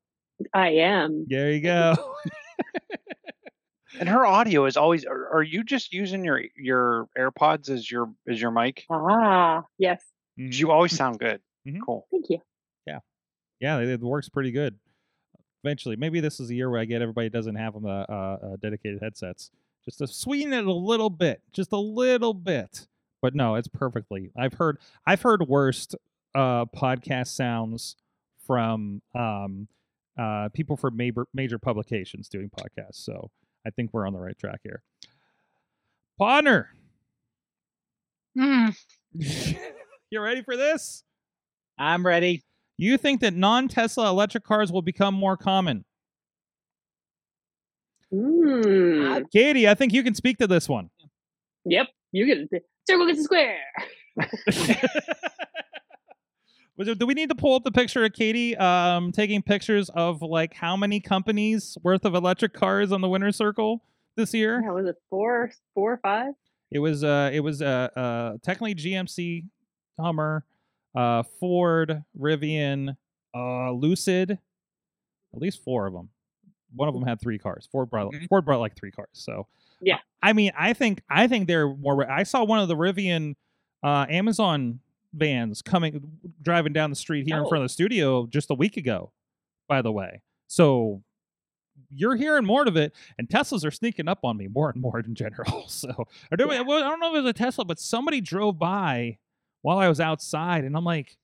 I 0.53 0.69
am. 0.69 1.25
there 1.29 1.51
you 1.51 1.61
go. 1.61 1.95
And 3.99 4.07
her 4.07 4.25
audio 4.25 4.65
is 4.65 4.77
always. 4.77 5.03
Are, 5.03 5.29
are 5.33 5.43
you 5.43 5.63
just 5.63 5.91
using 5.93 6.23
your 6.23 6.41
your 6.55 7.09
AirPods 7.17 7.69
as 7.69 7.89
your 7.89 8.13
as 8.29 8.39
your 8.39 8.51
mic? 8.51 8.85
Ah, 8.89 9.63
yes. 9.77 10.01
Mhm. 10.39 10.57
You 10.57 10.71
always 10.71 10.95
sound 10.95 11.19
good. 11.19 11.41
Mhm. 11.67 11.79
Cool. 11.85 12.07
Thank 12.11 12.29
you. 12.29 12.39
yeah, 13.61 13.79
it, 13.79 13.89
it 13.89 13.99
works 14.01 14.29
pretty 14.29 14.51
good. 14.51 14.79
Eventually, 15.65 15.97
maybe 15.97 16.21
this 16.21 16.39
is 16.39 16.47
the 16.47 16.55
year 16.55 16.69
where 16.69 16.79
I 16.79 16.85
get 16.85 17.01
everybody 17.01 17.29
doesn't 17.29 17.55
have 17.55 17.73
them 17.73 17.85
uh, 17.85 18.03
uh, 18.07 18.37
uh, 18.41 18.55
dedicated 18.61 19.01
headsets, 19.01 19.51
just 19.83 19.97
to 19.97 20.07
sweeten 20.07 20.53
it 20.53 20.65
a 20.65 20.71
little 20.71 21.09
bit, 21.09 21.41
just 21.51 21.73
a 21.73 21.77
little 21.77 22.33
bit. 22.33 22.87
But 23.21 23.35
no, 23.35 23.55
it's 23.55 23.67
perfectly. 23.67 24.31
I've 24.37 24.53
heard 24.53 24.77
I've 25.05 25.23
heard 25.23 25.45
worst 25.49 25.95
uh, 26.33 26.65
podcast 26.67 27.29
sounds 27.29 27.97
from 28.47 29.01
um, 29.13 29.67
uh, 30.19 30.49
people 30.53 30.75
for 30.75 30.91
major 30.91 31.25
major 31.33 31.57
publications 31.57 32.27
doing 32.27 32.49
podcasts. 32.49 33.03
So 33.03 33.29
I 33.65 33.69
think 33.69 33.91
we're 33.93 34.05
on 34.05 34.13
the 34.13 34.19
right 34.19 34.37
track 34.37 34.59
here. 34.63 34.83
Bonner, 36.17 36.69
Hmm, 38.35 38.69
you 39.13 40.21
ready 40.21 40.43
for 40.43 40.55
this? 40.55 41.03
I'm 41.77 42.05
ready. 42.05 42.43
You 42.77 42.97
think 42.97 43.21
that 43.21 43.33
non-Tesla 43.33 44.09
electric 44.09 44.43
cars 44.43 44.71
will 44.71 44.81
become 44.81 45.13
more 45.13 45.35
common? 45.35 45.83
Mm. 48.13 49.25
Katie, 49.31 49.67
I 49.67 49.73
think 49.73 49.93
you 49.93 50.03
can 50.03 50.15
speak 50.15 50.37
to 50.37 50.47
this 50.47 50.69
one. 50.69 50.89
Yep. 51.65 51.87
You 52.11 52.25
can. 52.25 52.61
Circle 52.87 53.07
gets 53.07 53.19
a 53.19 53.23
square. 53.23 53.57
Was 56.79 56.87
it, 56.87 56.97
do 56.97 57.05
we 57.05 57.13
need 57.13 57.27
to 57.27 57.35
pull 57.35 57.55
up 57.55 57.65
the 57.65 57.73
picture 57.73 58.05
of 58.05 58.13
Katie 58.13 58.55
um, 58.55 59.11
taking 59.11 59.41
pictures 59.41 59.89
of 59.89 60.21
like 60.21 60.53
how 60.53 60.77
many 60.77 61.01
companies 61.01 61.77
worth 61.83 62.05
of 62.05 62.15
electric 62.15 62.53
cars 62.53 62.93
on 62.93 63.01
the 63.01 63.09
winner 63.09 63.33
circle 63.33 63.83
this 64.15 64.33
year? 64.33 64.61
Yeah, 64.63 64.71
was 64.71 64.87
it 64.87 64.95
four, 65.09 65.51
four 65.75 65.91
or 65.93 65.99
five? 66.01 66.33
It 66.71 66.79
was 66.79 67.03
uh, 67.03 67.31
it 67.33 67.41
was 67.41 67.61
uh, 67.61 67.89
uh, 67.97 68.37
technically 68.41 68.75
GMC, 68.75 69.43
Hummer, 69.99 70.45
uh, 70.95 71.23
Ford, 71.41 72.01
Rivian, 72.17 72.95
uh, 73.35 73.71
Lucid, 73.73 74.31
at 74.31 74.39
least 75.41 75.61
four 75.61 75.85
of 75.85 75.91
them. 75.91 76.07
One 76.73 76.87
of 76.87 76.93
them 76.93 77.03
had 77.03 77.19
three 77.19 77.39
cars. 77.39 77.67
Ford 77.69 77.89
brought 77.89 78.13
Mhm. 78.13 78.29
Ford 78.29 78.45
brought 78.45 78.61
like 78.61 78.77
three 78.77 78.91
cars. 78.91 79.09
So 79.11 79.47
Yeah. 79.81 79.97
I 80.23 80.31
mean, 80.31 80.53
I 80.57 80.71
think 80.71 81.01
I 81.09 81.27
think 81.27 81.49
they're 81.49 81.67
more. 81.75 82.09
I 82.09 82.23
saw 82.23 82.45
one 82.45 82.59
of 82.61 82.69
the 82.69 82.77
Rivian 82.77 83.35
uh, 83.83 84.05
Amazon 84.09 84.79
vans 85.13 85.61
coming 85.61 86.19
driving 86.41 86.73
down 86.73 86.89
the 86.89 86.95
street 86.95 87.25
here 87.25 87.37
in 87.37 87.43
Oh. 87.45 87.49
front 87.49 87.63
of 87.63 87.65
the 87.69 87.73
studio 87.73 88.27
just 88.27 88.49
a 88.49 88.53
week 88.53 88.77
ago. 88.77 89.11
By 89.67 89.81
the 89.81 89.91
way, 89.91 90.21
so 90.47 91.03
you're 91.89 92.15
hearing 92.15 92.45
more 92.45 92.67
of 92.67 92.75
it, 92.75 92.93
and 93.17 93.27
Teslas 93.29 93.63
are 93.65 93.71
sneaking 93.71 94.07
up 94.07 94.19
on 94.23 94.35
me 94.37 94.47
more 94.47 94.69
and 94.69 94.81
more 94.81 94.99
in 94.99 95.15
general. 95.15 95.63
So 95.67 96.07
I 96.31 96.35
don't, 96.35 96.49
Yeah. 96.51 96.61
I 96.61 96.63
don't 96.63 96.99
know 96.99 97.11
if 97.13 97.19
it 97.19 97.21
was 97.21 97.29
a 97.29 97.33
Tesla, 97.33 97.65
but 97.65 97.79
somebody 97.79 98.19
drove 98.21 98.57
by 98.59 99.17
while 99.61 99.77
I 99.77 99.87
was 99.87 99.99
outside, 99.99 100.63
and 100.65 100.75
I'm 100.75 100.83
like, 100.83 101.17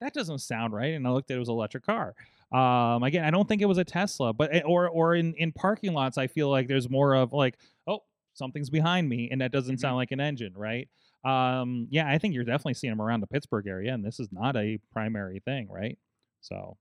that 0.00 0.12
doesn't 0.14 0.38
sound 0.40 0.72
right. 0.74 0.94
And 0.94 1.06
I 1.06 1.10
looked 1.10 1.30
at 1.30 1.34
it, 1.34 1.36
it 1.36 1.40
was 1.40 1.48
an 1.48 1.54
electric 1.54 1.84
car. 1.84 2.14
Um, 2.52 3.02
again, 3.02 3.24
I 3.24 3.30
don't 3.30 3.48
think 3.48 3.62
it 3.62 3.66
was 3.66 3.78
a 3.78 3.84
Tesla, 3.84 4.32
but 4.32 4.64
or 4.64 4.88
or 4.88 5.14
in 5.14 5.34
in 5.34 5.52
parking 5.52 5.92
lots, 5.92 6.18
I 6.18 6.26
feel 6.26 6.48
like 6.50 6.68
there's 6.68 6.88
more 6.90 7.14
of 7.14 7.32
like, 7.32 7.56
oh, 7.86 8.00
something's 8.34 8.70
behind 8.70 9.08
me, 9.08 9.28
and 9.30 9.40
that 9.40 9.52
doesn't 9.52 9.76
Mhm. 9.76 9.80
sound 9.80 9.96
like 9.96 10.10
an 10.12 10.20
engine, 10.20 10.52
right? 10.54 10.88
Um, 11.24 11.88
yeah, 11.90 12.08
I 12.08 12.18
think 12.18 12.34
you're 12.34 12.44
definitely 12.44 12.74
seeing 12.74 12.92
them 12.92 13.00
around 13.00 13.20
the 13.20 13.26
Pittsburgh 13.26 13.66
area, 13.66 13.94
and 13.94 14.04
this 14.04 14.20
is 14.20 14.28
not 14.30 14.56
a 14.56 14.78
primary 14.92 15.40
thing, 15.44 15.68
right? 15.70 15.98
So, 16.40 16.76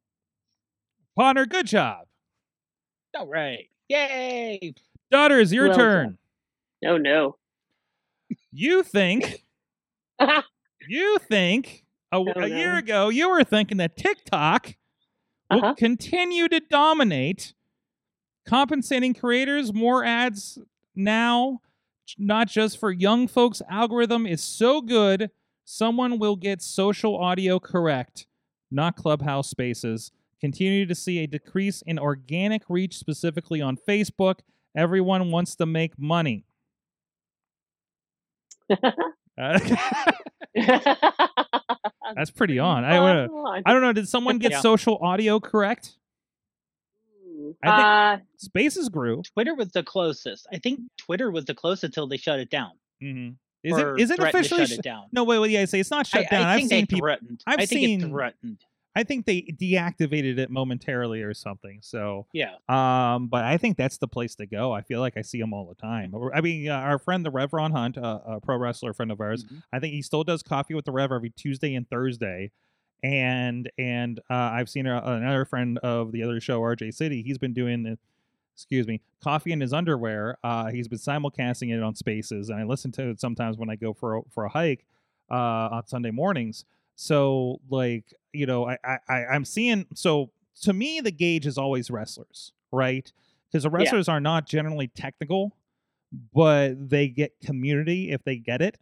Potter, 1.18 1.46
good 1.46 1.68
job. 1.68 2.08
All 3.18 3.28
right. 3.28 3.70
Yay. 3.90 4.74
Daughter 5.12 5.36
Daughters, 5.36 5.54
your 5.54 5.68
Well 5.70 5.78
turn. 5.78 6.18
done. 6.82 6.94
Oh 6.94 6.98
no. 6.98 7.36
You 8.52 8.84
think 8.84 9.44
you 10.88 11.18
think 11.30 11.86
a, 12.12 12.18
Oh, 12.18 12.32
a 12.36 12.48
year 12.48 12.78
ago 12.78 13.10
you 13.10 13.30
were 13.30 13.44
thinking 13.44 13.78
that 13.78 13.96
TikTok 13.98 14.76
will 15.52 15.60
Uh-huh. 15.60 15.74
continue 15.76 16.48
to 16.48 16.60
dominate, 16.60 17.54
compensating 18.48 19.14
creators 19.14 19.72
more 19.74 20.04
ads 20.04 20.58
now, 20.96 21.60
not 22.18 22.48
just 22.48 22.80
for 22.80 22.92
young 22.92 23.28
folks. 23.28 23.62
Algorithm 23.70 24.26
is 24.26 24.42
so 24.44 24.82
good, 24.82 25.32
someone 25.66 26.20
will 26.20 26.36
get 26.36 26.62
social 26.62 27.18
audio 27.18 27.60
correct, 27.60 28.26
not 28.72 28.96
Clubhouse 28.96 29.50
Spaces. 29.50 30.12
Continue 30.42 30.86
to 30.86 30.96
see 30.96 31.20
a 31.20 31.28
decrease 31.28 31.82
in 31.86 31.98
organic 31.98 32.64
reach, 32.70 32.98
specifically 32.98 33.62
on 33.62 33.78
Facebook. 33.88 34.40
Everyone 34.76 35.32
wants 35.32 35.56
to 35.56 35.66
make 35.66 35.98
money. 35.98 36.46
Uh, 38.70 38.78
that's 42.16 42.32
pretty 42.36 42.60
on. 42.60 42.84
I, 42.86 43.00
wanna- 43.00 43.62
I 43.66 43.74
don't 43.74 43.82
know. 43.82 43.94
Did 43.94 44.08
someone 44.10 44.38
get 44.38 44.52
Yeah. 44.52 44.60
social 44.62 44.98
audio 45.02 45.40
correct? 45.40 45.94
I 47.64 48.14
Uh, 48.14 48.18
Spaces 48.38 48.90
grew. 48.90 49.22
Twitter 49.34 49.56
was 49.56 49.70
the 49.72 49.84
closest. 49.84 50.48
I 50.52 50.58
think 50.58 50.80
Twitter 50.98 51.32
was 51.32 51.46
the 51.46 51.54
closest 51.56 51.84
until 51.84 52.08
they 52.08 52.18
shut 52.18 52.40
it 52.40 52.50
down. 52.50 52.72
Mm-hmm. 53.04 53.34
Is 53.64 53.78
it 53.78 53.88
is 54.02 54.12
it 54.12 54.20
officially? 54.20 54.66
shut 54.66 54.80
it 54.80 54.82
down? 54.84 55.06
no, 55.14 55.24
wait, 55.24 55.40
wait. 55.40 55.52
Yeah, 55.52 55.64
say 55.66 55.80
it's 55.80 55.92
not 55.92 56.06
shut 56.06 56.26
I, 56.32 56.36
down. 56.36 56.46
I 56.46 56.52
have 56.52 56.60
think 56.60 56.70
seen 56.70 56.88
people. 56.88 57.06
threatened. 57.06 57.42
I've 57.48 57.60
I 57.60 57.66
think 57.66 57.80
seen- 58.02 58.10
threatened. 58.10 58.58
I 58.96 59.04
think 59.04 59.26
they 59.26 59.42
deactivated 59.42 60.38
it 60.38 60.52
momentarily 60.52 61.24
or 61.24 61.34
something. 61.34 61.80
So, 61.82 62.28
Yeah. 62.32 62.54
um, 62.70 63.28
but 63.28 63.44
I 63.44 63.58
think 63.58 63.76
that's 63.76 63.98
the 63.98 64.08
place 64.08 64.36
to 64.36 64.46
go. 64.46 64.72
I 64.72 64.84
feel 64.84 65.00
like 65.00 65.18
I 65.18 65.24
see 65.24 65.40
them 65.40 65.52
all 65.52 65.66
the 65.68 65.74
time. 65.74 66.14
I 66.32 66.42
mean, 66.42 66.70
uh, 66.70 66.76
our 66.76 67.00
friend 67.00 67.26
the 67.26 67.32
Rev 67.32 67.54
Ron 67.54 67.72
Hunt, 67.72 67.98
uh, 67.98 68.20
a 68.24 68.40
pro 68.40 68.56
wrestler 68.58 68.94
friend 68.94 69.12
of 69.12 69.20
ours, 69.20 69.46
Mhm. 69.46 69.64
I 69.74 69.80
think 69.80 69.94
he 69.96 70.04
still 70.04 70.24
does 70.24 70.44
coffee 70.44 70.76
with 70.76 70.86
the 70.86 70.92
Rev 70.92 71.12
every 71.12 71.32
Tuesday 71.32 71.74
and 71.74 71.90
Thursday. 71.90 72.52
And 73.04 73.70
and 73.78 74.20
uh, 74.30 74.34
I've 74.34 74.70
seen 74.70 74.88
a, 74.88 74.98
another 75.04 75.46
friend 75.46 75.78
of 75.80 76.12
the 76.12 76.24
other 76.24 76.40
show, 76.40 76.62
RJ 76.62 76.94
City. 76.94 77.22
He's 77.22 77.38
been 77.38 77.54
doing 77.54 77.84
the, 77.84 77.98
excuse 78.56 78.88
me, 78.88 79.02
coffee 79.22 79.52
in 79.52 79.60
his 79.60 79.74
underwear. 79.74 80.38
Uh, 80.44 80.68
he's 80.68 80.88
been 80.88 81.00
simulcasting 81.00 81.76
it 81.76 81.84
on 81.84 81.96
Spaces, 81.96 82.50
and 82.50 82.60
I 82.60 82.64
listen 82.64 82.92
to 82.94 83.10
it 83.10 83.20
sometimes 83.20 83.58
when 83.58 83.70
I 83.70 83.76
go 83.76 83.94
for 83.94 84.18
a, 84.18 84.22
for 84.30 84.46
a 84.46 84.50
hike 84.50 84.86
uh, 85.30 85.36
on 85.36 85.88
Sunday 85.88 86.12
mornings. 86.12 86.64
So 86.96 87.60
like 87.70 88.14
you 88.32 88.46
know, 88.46 88.70
I, 88.70 88.78
I 89.10 89.26
I'm 89.26 89.44
seeing. 89.44 89.86
So 89.96 90.32
to 90.62 90.72
me, 90.72 91.02
the 91.02 91.12
gauge 91.12 91.46
is 91.46 91.58
always 91.58 91.92
wrestlers, 91.92 92.54
right? 92.72 93.12
Because 93.52 93.64
the 93.64 93.70
wrestlers 93.70 94.08
are 94.08 94.22
not 94.22 94.48
generally 94.48 94.88
technical, 94.88 95.58
but 96.34 96.90
they 96.90 97.10
get 97.10 97.34
community 97.44 98.12
if 98.12 98.24
they 98.24 98.38
get 98.38 98.62
it 98.62 98.78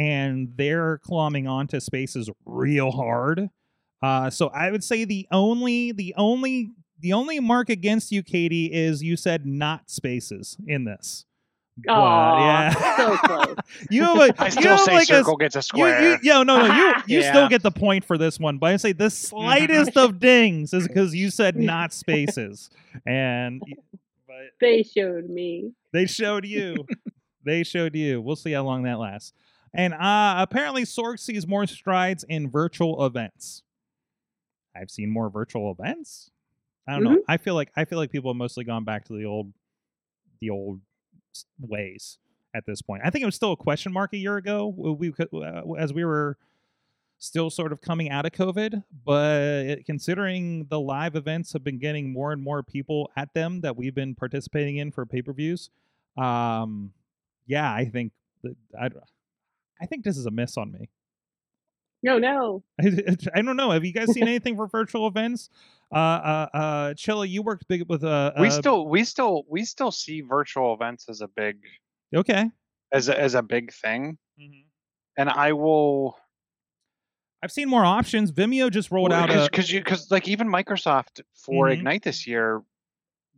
and 0.00 0.52
they're 0.56 0.96
climbing 0.98 1.46
onto 1.46 1.78
spaces 1.78 2.30
real 2.46 2.90
hard. 2.90 3.50
Uh, 4.02 4.30
so 4.30 4.48
I 4.48 4.70
would 4.70 4.82
say 4.82 5.04
the 5.04 5.26
only 5.30 5.92
the 5.92 6.14
only 6.16 6.70
the 7.00 7.12
only 7.12 7.38
mark 7.40 7.68
against 7.68 8.10
you, 8.10 8.22
Katie, 8.22 8.66
is 8.72 9.02
you 9.02 9.16
said 9.16 9.44
not 9.46 9.90
spaces 9.90 10.56
in 10.66 10.84
this. 10.84 11.26
But, 11.86 11.92
Aw, 11.92 12.38
yeah, 12.46 12.96
so 12.96 13.16
close. 13.18 13.56
you 13.90 14.02
have 14.04 14.16
a, 14.18 14.42
I 14.42 14.46
you 14.46 14.50
still 14.50 14.76
have 14.76 14.80
say 14.80 14.94
like 14.94 15.02
a- 15.04 15.06
circle 15.06 15.36
gets 15.36 15.56
a 15.56 15.58
you, 15.58 15.62
square. 15.62 16.02
you, 16.12 16.18
yeah, 16.22 16.42
no, 16.42 16.66
no, 16.66 16.74
you 16.74 16.88
you 17.06 17.20
Yeah. 17.20 17.30
still 17.32 17.48
get 17.48 17.62
the 17.62 17.70
point 17.70 18.04
for 18.04 18.16
this 18.18 18.38
one, 18.40 18.58
but 18.58 18.72
I 18.72 18.76
say 18.78 18.92
the 18.92 19.08
slightest 19.28 19.96
of 19.96 20.18
dings 20.18 20.72
is 20.74 20.86
because 20.88 21.14
you 21.14 21.30
said 21.30 21.56
not 21.56 21.92
spaces, 21.92 22.70
and 23.06 23.62
but 24.26 24.36
They 24.60 24.82
showed 24.82 25.28
me. 25.28 25.72
they 25.92 26.06
showed 26.06 26.44
you. 26.46 26.86
they 27.44 27.62
showed 27.64 27.94
you. 27.94 28.20
We'll 28.20 28.36
see 28.36 28.52
how 28.52 28.62
long 28.64 28.82
that 28.84 28.98
lasts. 28.98 29.32
And 29.72 29.94
uh, 29.94 30.34
apparently, 30.38 30.82
Sorg 30.82 31.18
sees 31.20 31.46
more 31.46 31.66
strides 31.66 32.24
in 32.28 32.50
virtual 32.50 33.04
events. 33.06 33.62
I've 34.76 34.90
seen 34.90 35.10
more 35.10 35.30
virtual 35.30 35.70
events. 35.70 36.30
I 36.88 36.92
don't 36.94 37.04
know. 37.04 37.10
I 37.28 37.36
feel 37.36 37.54
like 37.54 37.70
I 37.76 37.84
feel 37.84 37.98
like 37.98 38.10
people 38.10 38.30
have 38.32 38.36
mostly 38.36 38.64
gone 38.64 38.84
back 38.84 39.04
to 39.06 39.12
the 39.12 39.24
old, 39.24 39.52
the 40.40 40.50
old 40.50 40.80
ways 41.60 42.18
at 42.54 42.66
this 42.66 42.82
point. 42.82 43.02
I 43.04 43.10
think 43.10 43.22
it 43.22 43.26
was 43.26 43.36
still 43.36 43.52
a 43.52 43.56
question 43.56 43.92
mark 43.92 44.12
a 44.12 44.16
year 44.16 44.36
ago. 44.36 44.66
We 44.66 45.12
uh, 45.32 45.62
as 45.78 45.92
we 45.92 46.04
were 46.04 46.36
still 47.18 47.50
sort 47.50 47.70
of 47.70 47.80
coming 47.80 48.10
out 48.10 48.24
of 48.26 48.32
COVID, 48.32 48.82
but 49.04 49.42
it- 49.42 49.86
considering 49.86 50.66
the 50.70 50.80
live 50.80 51.14
events 51.14 51.52
have 51.52 51.62
been 51.62 51.78
getting 51.78 52.12
more 52.12 52.32
and 52.32 52.42
more 52.42 52.62
people 52.62 53.10
at 53.16 53.34
them 53.34 53.60
that 53.60 53.76
we've 53.76 53.94
been 53.94 54.14
participating 54.14 54.78
in 54.78 54.90
for 54.90 55.04
pay 55.06 55.22
per 55.22 55.32
views, 55.32 55.70
um, 56.16 56.92
yeah, 57.46 57.72
I 57.72 57.84
think 57.84 58.12
that 58.42 58.56
I, 58.80 58.88
I 59.80 59.86
think 59.86 60.04
this 60.04 60.16
is 60.16 60.26
a 60.26 60.30
miss 60.30 60.56
on 60.56 60.72
me. 60.72 60.88
No, 62.02 62.18
no. 62.18 62.62
I, 62.80 62.86
I 63.34 63.42
don't 63.42 63.56
know. 63.56 63.70
Have 63.70 63.84
you 63.84 63.92
guys 63.92 64.12
seen 64.12 64.22
anything 64.24 64.56
for 64.56 64.66
virtual 64.66 65.06
events? 65.06 65.50
Uh, 65.92 65.96
uh, 65.96 66.48
uh, 66.54 66.94
Chilla, 66.94 67.28
you 67.28 67.42
worked 67.42 67.66
big 67.68 67.84
with 67.88 68.04
uh, 68.04 68.32
we 68.40 68.48
uh, 68.48 68.50
still 68.50 68.88
we 68.88 69.04
still 69.04 69.44
we 69.48 69.64
still 69.64 69.90
see 69.90 70.20
virtual 70.20 70.72
events 70.72 71.06
as 71.08 71.20
a 71.20 71.28
big 71.28 71.58
okay. 72.14 72.50
as 72.92 73.08
a, 73.08 73.20
as 73.20 73.34
a 73.34 73.42
big 73.42 73.72
thing 73.72 74.16
Mm-hmm. 74.40 74.60
and 75.18 75.28
i 75.28 75.52
will 75.52 76.16
I've 77.42 77.52
seen 77.52 77.68
more 77.68 77.84
options. 77.84 78.32
Vimeo 78.32 78.70
just 78.70 78.90
rolled 78.90 79.12
out 79.12 79.30
a 79.30 79.48
because 79.50 79.70
you 79.70 79.80
because 79.80 80.10
like 80.10 80.28
even 80.28 80.48
microsoft 80.48 81.20
for 81.34 81.66
Mhm. 81.66 81.72
ignite 81.72 82.02
this 82.02 82.26
year 82.26 82.62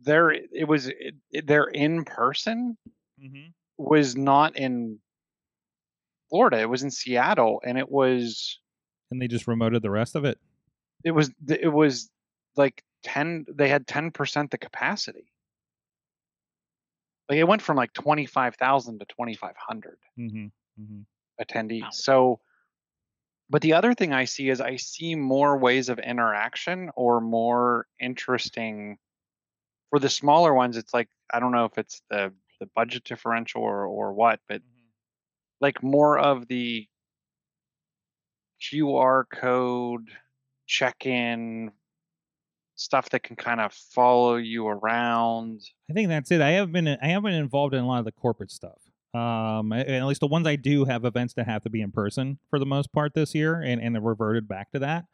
there 0.01 0.31
it 0.31 0.67
was 0.67 0.87
it, 0.87 1.15
it- 1.31 1.47
their 1.47 1.65
in 1.65 2.05
person 2.05 2.77
mm-hmm. 3.21 3.47
was 3.77 4.15
not 4.15 4.55
in 4.55 4.99
florida 6.33 6.59
it 6.59 6.67
was 6.69 6.81
in 6.81 6.89
seattle 6.89 7.61
and 7.63 7.77
it 7.77 7.91
was 7.91 8.59
and 9.11 9.21
they 9.21 9.27
just 9.27 9.45
remoted 9.45 9.83
the 9.83 9.91
rest 9.91 10.15
of 10.15 10.25
it. 10.25 10.39
it 11.03 11.11
was 11.11 11.29
it 11.47 11.71
was 11.71 12.09
like 12.55 12.83
10 13.03 13.45
they 13.53 13.67
had 13.69 13.85
10% 13.85 14.49
the 14.49 14.57
capacity 14.57 15.31
like 17.29 17.37
it 17.37 17.43
went 17.43 17.61
from 17.61 17.77
like 17.77 17.93
25,000 17.93 18.99
to 18.99 19.05
2500 19.05 19.97
Mm-hmm. 20.19 20.45
Mm-hmm. 20.81 21.01
attendees. 21.41 21.81
Wow. 21.83 21.89
So, 21.91 22.39
but 23.49 23.61
the 23.61 23.73
other 23.73 23.93
thing 23.93 24.11
I 24.13 24.25
see 24.25 24.49
is 24.49 24.59
I 24.59 24.77
see 24.77 25.13
more 25.15 25.57
ways 25.57 25.89
of 25.89 25.99
interaction 25.99 26.89
or 26.95 27.21
more 27.21 27.85
interesting 27.99 28.97
for 29.91 29.99
the 29.99 30.09
smaller 30.09 30.53
ones. 30.53 30.77
It's 30.77 30.93
like 30.93 31.09
I 31.31 31.39
don't 31.39 31.51
know 31.51 31.65
if 31.65 31.77
it's 31.77 32.01
the 32.09 32.33
the 32.59 32.65
budget 32.75 33.03
differential 33.03 33.61
or 33.61 33.85
or 33.85 34.13
what, 34.13 34.39
but 34.49 34.61
like 35.61 35.81
more 35.83 36.17
of 36.19 36.47
the 36.47 36.87
QR 38.61 39.25
code 39.29 40.09
check-in 40.67 41.71
stuff 42.75 43.09
that 43.09 43.23
can 43.23 43.35
kind 43.35 43.61
of 43.61 43.73
follow 43.73 44.35
you 44.35 44.67
around. 44.67 45.61
I 45.89 45.93
think 45.93 46.09
that's 46.09 46.31
it. 46.31 46.41
I 46.41 46.51
have 46.51 46.71
been 46.71 46.87
I 46.87 47.07
have 47.07 47.23
been 47.23 47.33
involved 47.33 47.73
in 47.73 47.83
a 47.83 47.87
lot 47.87 47.99
of 47.99 48.05
the 48.05 48.11
corporate 48.11 48.51
stuff. 48.51 48.79
Um, 49.13 49.71
at 49.71 50.03
least 50.05 50.21
the 50.21 50.27
ones 50.27 50.47
I 50.47 50.55
do 50.55 50.85
have 50.85 51.05
events 51.05 51.35
that 51.35 51.45
have 51.45 51.61
to 51.63 51.69
be 51.69 51.81
in 51.81 51.91
person 51.91 52.39
for 52.49 52.57
the 52.57 52.65
most 52.65 52.91
part 52.91 53.13
this 53.13 53.35
year, 53.35 53.61
and 53.61 53.81
and 53.81 54.03
reverted 54.03 54.47
back 54.47 54.71
to 54.71 54.79
that. 54.79 55.05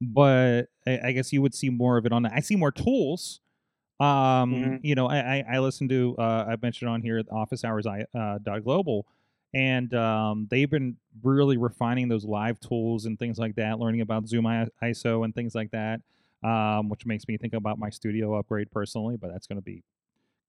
But 0.00 0.68
I, 0.86 1.00
I 1.06 1.12
guess 1.12 1.32
you 1.32 1.42
would 1.42 1.54
see 1.54 1.70
more 1.70 1.96
of 1.96 2.06
it 2.06 2.12
on 2.12 2.22
that. 2.22 2.32
I 2.34 2.40
see 2.40 2.54
more 2.54 2.70
tools. 2.70 3.40
Um, 3.98 4.52
Mhm. 4.52 4.80
you 4.82 4.94
know, 4.94 5.08
I 5.08 5.38
I, 5.38 5.44
I 5.54 5.58
listen 5.58 5.88
to 5.88 6.14
uh, 6.18 6.46
I 6.50 6.56
mentioned 6.62 6.88
on 6.88 7.02
here 7.02 7.22
Office 7.32 7.64
Hours 7.64 7.86
I 7.86 8.04
uh, 8.16 8.38
dot 8.38 8.62
global, 8.62 9.06
and 9.54 9.92
um, 9.94 10.46
they've 10.50 10.70
been 10.70 10.96
really 11.22 11.56
refining 11.56 12.08
those 12.08 12.24
live 12.24 12.60
tools 12.60 13.06
and 13.06 13.18
things 13.18 13.38
like 13.38 13.56
that, 13.56 13.78
learning 13.78 14.00
about 14.02 14.28
Zoom 14.28 14.44
ISO 14.44 15.24
and 15.24 15.34
things 15.34 15.54
like 15.54 15.70
that. 15.72 16.00
Um, 16.44 16.88
which 16.88 17.04
makes 17.04 17.26
me 17.26 17.36
think 17.36 17.52
about 17.52 17.80
my 17.80 17.90
studio 17.90 18.38
upgrade 18.38 18.70
personally, 18.70 19.16
but 19.16 19.32
that's 19.32 19.48
going 19.48 19.58
to 19.58 19.62
be 19.62 19.82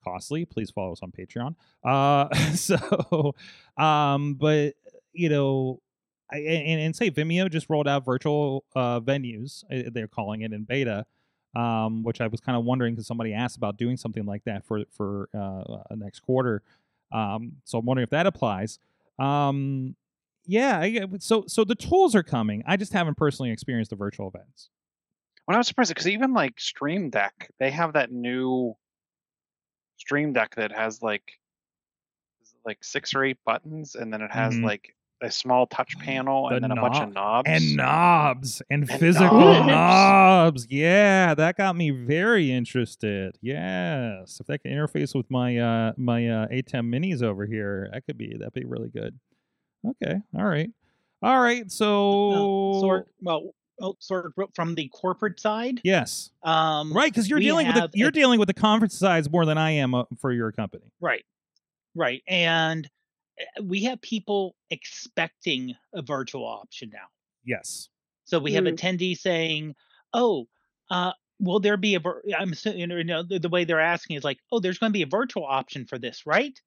costly. 0.04 0.46
Please 0.46 0.70
follow 0.70 0.92
us 0.92 1.00
on 1.02 1.12
Patreon. 1.12 1.56
Uh, 1.84 2.32
so, 2.54 3.34
um, 3.76 4.36
but 4.36 4.76
you 5.14 5.30
know, 5.30 5.82
I, 6.32 6.38
and, 6.38 6.80
and 6.80 6.96
say 6.96 7.10
Vimeo 7.10 7.50
just 7.50 7.70
rolled 7.70 7.88
out 7.88 8.06
virtual 8.06 8.66
uh, 8.76 9.00
venues. 9.00 9.64
uh, 9.72 9.90
They're 9.92 10.08
calling 10.08 10.42
it 10.42 10.54
in 10.54 10.64
beta, 10.64 11.06
um, 11.56 12.04
which 12.04 12.22
I 12.22 12.28
was 12.28 12.40
kind 12.40 12.58
of 12.58 12.66
wondering 12.66 12.94
because 12.94 13.08
somebody 13.08 13.34
asked 13.34 13.58
about 13.58 13.78
doing 13.78 13.98
something 13.98 14.26
like 14.26 14.44
that 14.46 14.66
for 14.66 14.84
for 14.96 15.30
uh, 15.34 15.62
uh, 15.90 15.96
next 15.96 16.20
quarter. 16.20 16.62
Um, 17.12 17.54
so 17.66 17.80
I'm 17.80 17.86
wondering 17.86 18.04
if 18.04 18.12
that 18.12 18.28
applies. 18.28 18.78
Um, 19.20 19.96
yeah, 20.46 20.80
I, 20.80 21.06
so 21.20 21.44
so 21.48 21.64
the 21.64 21.76
tools 21.76 22.16
are 22.16 22.24
coming. 22.24 22.64
I 22.66 22.78
just 22.78 22.94
haven't 22.94 23.18
personally 23.18 23.52
experienced 23.52 23.90
the 23.92 23.96
virtual 23.98 24.28
events. 24.34 24.70
When 25.46 25.56
I 25.56 25.58
was 25.60 25.68
surprised 25.68 25.90
because 25.90 26.08
even 26.08 26.34
like 26.34 26.60
Stream 26.60 27.10
Deck, 27.10 27.52
they 27.60 27.72
have 27.72 27.94
that 27.94 28.12
new 28.12 28.76
Stream 29.98 30.34
Deck 30.34 30.56
that 30.56 30.72
has 30.72 31.02
like 31.02 31.24
like 32.66 32.84
six 32.84 33.14
or 33.14 33.24
eight 33.24 33.38
buttons, 33.46 33.96
and 33.96 34.12
then 34.14 34.22
it 34.22 34.32
has 34.32 34.56
Mhm. 34.56 34.64
like 34.64 34.96
a 35.22 35.30
small 35.32 35.68
touch 35.68 35.98
panel 36.00 36.48
The 36.50 36.56
and 36.56 36.64
then 36.64 36.72
a 36.72 36.76
bunch 36.76 36.98
of 36.98 37.14
knobs. 37.14 37.50
and 37.50 37.76
knobs 37.76 38.62
and, 38.70 38.90
And 38.90 39.00
physical 39.00 39.40
knobs. 39.40 39.68
knobs. 39.68 40.68
Yeah, 40.70 41.36
that 41.36 41.58
got 41.58 41.76
me 41.76 41.90
very 41.92 42.52
interested. 42.52 43.38
Yes, 43.42 44.40
if 44.40 44.48
that 44.48 44.60
can 44.64 44.72
interface 44.72 45.14
with 45.16 45.30
my 45.30 45.58
uh 45.58 45.94
my 45.98 46.28
uh, 46.28 46.48
ATEM 46.48 46.88
minis 46.90 47.22
over 47.22 47.46
here, 47.46 47.90
that 47.92 48.06
could 48.06 48.18
be 48.18 48.36
that'd 48.38 48.54
be 48.54 48.64
really 48.66 48.90
good. 48.90 49.20
Okay, 49.88 50.20
all 50.38 50.46
right. 50.46 50.70
All 51.22 51.40
right, 51.42 51.66
Uh, 51.66 51.70
so 51.70 52.78
sort 52.80 53.08
well, 53.22 53.54
oh, 53.82 53.96
sort 54.00 54.26
of 54.26 54.34
from 54.56 54.76
the 54.76 54.88
corporate 54.88 55.38
side. 55.40 55.82
yes, 55.84 56.30
Um, 56.44 56.94
right, 56.94 57.12
because 57.12 57.30
you're 57.30 57.40
dealing 57.42 57.68
with 57.68 57.76
the, 57.76 57.90
you're 57.94 58.08
a- 58.08 58.12
dealing 58.14 58.40
with 58.40 58.48
the 58.48 58.54
conference 58.54 58.98
size 58.98 59.30
more 59.30 59.46
than 59.46 59.58
I 59.58 59.72
am 59.72 59.94
uh, 59.96 60.04
for 60.22 60.32
your 60.32 60.54
company. 60.54 60.94
Right. 61.02 61.26
Right. 61.96 62.24
And 62.28 62.86
uh, 62.86 62.90
we 63.64 63.84
have 63.84 64.02
people 64.02 64.56
expecting 64.70 65.76
a 65.94 66.02
virtual 66.02 66.46
option 66.46 66.90
now. 66.92 67.08
Yes. 67.44 67.90
So 68.24 68.40
we 68.40 68.54
have 68.54 68.64
Mm. 68.64 68.66
attendees 68.66 69.18
saying, 69.20 69.76
"Oh, 70.14 70.48
uh, 70.90 71.14
will 71.40 71.60
there 71.60 71.76
be 71.78 71.96
a?" 71.96 72.02
I'm 72.38 72.54
so, 72.54 72.72
you 72.72 72.88
know, 72.88 73.24
the, 73.24 73.40
the 73.40 73.50
way 73.50 73.64
they're 73.66 73.80
asking 73.82 74.16
is 74.16 74.24
like, 74.24 74.40
"Oh, 74.54 74.60
there's 74.62 74.78
going 74.78 74.92
to 74.92 74.98
be 74.98 75.02
a 75.02 75.06
virtual 75.08 75.46
option 75.46 75.86
for 75.86 75.98
this, 76.00 76.26
right?" 76.26 76.58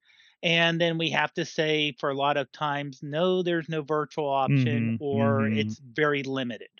And 0.42 0.78
then 0.80 0.98
we 0.98 1.08
have 1.10 1.32
to 1.34 1.44
say 1.46 1.92
for 1.92 2.10
a 2.10 2.14
lot 2.16 2.36
of 2.36 2.52
times, 2.52 3.02
"No, 3.02 3.42
there's 3.42 3.68
no 3.70 3.80
virtual 3.82 4.28
option, 4.28 4.90
Mhm, 4.90 4.98
or 4.98 5.48
mhm. 5.48 5.52
it's 5.54 5.78
very 5.78 6.22
limited." 6.22 6.70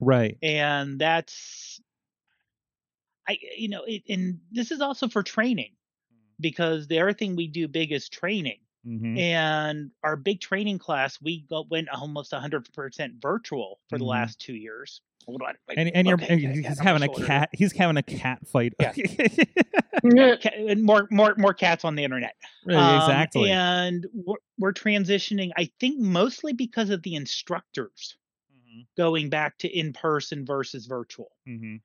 Right. 0.00 0.40
And 0.42 0.98
that's, 1.00 1.80
I 3.28 3.38
you 3.56 3.68
know, 3.68 3.84
it, 3.84 4.02
and 4.08 4.40
this 4.50 4.70
is 4.70 4.80
also 4.80 5.08
for 5.08 5.22
training 5.22 5.76
because 6.40 6.88
the 6.88 7.00
other 7.00 7.14
thing 7.14 7.36
we 7.36 7.48
do 7.48 7.68
big 7.68 7.92
is 7.92 8.08
training. 8.08 8.60
Hmm 8.84 9.20
And 9.20 9.90
our 10.04 10.16
big 10.16 10.40
training 10.40 10.78
class, 10.78 11.20
we 11.20 11.42
go, 11.42 11.62
went 11.70 11.88
almost 11.90 12.32
100% 12.32 13.20
virtual 13.20 13.80
for 13.88 13.98
the 13.98 14.04
Mhm. 14.04 14.06
last 14.06 14.40
two 14.40 14.54
years. 14.54 15.00
Hold 15.26 15.42
on. 15.42 15.56
wait, 15.68 15.78
And 15.78 15.88
and 15.94 16.08
you're 16.08 16.18
okay, 16.18 16.28
and 16.28 16.40
yeah, 16.40 16.52
he's 16.54 16.66
yeah, 16.66 16.74
having 16.80 17.02
a 17.02 17.08
almost 17.08 17.08
ordered 17.08 17.34
it. 17.36 17.42
cat. 17.42 17.48
He's 17.52 17.72
having 17.72 17.96
a 17.96 18.02
cat 18.02 18.46
fight. 18.46 18.74
Yeah. 18.78 18.94
And 20.02 20.82
more, 20.82 21.06
more, 21.10 21.34
more 21.36 21.52
cats 21.54 21.84
on 21.84 21.94
the 21.94 22.04
internet. 22.04 22.34
Right, 22.62 22.88
Um, 22.88 22.88
exactly. 22.88 23.58
And 23.58 24.06
we're, 24.14 24.36
we're 24.58 24.72
transitioning, 24.72 25.50
I 25.56 25.70
think, 25.78 25.98
mostly 25.98 26.52
because 26.52 26.90
of 26.90 27.02
the 27.02 27.14
instructors 27.14 28.16
Mhm, 28.50 28.86
going 28.96 29.30
back 29.30 29.58
to 29.58 29.68
in 29.68 29.92
person 29.92 30.46
versus 30.46 30.86
virtual. 30.86 31.32
mhm. 31.46 31.80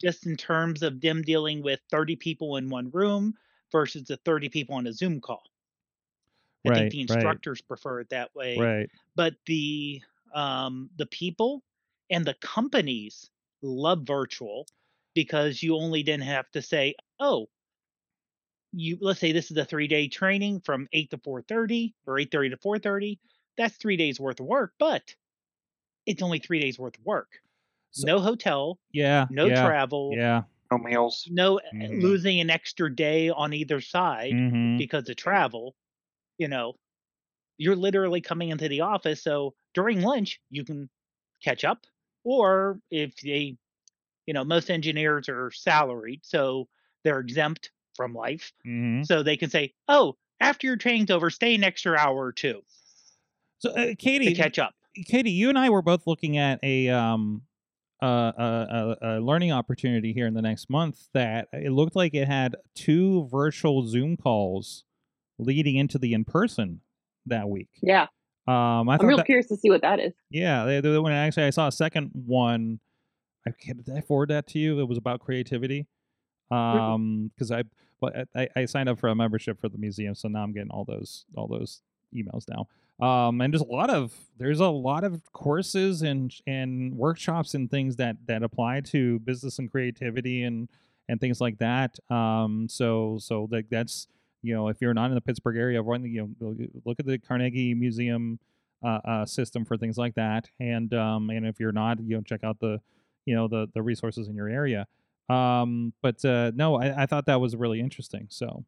Just 0.00 0.24
in 0.24 0.36
terms 0.36 0.84
of 0.84 1.00
them 1.00 1.22
dealing 1.22 1.60
with 1.60 1.80
30 1.90 2.14
people 2.14 2.56
in 2.56 2.68
one 2.68 2.90
room 2.90 3.36
versus 3.72 4.04
the 4.04 4.16
30 4.18 4.48
people 4.48 4.76
on 4.76 4.86
a 4.86 4.92
Zoom 4.92 5.20
call. 5.20 5.42
I 6.66 6.70
Right, 6.70 6.72
think 6.72 6.90
the 6.90 7.00
right. 7.08 7.38
instructors 7.40 7.60
prefer 7.60 8.00
it 8.00 8.10
that 8.10 8.34
way. 8.34 8.56
Right. 8.56 8.90
but 9.16 9.34
the 9.46 10.02
um 10.34 10.90
the 10.96 11.06
people 11.06 11.62
and 12.10 12.24
the 12.26 12.34
companies 12.34 13.30
love 13.62 14.02
virtual 14.06 14.66
because 15.14 15.62
you 15.62 15.76
only 15.76 16.02
then 16.02 16.20
have 16.20 16.50
to 16.52 16.62
say 16.62 16.94
oh 17.20 17.48
you 18.72 18.98
let's 19.00 19.20
say 19.20 19.32
this 19.32 19.50
is 19.50 19.56
a 19.56 19.64
three 19.64 19.86
day 19.86 20.08
training 20.08 20.60
from 20.60 20.88
8 20.92 21.10
to 21.10 21.18
4.30 21.18 21.94
or 22.06 22.14
8.30 22.18 22.50
to 22.50 22.56
4.30 22.56 23.18
that's 23.56 23.76
three 23.76 23.96
days 23.96 24.18
worth 24.18 24.40
of 24.40 24.46
work 24.46 24.72
but 24.78 25.14
it's 26.06 26.22
only 26.22 26.38
three 26.40 26.60
days 26.60 26.78
worth 26.78 26.98
of 26.98 27.04
work 27.06 27.40
So- 27.92 28.06
no 28.06 28.20
hotel 28.20 28.80
Yeah. 28.92 29.28
no 29.28 29.50
yeah, 29.50 29.52
travel 29.52 30.18
Yeah. 30.18 30.44
No 30.70 30.78
meals. 30.78 31.30
no 31.30 31.58
uh, 31.58 31.62
Mhm. 31.72 31.90
losing 31.90 32.40
an 32.40 32.50
extra 32.50 32.94
day 32.94 33.30
on 33.30 33.52
either 33.52 33.80
side 33.80 34.42
hmm 34.42 34.78
because 34.78 35.08
of 35.08 35.16
travel, 35.16 35.76
you 36.38 36.48
know, 36.48 36.74
you're 37.58 37.76
literally 37.76 38.20
coming 38.20 38.48
into 38.50 38.68
the 38.68 38.80
office. 38.80 39.22
So 39.22 39.54
during 39.74 40.02
lunch, 40.02 40.40
you 40.50 40.64
can 40.64 40.88
catch 41.42 41.64
up. 41.64 41.86
Or 42.24 42.80
if 42.90 43.14
they, 43.16 43.56
you 44.26 44.34
know, 44.34 44.44
most 44.44 44.70
engineers 44.70 45.28
are 45.28 45.50
salaried, 45.50 46.20
so 46.24 46.68
they're 47.04 47.20
exempt 47.20 47.70
from 47.96 48.14
life. 48.14 48.52
hmm 48.64 49.02
So 49.02 49.22
they 49.22 49.36
can 49.36 49.50
say, 49.50 49.74
oh, 49.88 50.16
after 50.40 50.66
your 50.66 50.76
training's 50.76 51.10
over, 51.10 51.30
stay 51.30 51.54
an 51.54 51.64
extra 51.64 51.96
hour 51.96 52.16
or 52.16 52.32
two 52.32 52.62
So, 53.58 53.70
uh, 53.70 53.86
to 53.86 53.96
Katie, 53.96 54.34
catch 54.34 54.58
up. 54.58 54.74
Katie, 55.06 55.30
you 55.30 55.48
and 55.48 55.58
I 55.58 55.70
were 55.70 55.82
both 55.82 56.06
looking 56.06 56.38
at 56.38 56.58
a 56.62 56.88
um 56.88 57.42
uh, 58.02 58.32
a, 58.36 58.42
a, 58.42 58.96
a 59.02 59.20
learning 59.20 59.52
opportunity 59.52 60.12
here 60.12 60.26
in 60.26 60.34
the 60.34 60.42
next 60.42 60.68
month 60.68 61.08
that 61.14 61.48
it 61.52 61.72
looked 61.72 61.96
like 61.96 62.12
it 62.14 62.28
had 62.28 62.56
two 62.74 63.26
virtual 63.30 63.86
Zoom 63.86 64.16
calls 64.16 64.84
leading 65.38 65.76
into 65.76 65.98
the 65.98 66.12
in 66.14 66.24
person 66.24 66.80
that 67.26 67.48
week. 67.48 67.68
yeah. 67.82 68.06
Um, 68.46 68.90
I 68.90 68.98
I'm 69.00 69.06
real 69.06 69.16
that, 69.16 69.24
curious 69.24 69.46
to 69.48 69.56
see 69.56 69.70
what 69.70 69.80
that 69.80 69.98
is. 70.00 70.12
yeah, 70.30 70.66
they, 70.66 70.80
they, 70.82 70.98
when 70.98 71.12
actually 71.14 71.44
I 71.44 71.50
saw 71.50 71.66
a 71.66 71.72
second 71.72 72.10
one, 72.12 72.78
I 73.46 73.52
can't- 73.52 73.82
did 73.82 73.96
I 73.96 74.02
forward 74.02 74.28
that 74.28 74.46
to 74.48 74.58
you? 74.58 74.80
It 74.80 74.88
was 74.88 74.98
about 74.98 75.20
creativity. 75.20 75.86
Um, 76.50 77.30
because 77.34 77.50
I 77.50 77.64
but 78.00 78.28
I, 78.34 78.48
I 78.54 78.64
signed 78.66 78.88
up 78.90 78.98
for 78.98 79.08
a 79.08 79.14
membership 79.14 79.58
for 79.60 79.68
the 79.70 79.78
museum, 79.78 80.14
so 80.14 80.28
now 80.28 80.42
I'm 80.42 80.52
getting 80.52 80.70
all 80.70 80.84
those 80.84 81.24
all 81.36 81.48
those 81.48 81.80
emails 82.14 82.44
now. 82.48 82.68
Um, 83.04 83.40
and 83.40 83.52
there's 83.52 83.62
a 83.62 83.66
lot 83.66 83.88
of 83.90 84.12
there's 84.38 84.60
a 84.60 84.68
lot 84.68 85.04
of 85.04 85.22
courses 85.32 86.02
and 86.02 86.32
and 86.46 86.94
workshops 86.96 87.54
and 87.54 87.70
things 87.70 87.96
that 87.96 88.16
that 88.26 88.42
apply 88.42 88.80
to 88.92 89.18
business 89.20 89.58
and 89.58 89.70
creativity 89.70 90.42
and 90.42 90.68
and 91.08 91.18
things 91.18 91.40
like 91.40 91.58
that. 91.58 91.96
Um, 92.10 92.66
so 92.68 93.16
so 93.20 93.48
like 93.50 93.66
that's 93.70 94.06
you 94.44 94.54
know 94.54 94.68
if 94.68 94.80
you're 94.80 94.94
not 94.94 95.06
in 95.06 95.14
the 95.14 95.20
Pittsburgh 95.20 95.56
area, 95.56 95.82
run 95.82 96.04
you 96.04 96.34
know 96.38 96.56
look 96.84 97.00
at 97.00 97.06
the 97.06 97.18
Carnegie 97.18 97.74
Museum 97.74 98.38
uh, 98.84 99.00
uh, 99.04 99.26
system 99.26 99.64
for 99.64 99.76
things 99.76 99.96
like 99.96 100.14
that. 100.14 100.50
And 100.60 100.92
um, 100.94 101.30
and 101.30 101.46
if 101.46 101.58
you're 101.58 101.72
not, 101.72 102.00
you 102.00 102.16
know, 102.16 102.22
check 102.22 102.44
out 102.44 102.60
the 102.60 102.80
you 103.24 103.34
know 103.34 103.48
the 103.48 103.68
the 103.74 103.82
resources 103.82 104.28
in 104.28 104.34
your 104.36 104.48
area. 104.48 104.86
Um, 105.28 105.94
but 106.02 106.22
uh, 106.24 106.52
no, 106.54 106.76
I, 106.76 107.04
I 107.04 107.06
thought 107.06 107.26
that 107.26 107.40
was 107.40 107.56
really 107.56 107.80
interesting. 107.80 108.26
So 108.30 108.64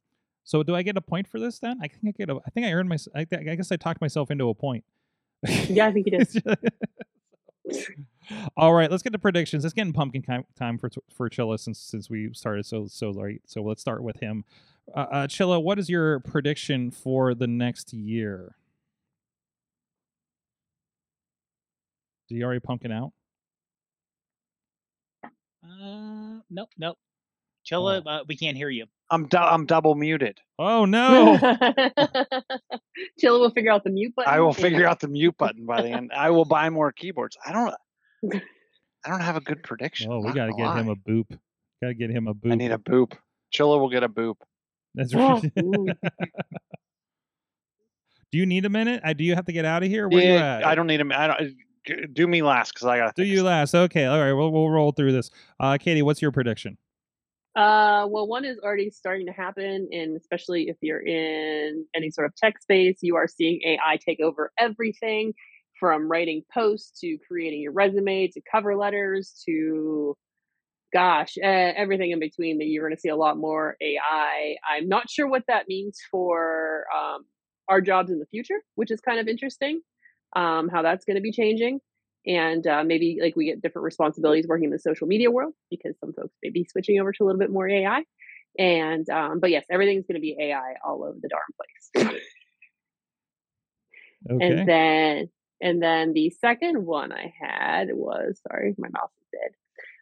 so 0.46 0.62
do 0.62 0.74
I 0.74 0.82
get 0.82 0.96
a 0.96 1.00
point 1.00 1.28
for 1.28 1.38
this 1.38 1.58
then? 1.58 1.78
I 1.82 1.88
think 1.88 2.00
I 2.06 2.12
get 2.12 2.30
a. 2.30 2.36
I 2.46 2.50
think 2.50 2.66
I 2.66 2.72
earned 2.72 2.88
my. 2.88 2.96
I, 3.14 3.26
I 3.32 3.56
guess 3.56 3.70
I 3.72 3.76
talked 3.76 4.00
myself 4.00 4.30
into 4.30 4.48
a 4.48 4.54
point. 4.54 4.84
Yeah, 5.68 5.86
I 5.86 5.92
think 5.92 6.06
you 6.06 6.18
did. 6.18 6.42
All 8.56 8.72
right, 8.72 8.90
let's 8.90 9.02
get 9.02 9.12
to 9.12 9.18
predictions. 9.18 9.64
It's 9.64 9.74
getting 9.74 9.92
pumpkin 9.92 10.22
time, 10.22 10.44
time 10.56 10.78
for 10.78 10.88
for 11.12 11.28
Chilla 11.28 11.58
since 11.58 11.78
since 11.78 12.08
we 12.08 12.30
started 12.32 12.64
so 12.64 12.86
so 12.86 13.10
late. 13.10 13.42
So 13.46 13.62
let's 13.62 13.80
start 13.80 14.02
with 14.02 14.20
him. 14.20 14.44
Uh, 14.94 14.98
uh, 15.00 15.26
Chilla, 15.26 15.62
what 15.62 15.78
is 15.78 15.88
your 15.90 16.20
prediction 16.20 16.90
for 16.90 17.34
the 17.34 17.46
next 17.46 17.92
year? 17.92 18.54
Did 22.28 22.36
you 22.36 22.44
already 22.44 22.60
pumpkin 22.60 22.92
out? 22.92 23.12
Uh, 25.24 26.40
nope, 26.50 26.70
nope. 26.78 26.98
Chilla, 27.68 28.02
Oh. 28.06 28.10
uh, 28.10 28.24
we 28.28 28.36
can't 28.36 28.56
hear 28.56 28.68
you. 28.68 28.86
I'm 29.10 29.26
du- 29.28 29.38
I'm 29.40 29.66
double 29.66 29.94
muted. 29.94 30.38
Oh 30.58 30.84
no! 30.84 31.36
Chilla 33.20 33.38
will 33.40 33.50
figure 33.50 33.70
out 33.72 33.84
the 33.84 33.90
mute 33.90 34.14
button. 34.16 34.32
I 34.32 34.40
will 34.40 34.48
and- 34.48 34.56
figure 34.56 34.86
out 34.86 35.00
the 35.00 35.08
mute 35.08 35.36
button 35.36 35.66
by 35.66 35.82
the 35.82 35.88
end. 35.90 36.12
I 36.16 36.30
will 36.30 36.44
buy 36.48 36.70
more 36.70 36.90
keyboards. 36.92 37.36
I 37.44 37.52
don't. 37.52 37.74
I 39.04 39.10
don't 39.10 39.20
have 39.20 39.36
a 39.36 39.40
good 39.40 39.62
prediction. 39.62 40.10
oh, 40.10 40.18
we 40.20 40.32
got 40.32 40.46
to 40.46 40.52
gonna 40.52 40.74
get 40.74 40.80
him 40.80 40.88
a 40.88 40.96
boop. 40.96 41.30
Got 41.82 41.88
to 41.88 41.94
get 41.94 42.10
him 42.10 42.26
a 42.26 42.34
boop. 42.34 42.52
I 42.52 42.54
need 42.56 42.72
a 42.72 42.78
boop. 42.78 43.12
Chilla 43.54 43.78
will 43.78 43.90
get 43.90 44.02
a 44.02 44.08
boop. 44.08 44.34
That's 44.96 45.14
right. 45.14 45.42
do 45.54 45.60
you 48.32 48.46
need 48.46 48.64
a 48.64 48.70
minute? 48.70 49.02
I 49.04 49.12
do 49.12 49.22
you 49.24 49.34
have 49.34 49.44
to 49.44 49.52
get 49.52 49.64
out 49.64 49.82
of 49.82 49.88
here? 49.88 50.08
Where 50.08 50.24
you 50.24 50.36
at? 50.36 50.66
I 50.66 50.74
don't 50.74 50.86
need 50.86 51.00
him. 51.00 51.12
I 51.12 51.26
don't. 51.28 51.54
Do 52.14 52.26
me 52.26 52.42
last 52.42 52.74
because 52.74 52.88
I 52.88 52.96
got. 52.98 53.14
To. 53.14 53.22
Do 53.22 53.28
you 53.28 53.44
last? 53.44 53.74
Okay, 53.74 54.06
all 54.06 54.18
right. 54.18 54.32
We'll 54.32 54.50
we'll 54.50 54.70
roll 54.70 54.90
through 54.90 55.12
this. 55.12 55.30
Uh, 55.60 55.78
Katie, 55.78 56.02
what's 56.02 56.20
your 56.20 56.32
prediction? 56.32 56.78
Uh, 57.54 58.06
well, 58.08 58.26
one 58.26 58.44
is 58.44 58.58
already 58.58 58.90
starting 58.90 59.26
to 59.26 59.32
happen, 59.32 59.88
and 59.92 60.16
especially 60.16 60.68
if 60.68 60.76
you're 60.82 61.00
in 61.00 61.86
any 61.94 62.10
sort 62.10 62.26
of 62.26 62.34
tech 62.36 62.60
space, 62.60 62.98
you 63.02 63.16
are 63.16 63.28
seeing 63.28 63.60
AI 63.64 63.98
take 64.04 64.20
over 64.20 64.50
everything 64.58 65.32
from 65.78 66.10
writing 66.10 66.42
posts 66.52 67.00
to 67.00 67.16
creating 67.26 67.60
your 67.60 67.72
resume 67.72 68.28
to 68.28 68.40
cover 68.50 68.76
letters 68.76 69.42
to, 69.46 70.16
gosh, 70.96 71.34
uh, 71.42 71.46
everything 71.46 72.10
in 72.10 72.20
between. 72.20 72.58
That 72.58 72.66
you're 72.66 72.84
going 72.84 72.96
to 72.96 73.00
see 73.00 73.08
a 73.08 73.16
lot 73.16 73.36
more 73.36 73.76
AI. 73.80 74.56
I'm 74.68 74.88
not 74.88 75.10
sure 75.10 75.28
what 75.28 75.42
that 75.48 75.68
means 75.68 75.98
for 76.10 76.84
um, 76.96 77.24
our 77.68 77.80
jobs 77.80 78.10
in 78.10 78.18
the 78.18 78.26
future, 78.26 78.60
which 78.74 78.90
is 78.90 79.00
kind 79.00 79.20
of 79.20 79.28
interesting. 79.28 79.80
Um, 80.34 80.68
how 80.68 80.82
that's 80.82 81.04
going 81.04 81.16
to 81.16 81.22
be 81.22 81.32
changing 81.32 81.80
and 82.26 82.66
uh, 82.66 82.82
maybe 82.84 83.18
like 83.22 83.36
we 83.36 83.46
get 83.46 83.62
different 83.62 83.84
responsibilities 83.84 84.46
working 84.48 84.64
in 84.64 84.70
the 84.70 84.78
social 84.78 85.06
media 85.06 85.30
world 85.30 85.54
because 85.70 85.94
some 86.00 86.12
folks 86.12 86.34
may 86.42 86.50
be 86.50 86.66
switching 86.70 87.00
over 87.00 87.12
to 87.12 87.22
a 87.22 87.24
little 87.24 87.38
bit 87.38 87.50
more 87.50 87.68
AI. 87.68 88.02
And 88.58 89.08
um, 89.10 89.38
but 89.38 89.50
yes, 89.50 89.64
everything's 89.70 90.06
going 90.06 90.16
to 90.16 90.20
be 90.20 90.36
AI 90.40 90.74
all 90.84 91.04
over 91.04 91.16
the 91.20 91.28
darn 91.28 91.42
place. 91.56 92.20
Okay. 94.28 94.44
And 94.44 94.68
then 94.68 95.28
and 95.60 95.80
then 95.80 96.12
the 96.12 96.30
second 96.30 96.84
one 96.84 97.12
I 97.12 97.32
had 97.40 97.88
was 97.92 98.40
sorry, 98.48 98.74
my 98.76 98.88
mouse 98.88 99.12
is 99.20 99.28
dead. 99.32 99.52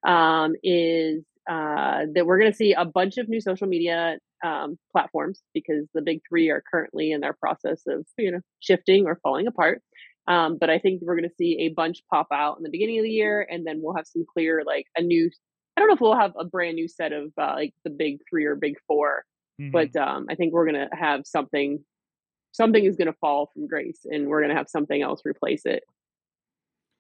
Um, 0.05 0.55
is 0.63 1.25
uh, 1.49 2.07
that 2.15 2.27
we're 2.27 2.39
going 2.39 2.51
to 2.51 2.57
see 2.57 2.73
a 2.75 2.85
bunch 2.85 3.17
of 3.19 3.29
new 3.29 3.41
social 3.41 3.67
media 3.67 4.19
um, 4.45 4.79
platforms 4.93 5.43
because 5.55 5.87
the 5.95 6.03
big 6.03 6.21
three 6.29 6.51
are 6.51 6.63
currently 6.71 7.13
in 7.13 7.21
their 7.21 7.33
process 7.35 7.83
of 7.87 8.07
you 8.19 8.31
know 8.33 8.41
shifting 8.61 9.07
or 9.07 9.19
falling 9.23 9.47
apart. 9.47 9.83
Um, 10.27 10.57
but 10.59 10.71
I 10.71 10.79
think 10.79 11.03
we're 11.03 11.17
going 11.17 11.29
to 11.29 11.35
see 11.37 11.59
a 11.61 11.69
bunch 11.75 12.03
pop 12.11 12.29
out 12.33 12.57
in 12.57 12.63
the 12.63 12.71
beginning 12.71 12.99
of 12.99 13.05
the 13.05 13.11
year, 13.11 13.47
and 13.51 13.67
then 13.67 13.81
we'll 13.83 13.95
have 13.97 14.07
some 14.07 14.25
clear 14.33 14.63
like 14.67 14.87
a 14.97 15.03
new. 15.03 15.31
I 15.77 15.81
don't 15.81 15.89
know 15.89 15.95
if 15.95 16.01
we'll 16.01 16.17
have 16.19 16.33
a 16.39 16.45
brand 16.45 16.77
new 16.77 16.87
set 16.89 17.13
of 17.13 17.33
uh, 17.39 17.55
like 17.57 17.75
the 17.85 17.91
big 17.91 18.19
three 18.31 18.45
or 18.45 18.55
big 18.57 18.75
four, 18.87 19.25
Mhm. 19.61 19.73
but 19.73 19.97
um, 19.97 20.27
I 20.31 20.35
think 20.35 20.53
we're 20.53 20.71
going 20.71 20.89
to 20.89 20.97
have 20.97 21.23
something 21.27 21.85
something 22.53 22.85
is 22.85 22.97
going 22.97 23.07
to 23.13 23.19
fall 23.21 23.51
from 23.53 23.67
grace 23.67 24.01
and 24.05 24.29
we're 24.29 24.41
going 24.41 24.51
to 24.51 24.57
have 24.57 24.69
something 24.69 25.03
else 25.03 25.23
replace 25.25 25.67
it 25.67 25.83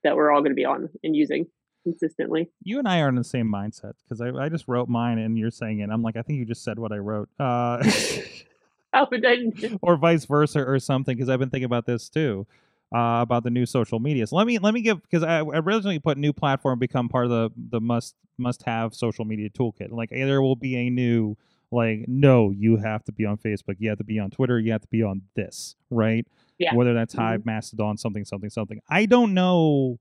that 0.02 0.16
we're 0.16 0.30
all 0.32 0.40
going 0.40 0.50
to 0.50 0.56
be 0.56 0.64
on 0.64 0.88
and 1.02 1.14
using 1.16 1.46
consistently. 1.84 2.50
You 2.62 2.78
and 2.80 2.88
I 2.88 3.00
are 3.00 3.08
in 3.08 3.14
the 3.14 3.22
same 3.24 3.46
mindset 3.50 3.92
because 4.04 4.20
I, 4.20 4.30
I 4.30 4.48
just 4.48 4.66
wrote 4.66 4.88
mine 4.88 5.18
and 5.18 5.38
you're 5.38 5.50
saying 5.52 5.78
it. 5.80 5.90
I'm 5.90 6.02
like, 6.02 6.16
I 6.16 6.22
think 6.22 6.38
you 6.40 6.44
just 6.44 6.64
said 6.64 6.78
what 6.78 6.90
I 6.92 6.96
wrote. 6.96 7.28
Uh, 7.38 7.82
oh, 8.92 9.06
but 9.10 9.24
I 9.24 9.36
didn't. 9.36 9.78
or 9.82 9.96
vice 9.96 10.24
versa 10.24 10.64
or 10.64 10.78
something 10.80 11.16
because 11.16 11.28
I've 11.28 11.38
been 11.38 11.50
thinking 11.50 11.66
about 11.66 11.86
this 11.86 12.08
too. 12.08 12.46
Uh, 12.94 13.22
about 13.22 13.42
the 13.42 13.50
new 13.50 13.66
social 13.66 13.98
media. 13.98 14.26
So 14.26 14.36
let 14.36 14.46
me 14.46 14.58
let 14.58 14.72
me 14.72 14.80
give 14.80 15.02
because 15.02 15.24
I 15.24 15.40
originally 15.40 15.98
put 15.98 16.16
new 16.16 16.32
platform 16.32 16.78
become 16.78 17.08
part 17.08 17.24
of 17.24 17.30
the 17.30 17.50
the 17.70 17.80
must 17.80 18.14
must 18.38 18.62
have 18.64 18.94
social 18.94 19.24
media 19.24 19.50
toolkit. 19.50 19.90
Like 19.90 20.10
there 20.10 20.40
will 20.40 20.54
be 20.54 20.76
a 20.76 20.90
new 20.90 21.36
like 21.72 22.04
no, 22.06 22.50
you 22.50 22.76
have 22.76 23.02
to 23.04 23.12
be 23.12 23.24
on 23.26 23.36
Facebook, 23.36 23.76
you 23.80 23.88
have 23.88 23.98
to 23.98 24.04
be 24.04 24.20
on 24.20 24.30
Twitter, 24.30 24.60
you 24.60 24.70
have 24.70 24.82
to 24.82 24.88
be 24.88 25.02
on 25.02 25.22
this, 25.34 25.74
right? 25.90 26.24
Yeah. 26.58 26.72
Whether 26.74 26.94
that's 26.94 27.16
Mhm. 27.16 27.18
Hive, 27.18 27.46
Mastodon, 27.46 27.96
something, 27.96 28.24
something, 28.24 28.50
something. 28.50 28.80
I 28.88 29.06
don't 29.06 29.34
know. 29.34 29.98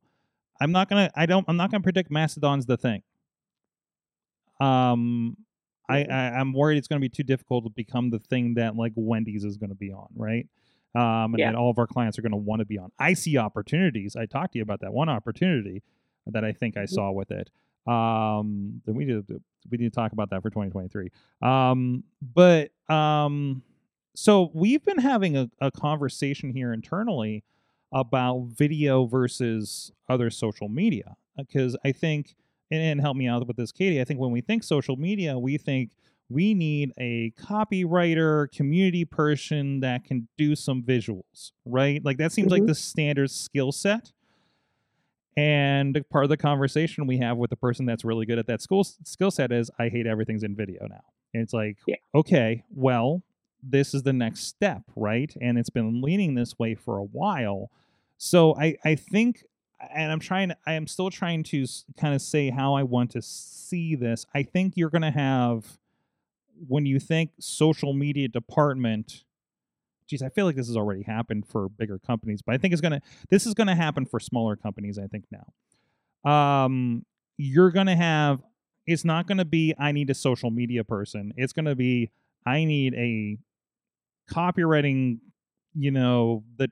I'm 0.61 0.71
not 0.71 0.89
gonna. 0.89 1.09
I 1.15 1.25
don't. 1.25 1.45
I'm 1.47 1.57
not 1.57 1.71
gonna 1.71 1.83
predict 1.83 2.11
Mastodon's 2.11 2.65
the 2.65 2.77
thing. 2.77 3.01
Um, 4.59 5.37
I, 5.89 6.03
I 6.05 6.15
I'm 6.39 6.53
worried 6.53 6.77
it's 6.77 6.87
gonna 6.87 6.99
be 7.01 7.09
too 7.09 7.23
difficult 7.23 7.65
to 7.65 7.69
become 7.69 8.09
the 8.09 8.19
thing 8.19 8.53
that 8.55 8.75
like 8.75 8.93
Wendy's 8.95 9.43
is 9.43 9.57
gonna 9.57 9.75
be 9.75 9.91
on, 9.91 10.07
right? 10.15 10.47
Um, 10.95 11.33
and 11.33 11.39
Yeah. 11.39 11.51
that 11.51 11.57
all 11.57 11.69
of 11.69 11.79
our 11.79 11.87
clients 11.87 12.17
are 12.17 12.21
gonna 12.21 12.37
want 12.37 12.59
to 12.59 12.65
be 12.65 12.77
on. 12.77 12.91
I 12.99 13.13
see 13.13 13.37
opportunities. 13.37 14.15
I 14.15 14.25
talked 14.25 14.53
to 14.53 14.59
you 14.59 14.63
about 14.63 14.81
that 14.81 14.93
one 14.93 15.09
opportunity 15.09 15.81
that 16.27 16.45
I 16.45 16.53
think 16.53 16.77
I 16.77 16.83
Mhm. 16.83 16.89
saw 16.89 17.11
with 17.11 17.31
it. 17.31 17.49
Um, 17.85 18.81
then 18.85 18.95
we 18.95 19.05
did 19.05 19.27
we 19.69 19.77
need 19.77 19.85
to 19.91 19.95
talk 19.95 20.13
about 20.13 20.29
that 20.29 20.41
for 20.41 20.49
2023. 20.49 21.09
Um, 21.41 22.03
but 22.21 22.71
um, 22.89 23.61
so 24.15 24.51
we've 24.53 24.83
been 24.85 24.99
having 24.99 25.35
a, 25.35 25.49
a 25.59 25.71
conversation 25.71 26.51
here 26.53 26.71
internally 26.73 27.43
about 27.93 28.47
video 28.57 29.05
versus 29.05 29.91
other 30.09 30.29
social 30.29 30.67
media 30.69 31.15
because 31.37 31.77
I 31.85 31.91
think 31.91 32.35
and, 32.71 32.81
and 32.81 33.01
help 33.01 33.15
me 33.15 33.27
out 33.27 33.45
with 33.47 33.57
this, 33.57 33.71
Katie. 33.71 34.01
I 34.01 34.03
think 34.03 34.19
when 34.19 34.31
we 34.31 34.41
think 34.41 34.63
social 34.63 34.95
media, 34.95 35.37
we 35.37 35.57
think 35.57 35.91
we 36.29 36.53
need 36.55 36.91
a 36.99 37.31
copywriter, 37.31 38.51
community 38.51 39.05
person 39.05 39.81
that 39.81 40.03
can 40.05 40.27
do 40.37 40.55
some 40.55 40.81
visuals, 40.81 41.51
right? 41.65 42.03
Like 42.03 42.17
that 42.17 42.31
seems 42.31 42.51
like 42.51 42.63
Mhm. 42.63 42.67
the 42.67 42.75
standard 42.75 43.29
skill 43.29 43.71
set. 43.71 44.11
And 45.35 46.03
part 46.09 46.23
of 46.25 46.29
the 46.29 46.37
conversation 46.37 47.07
we 47.07 47.17
have 47.17 47.37
with 47.37 47.49
the 47.49 47.55
person 47.55 47.85
that's 47.85 48.03
really 48.05 48.25
good 48.25 48.37
at 48.37 48.47
that 48.47 48.61
school 48.61 48.83
skill 48.83 49.31
set 49.31 49.51
is, 49.51 49.71
I 49.79 49.89
hate 49.89 50.05
everything's 50.05 50.43
in 50.43 50.55
video 50.55 50.85
now. 50.87 51.01
And 51.33 51.41
it's 51.41 51.53
like, 51.53 51.77
Yeah. 51.87 51.95
okay, 52.13 52.63
well, 52.69 53.23
this 53.63 53.93
is 53.93 54.03
the 54.03 54.13
next 54.13 54.41
step, 54.41 54.83
right? 54.95 55.33
And 55.41 55.57
it's 55.57 55.69
been 55.69 56.01
leaning 56.01 56.35
this 56.35 56.59
way 56.59 56.75
for 56.75 56.97
a 56.97 57.03
while. 57.03 57.71
So 58.17 58.55
I, 58.55 58.77
I 58.83 58.95
think, 58.95 59.43
and 59.93 60.11
I'm 60.11 60.19
trying, 60.19 60.51
I 60.65 60.73
am 60.73 60.87
still 60.87 61.09
trying 61.09 61.43
to 61.43 61.65
kind 61.97 62.13
of 62.13 62.21
say 62.21 62.49
how 62.49 62.75
I 62.75 62.83
want 62.83 63.11
to 63.11 63.21
see 63.21 63.95
this. 63.95 64.25
I 64.35 64.43
think 64.43 64.73
you're 64.75 64.89
going 64.89 65.01
to 65.01 65.11
have, 65.11 65.77
when 66.67 66.85
you 66.85 66.99
think 66.99 67.31
social 67.39 67.93
media 67.93 68.27
department, 68.27 69.23
geez, 70.07 70.21
I 70.21 70.29
feel 70.29 70.45
like 70.45 70.55
this 70.55 70.67
has 70.67 70.77
already 70.77 71.03
happened 71.03 71.47
for 71.47 71.69
bigger 71.69 71.99
companies, 71.99 72.41
but 72.41 72.53
I 72.53 72.57
think 72.57 72.73
it's 72.73 72.81
gonna 72.81 73.01
this 73.29 73.45
is 73.45 73.53
gonna 73.53 73.75
happen 73.75 74.05
for 74.05 74.19
smaller 74.19 74.55
companies, 74.55 74.99
I 74.99 75.07
think 75.07 75.25
now. 75.31 76.29
Um 76.29 77.05
you're 77.37 77.71
gonna 77.71 77.95
have 77.95 78.41
it's 78.85 79.03
not 79.03 79.27
gonna 79.27 79.45
be 79.45 79.73
I 79.79 79.91
need 79.91 80.09
a 80.09 80.13
social 80.13 80.51
media 80.51 80.83
person. 80.83 81.33
It's 81.37 81.53
gonna 81.53 81.75
be 81.75 82.11
I 82.45 82.65
need 82.65 82.93
a 82.93 83.37
copywriting, 84.29 85.19
you 85.75 85.91
know, 85.91 86.43
the 86.57 86.69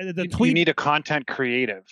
uh, 0.00 0.12
the 0.12 0.26
tweet 0.28 0.48
you 0.50 0.54
need 0.54 0.68
a 0.68 0.74
content 0.74 1.26
creative. 1.26 1.84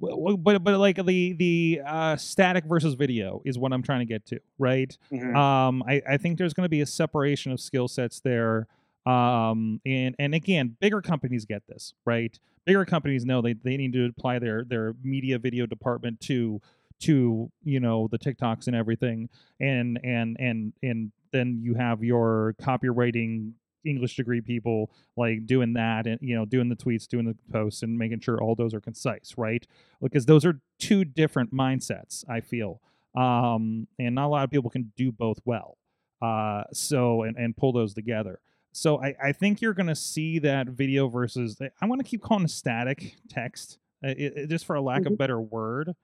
but 0.00 0.58
but 0.58 0.78
like 0.78 0.96
the 1.04 1.32
the 1.34 1.80
uh 1.86 2.16
static 2.16 2.64
versus 2.64 2.94
video 2.94 3.40
is 3.44 3.58
what 3.58 3.72
I'm 3.72 3.82
trying 3.82 4.00
to 4.00 4.04
get 4.06 4.26
to, 4.26 4.40
right? 4.58 4.96
Mhm. 5.12 5.36
um 5.36 5.82
I, 5.86 6.02
I 6.08 6.16
think 6.16 6.38
there's 6.38 6.54
going 6.54 6.64
to 6.64 6.68
be 6.70 6.80
a 6.80 6.86
separation 6.86 7.52
of 7.52 7.60
skill 7.60 7.88
sets 7.88 8.20
there 8.20 8.66
um 9.06 9.80
and 9.84 10.14
and 10.18 10.34
again 10.34 10.76
bigger 10.80 11.02
companies 11.02 11.44
get 11.44 11.62
this 11.68 11.92
right 12.06 12.38
bigger 12.64 12.86
companies 12.86 13.26
know 13.26 13.42
they, 13.42 13.52
they 13.52 13.76
need 13.76 13.92
to 13.92 14.06
apply 14.06 14.38
their 14.38 14.64
their 14.64 14.94
media 15.02 15.38
video 15.38 15.66
department 15.66 16.18
to 16.20 16.58
to 17.00 17.50
you 17.64 17.80
know 17.80 18.08
the 18.10 18.18
tiktoks 18.18 18.66
and 18.66 18.74
everything 18.74 19.28
and 19.60 20.00
and 20.02 20.38
and 20.40 20.72
and 20.82 21.12
then 21.32 21.58
you 21.60 21.74
have 21.74 22.02
your 22.02 22.54
copywriting 22.62 23.52
english 23.84 24.16
degree 24.16 24.40
people 24.40 24.90
like 25.16 25.46
doing 25.46 25.72
that 25.74 26.06
and 26.06 26.18
you 26.22 26.34
know 26.34 26.44
doing 26.44 26.68
the 26.68 26.76
tweets 26.76 27.06
doing 27.06 27.24
the 27.26 27.36
posts 27.52 27.82
and 27.82 27.98
making 27.98 28.20
sure 28.20 28.40
all 28.42 28.54
those 28.54 28.72
are 28.74 28.80
concise 28.80 29.34
right 29.36 29.66
because 30.02 30.26
those 30.26 30.44
are 30.44 30.60
two 30.78 31.04
different 31.04 31.52
mindsets 31.52 32.24
i 32.28 32.40
feel 32.40 32.80
um, 33.16 33.86
and 33.98 34.16
not 34.16 34.26
a 34.26 34.28
lot 34.28 34.42
of 34.44 34.50
people 34.50 34.68
can 34.70 34.92
do 34.96 35.12
both 35.12 35.38
well. 35.44 35.78
Uh, 36.20 36.64
so 36.72 37.22
and, 37.22 37.36
and 37.36 37.56
pull 37.56 37.70
those 37.72 37.94
together. 37.94 38.40
So 38.72 39.00
I, 39.00 39.14
I 39.22 39.30
think 39.30 39.60
you're 39.60 39.72
going 39.72 39.86
to 39.86 39.94
see 39.94 40.40
that 40.40 40.66
video 40.66 41.06
versus 41.06 41.56
I 41.80 41.86
want 41.86 42.00
to 42.00 42.04
keep 42.04 42.22
calling 42.22 42.42
it 42.44 42.50
static 42.50 43.14
text, 43.28 43.78
uh, 44.04 44.08
it, 44.08 44.32
it- 44.36 44.50
just 44.50 44.64
for 44.64 44.74
a 44.74 44.80
lack 44.82 45.06
of 45.06 45.12
Mhm. 45.12 45.18
better 45.18 45.40
word. 45.40 45.94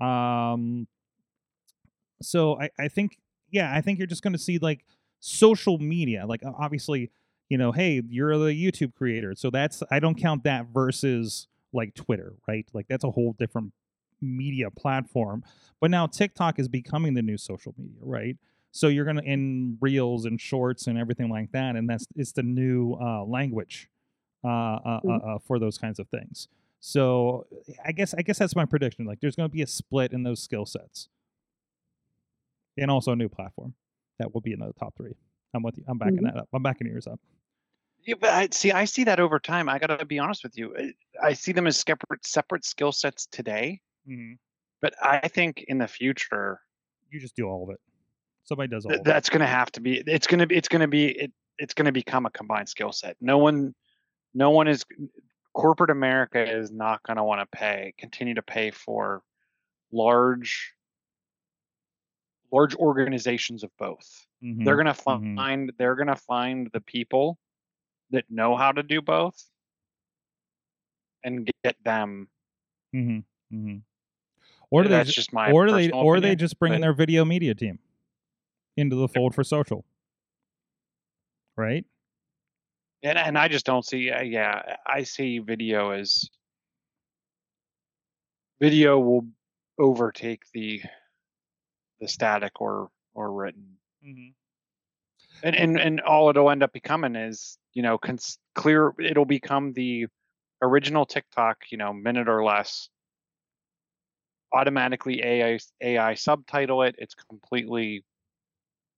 Um, 0.00 0.88
so 2.22 2.58
I, 2.60 2.70
I 2.78 2.88
think 2.88 3.18
yeah 3.50 3.72
I 3.74 3.80
think 3.80 3.98
you're 3.98 4.06
just 4.06 4.22
going 4.22 4.32
to 4.32 4.38
see 4.38 4.58
like 4.58 4.84
social 5.20 5.78
media 5.78 6.24
like 6.26 6.42
obviously 6.58 7.10
you 7.48 7.58
know 7.58 7.72
hey 7.72 8.02
you're 8.08 8.36
the 8.38 8.46
YouTube 8.52 8.94
creator 8.94 9.34
so 9.36 9.50
that's 9.50 9.82
I 9.90 9.98
don't 9.98 10.14
count 10.16 10.44
that 10.44 10.66
versus 10.72 11.48
like 11.72 11.94
Twitter 11.94 12.34
right 12.46 12.66
like 12.72 12.86
that's 12.88 13.04
a 13.04 13.10
whole 13.10 13.34
different 13.38 13.72
media 14.20 14.70
platform 14.70 15.42
but 15.80 15.90
now 15.90 16.06
TikTok 16.06 16.58
is 16.58 16.66
becoming 16.68 17.14
the 17.14 17.22
new 17.22 17.36
social 17.38 17.72
media, 17.78 18.00
right? 18.02 18.36
So 18.72 18.88
you're 18.88 19.04
gonna 19.04 19.22
in 19.22 19.78
reels 19.80 20.24
and 20.24 20.40
shorts 20.40 20.88
and 20.88 20.98
everything 20.98 21.30
like 21.30 21.52
that, 21.52 21.76
and 21.76 21.88
that's 21.88 22.06
it's 22.16 22.32
the 22.32 22.42
new 22.42 22.94
uh, 23.00 23.24
language 23.24 23.88
uh, 24.44 24.48
uh, 24.48 24.80
uh, 24.86 25.00
Mhm. 25.04 25.36
uh, 25.36 25.38
for 25.38 25.58
those 25.58 25.78
kinds 25.78 25.98
of 25.98 26.08
things. 26.08 26.48
So 26.80 27.46
I 27.84 27.92
guess 27.92 28.12
I 28.14 28.22
guess 28.22 28.38
that's 28.38 28.54
my 28.56 28.64
prediction. 28.66 29.04
Like 29.06 29.20
there's 29.20 29.36
gonna 29.36 29.48
be 29.48 29.62
a 29.62 29.66
split 29.66 30.12
in 30.12 30.22
those 30.24 30.42
skill 30.42 30.66
sets, 30.66 31.08
and 32.76 32.90
also 32.90 33.12
a 33.12 33.16
new 33.16 33.28
platform 33.28 33.74
that 34.18 34.32
will 34.34 34.40
be 34.40 34.52
in 34.52 34.58
the 34.60 34.72
top 34.78 34.94
three. 34.96 35.14
I'm 35.54 35.62
with 35.62 35.78
you. 35.78 35.84
I'm 35.88 35.98
backing 35.98 36.18
Mhm. 36.18 36.32
that 36.32 36.36
up. 36.36 36.48
I'm 36.52 36.62
backing 36.62 36.86
yours 36.86 37.06
up. 37.06 37.20
Yeah, 38.06 38.14
but 38.20 38.30
I 38.30 38.48
see. 38.50 38.70
I 38.72 38.84
see 38.84 39.04
that 39.04 39.20
over 39.20 39.38
time. 39.38 39.68
I 39.68 39.78
gotta 39.78 40.04
be 40.04 40.18
honest 40.18 40.42
with 40.44 40.56
you. 40.56 40.76
I- 40.76 40.94
I 41.22 41.32
see 41.32 41.52
them 41.52 41.66
as 41.66 41.78
separate 41.80 42.24
separate 42.26 42.64
skill 42.64 42.92
sets 42.92 43.26
today, 43.26 43.80
Mm-hmm. 44.06 44.34
but 44.80 44.94
I 45.02 45.26
think 45.28 45.62
in 45.68 45.78
the 45.78 45.88
future 45.88 46.60
You 47.10 47.18
just 47.20 47.34
do 47.36 47.46
all 47.48 47.64
of 47.64 47.70
it. 47.70 47.80
Somebody 48.44 48.68
does 48.68 48.84
all 48.84 48.90
th- 48.90 49.00
of 49.00 49.04
that's 49.04 49.28
gonna 49.30 49.46
have 49.46 49.70
to 49.72 49.80
be. 49.80 49.98
It's 50.06 50.26
gonna 50.26 50.46
be. 50.46 50.56
It's 50.56 50.68
gonna 50.68 50.88
be. 50.88 51.08
It, 51.18 51.32
it's 51.58 51.74
gonna 51.74 51.92
become 51.92 52.24
a 52.26 52.30
combined 52.30 52.68
skill 52.68 52.92
set. 52.92 53.16
No 53.20 53.38
one, 53.38 53.74
no 54.34 54.50
one 54.50 54.68
is. 54.68 54.84
Corporate 55.54 55.90
America 55.90 56.40
is 56.40 56.70
not 56.70 57.02
gonna 57.02 57.24
want 57.24 57.40
to 57.40 57.46
pay. 57.58 57.94
Continue 57.98 58.34
to 58.34 58.42
pay 58.42 58.70
for 58.70 59.22
large, 59.90 60.72
large 62.52 62.74
organizations 62.76 63.62
of 63.62 63.70
both. 63.78 64.26
Mhm, 64.42 64.64
They're 64.64 64.76
gonna 64.76 64.94
mhm. 64.94 65.36
find. 65.36 65.72
They're 65.78 65.94
gonna 65.96 66.16
find 66.16 66.70
the 66.72 66.80
people 66.80 67.38
that 68.10 68.24
know 68.30 68.56
how 68.56 68.72
to 68.72 68.82
do 68.82 69.02
both, 69.02 69.42
and 71.24 71.48
get 71.64 71.76
them. 71.84 72.28
Mhm, 72.94 73.24
mhm. 73.52 73.82
Or 74.70 74.82
do 74.82 74.88
they 74.88 74.96
That's 74.96 75.10
ju- 75.10 75.14
just 75.14 75.32
my 75.32 75.50
or 75.52 75.66
do 75.66 75.72
they 75.72 75.90
or 75.90 76.16
are 76.16 76.20
they 76.20 76.36
just 76.36 76.58
bringing 76.58 76.80
but- 76.80 76.86
their 76.86 76.92
video 76.92 77.24
media 77.24 77.54
team 77.54 77.78
into 78.76 78.96
the 78.96 79.08
fold 79.08 79.34
for 79.34 79.42
social 79.42 79.84
right 81.56 81.84
and 83.02 83.18
and 83.18 83.36
I 83.36 83.48
just 83.48 83.66
don't 83.66 83.84
see. 83.84 84.10
Uh, 84.10 84.22
yeah, 84.22 84.76
I 84.86 85.02
see 85.02 85.38
video 85.40 85.90
as 85.90 86.28
video 88.60 88.98
will 88.98 89.26
overtake 89.78 90.42
the 90.52 90.82
the 92.00 92.08
static 92.08 92.60
or 92.60 92.90
or 93.14 93.32
written, 93.32 93.76
and 95.42 95.54
and 95.56 95.78
and 95.80 96.00
all 96.00 96.30
it'll 96.30 96.50
end 96.50 96.62
up 96.62 96.72
becoming 96.72 97.16
is 97.16 97.58
you 97.72 97.82
know 97.82 97.98
cons- 97.98 98.38
clear. 98.54 98.92
It'll 99.00 99.24
become 99.24 99.72
the 99.72 100.06
original 100.62 101.06
TikTok, 101.06 101.58
you 101.70 101.78
know, 101.78 101.92
minute 101.92 102.28
or 102.28 102.44
less. 102.44 102.88
Automatically 104.52 105.22
AI 105.22 105.58
AI 105.80 106.14
subtitle 106.14 106.82
it. 106.82 106.94
It's 106.98 107.14
completely 107.14 108.04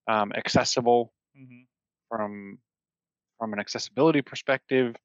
um, 0.07 0.32
accessible 0.32 1.12
from 2.09 2.59
from 3.38 3.53
an 3.53 3.59
accessibility 3.59 4.22
perspective 4.22 4.96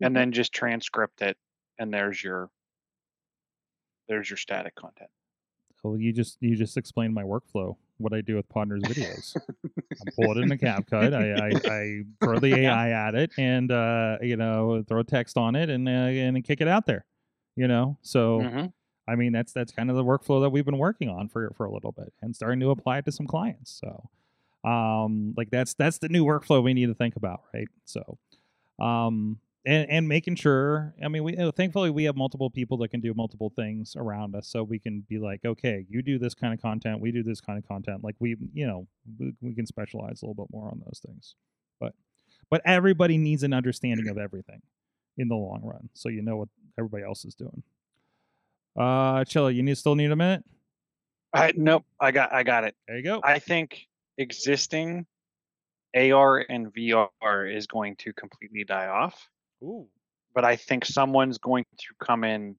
and 0.00 0.12
Mhm. 0.12 0.18
then 0.18 0.32
just 0.32 0.52
transcript 0.52 1.22
it 1.22 1.36
and 1.78 1.92
there's 1.92 2.22
your 2.22 2.50
there's 4.08 4.28
your 4.28 4.36
static 4.36 4.74
content 4.74 5.10
well 5.82 5.96
you 5.98 6.12
just 6.12 6.36
you 6.40 6.56
just 6.56 6.76
explained 6.76 7.14
my 7.14 7.22
workflow 7.22 7.76
what 7.98 8.12
I 8.12 8.20
do 8.20 8.36
with 8.36 8.48
Podner's 8.48 8.82
videos. 8.84 9.36
I 9.36 10.10
pull 10.16 10.30
it 10.36 10.40
in 10.40 10.48
the 10.48 10.56
CapCut. 10.56 11.12
I, 11.12 11.32
I, 11.32 11.72
I 11.74 12.02
throw 12.22 12.38
the 12.38 12.54
AI 12.54 12.90
at 12.90 13.14
it, 13.16 13.32
and 13.36 13.72
uh, 13.72 14.18
you 14.22 14.36
know, 14.36 14.84
throw 14.86 15.02
text 15.02 15.36
on 15.36 15.56
it, 15.56 15.68
and 15.68 15.88
uh, 15.88 15.92
and 15.92 16.44
kick 16.44 16.60
it 16.60 16.68
out 16.68 16.86
there. 16.86 17.04
You 17.56 17.66
know, 17.66 17.98
so 18.02 18.40
Mhm. 18.42 18.72
I 19.08 19.16
mean, 19.16 19.32
that's 19.32 19.52
that's 19.52 19.72
kind 19.72 19.90
of 19.90 19.96
the 19.96 20.04
workflow 20.04 20.40
that 20.42 20.50
we've 20.50 20.64
been 20.64 20.78
working 20.78 21.08
on 21.08 21.28
for 21.28 21.50
for 21.56 21.66
a 21.66 21.72
little 21.72 21.90
bit, 21.92 22.12
and 22.22 22.36
starting 22.36 22.60
to 22.60 22.70
apply 22.70 22.98
it 22.98 23.04
to 23.06 23.12
some 23.12 23.26
clients. 23.26 23.80
So, 23.82 24.08
um, 24.68 25.34
like 25.36 25.50
that's 25.50 25.74
that's 25.74 25.98
the 25.98 26.08
new 26.08 26.24
workflow 26.24 26.62
we 26.62 26.74
need 26.74 26.86
to 26.86 26.94
think 26.94 27.16
about, 27.16 27.40
right? 27.52 27.68
So, 27.84 28.18
um, 28.78 29.40
and 29.68 29.90
and 29.90 30.08
making 30.08 30.34
sure. 30.36 30.94
I 31.04 31.08
mean, 31.08 31.22
we 31.22 31.32
you 31.32 31.38
know, 31.38 31.50
thankfully 31.50 31.90
we 31.90 32.04
have 32.04 32.16
multiple 32.16 32.48
people 32.48 32.78
that 32.78 32.88
can 32.88 33.00
do 33.00 33.12
multiple 33.12 33.52
things 33.54 33.94
around 33.96 34.34
us, 34.34 34.48
so 34.48 34.62
we 34.62 34.78
can 34.78 35.04
be 35.08 35.18
like, 35.18 35.44
okay, 35.44 35.84
you 35.90 36.00
do 36.00 36.18
this 36.18 36.34
kind 36.34 36.54
of 36.54 36.62
content, 36.62 37.00
we 37.00 37.12
do 37.12 37.22
this 37.22 37.40
kind 37.40 37.58
of 37.58 37.68
content. 37.68 38.02
Like 38.02 38.16
we, 38.18 38.36
you 38.54 38.66
know, 38.66 38.88
we, 39.18 39.34
we 39.42 39.54
can 39.54 39.66
specialize 39.66 40.22
a 40.22 40.26
little 40.26 40.42
bit 40.42 40.50
more 40.50 40.68
on 40.68 40.80
those 40.86 41.00
things, 41.06 41.34
but 41.78 41.92
but 42.50 42.62
everybody 42.64 43.18
needs 43.18 43.42
an 43.42 43.52
understanding 43.52 44.08
of 44.08 44.16
everything 44.16 44.62
in 45.18 45.28
the 45.28 45.36
long 45.36 45.60
run, 45.62 45.90
so 45.92 46.08
you 46.08 46.22
know 46.22 46.38
what 46.38 46.48
everybody 46.78 47.04
else 47.04 47.26
is 47.26 47.34
doing. 47.34 47.62
Uh, 48.74 49.24
Chilla, 49.24 49.54
you 49.54 49.62
need 49.62 49.76
still 49.76 49.94
need 49.94 50.10
a 50.10 50.16
minute. 50.16 50.44
I 51.34 51.52
nope. 51.54 51.84
I 52.00 52.10
got 52.10 52.32
I 52.32 52.42
got 52.42 52.64
it. 52.64 52.74
There 52.86 52.96
you 52.96 53.02
go. 53.02 53.20
I 53.22 53.38
think 53.38 53.86
existing 54.16 55.04
AR 55.94 56.38
and 56.48 56.72
VR 56.72 57.54
is 57.54 57.66
going 57.66 57.96
to 57.96 58.14
completely 58.14 58.64
die 58.64 58.86
off, 58.86 59.28
Ooh. 59.62 59.88
but 60.34 60.44
I 60.44 60.56
think 60.56 60.84
someone's 60.84 61.38
going 61.38 61.64
to 61.78 61.86
come 62.04 62.24
in 62.24 62.56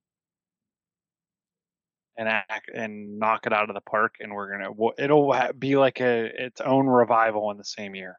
and 2.16 2.28
act 2.28 2.70
and 2.74 3.18
knock 3.18 3.46
it 3.46 3.52
out 3.52 3.70
of 3.70 3.74
the 3.74 3.80
park, 3.80 4.16
and 4.20 4.34
we're 4.34 4.50
gonna 4.50 4.70
it'll 4.98 5.34
be 5.58 5.76
like 5.76 6.00
a 6.00 6.30
its 6.44 6.60
own 6.60 6.86
revival 6.86 7.50
in 7.50 7.56
the 7.56 7.64
same 7.64 7.94
year. 7.94 8.18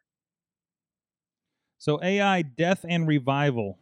So 1.78 2.00
AI 2.04 2.42
death 2.42 2.86
and 2.88 3.08
revival. 3.08 3.78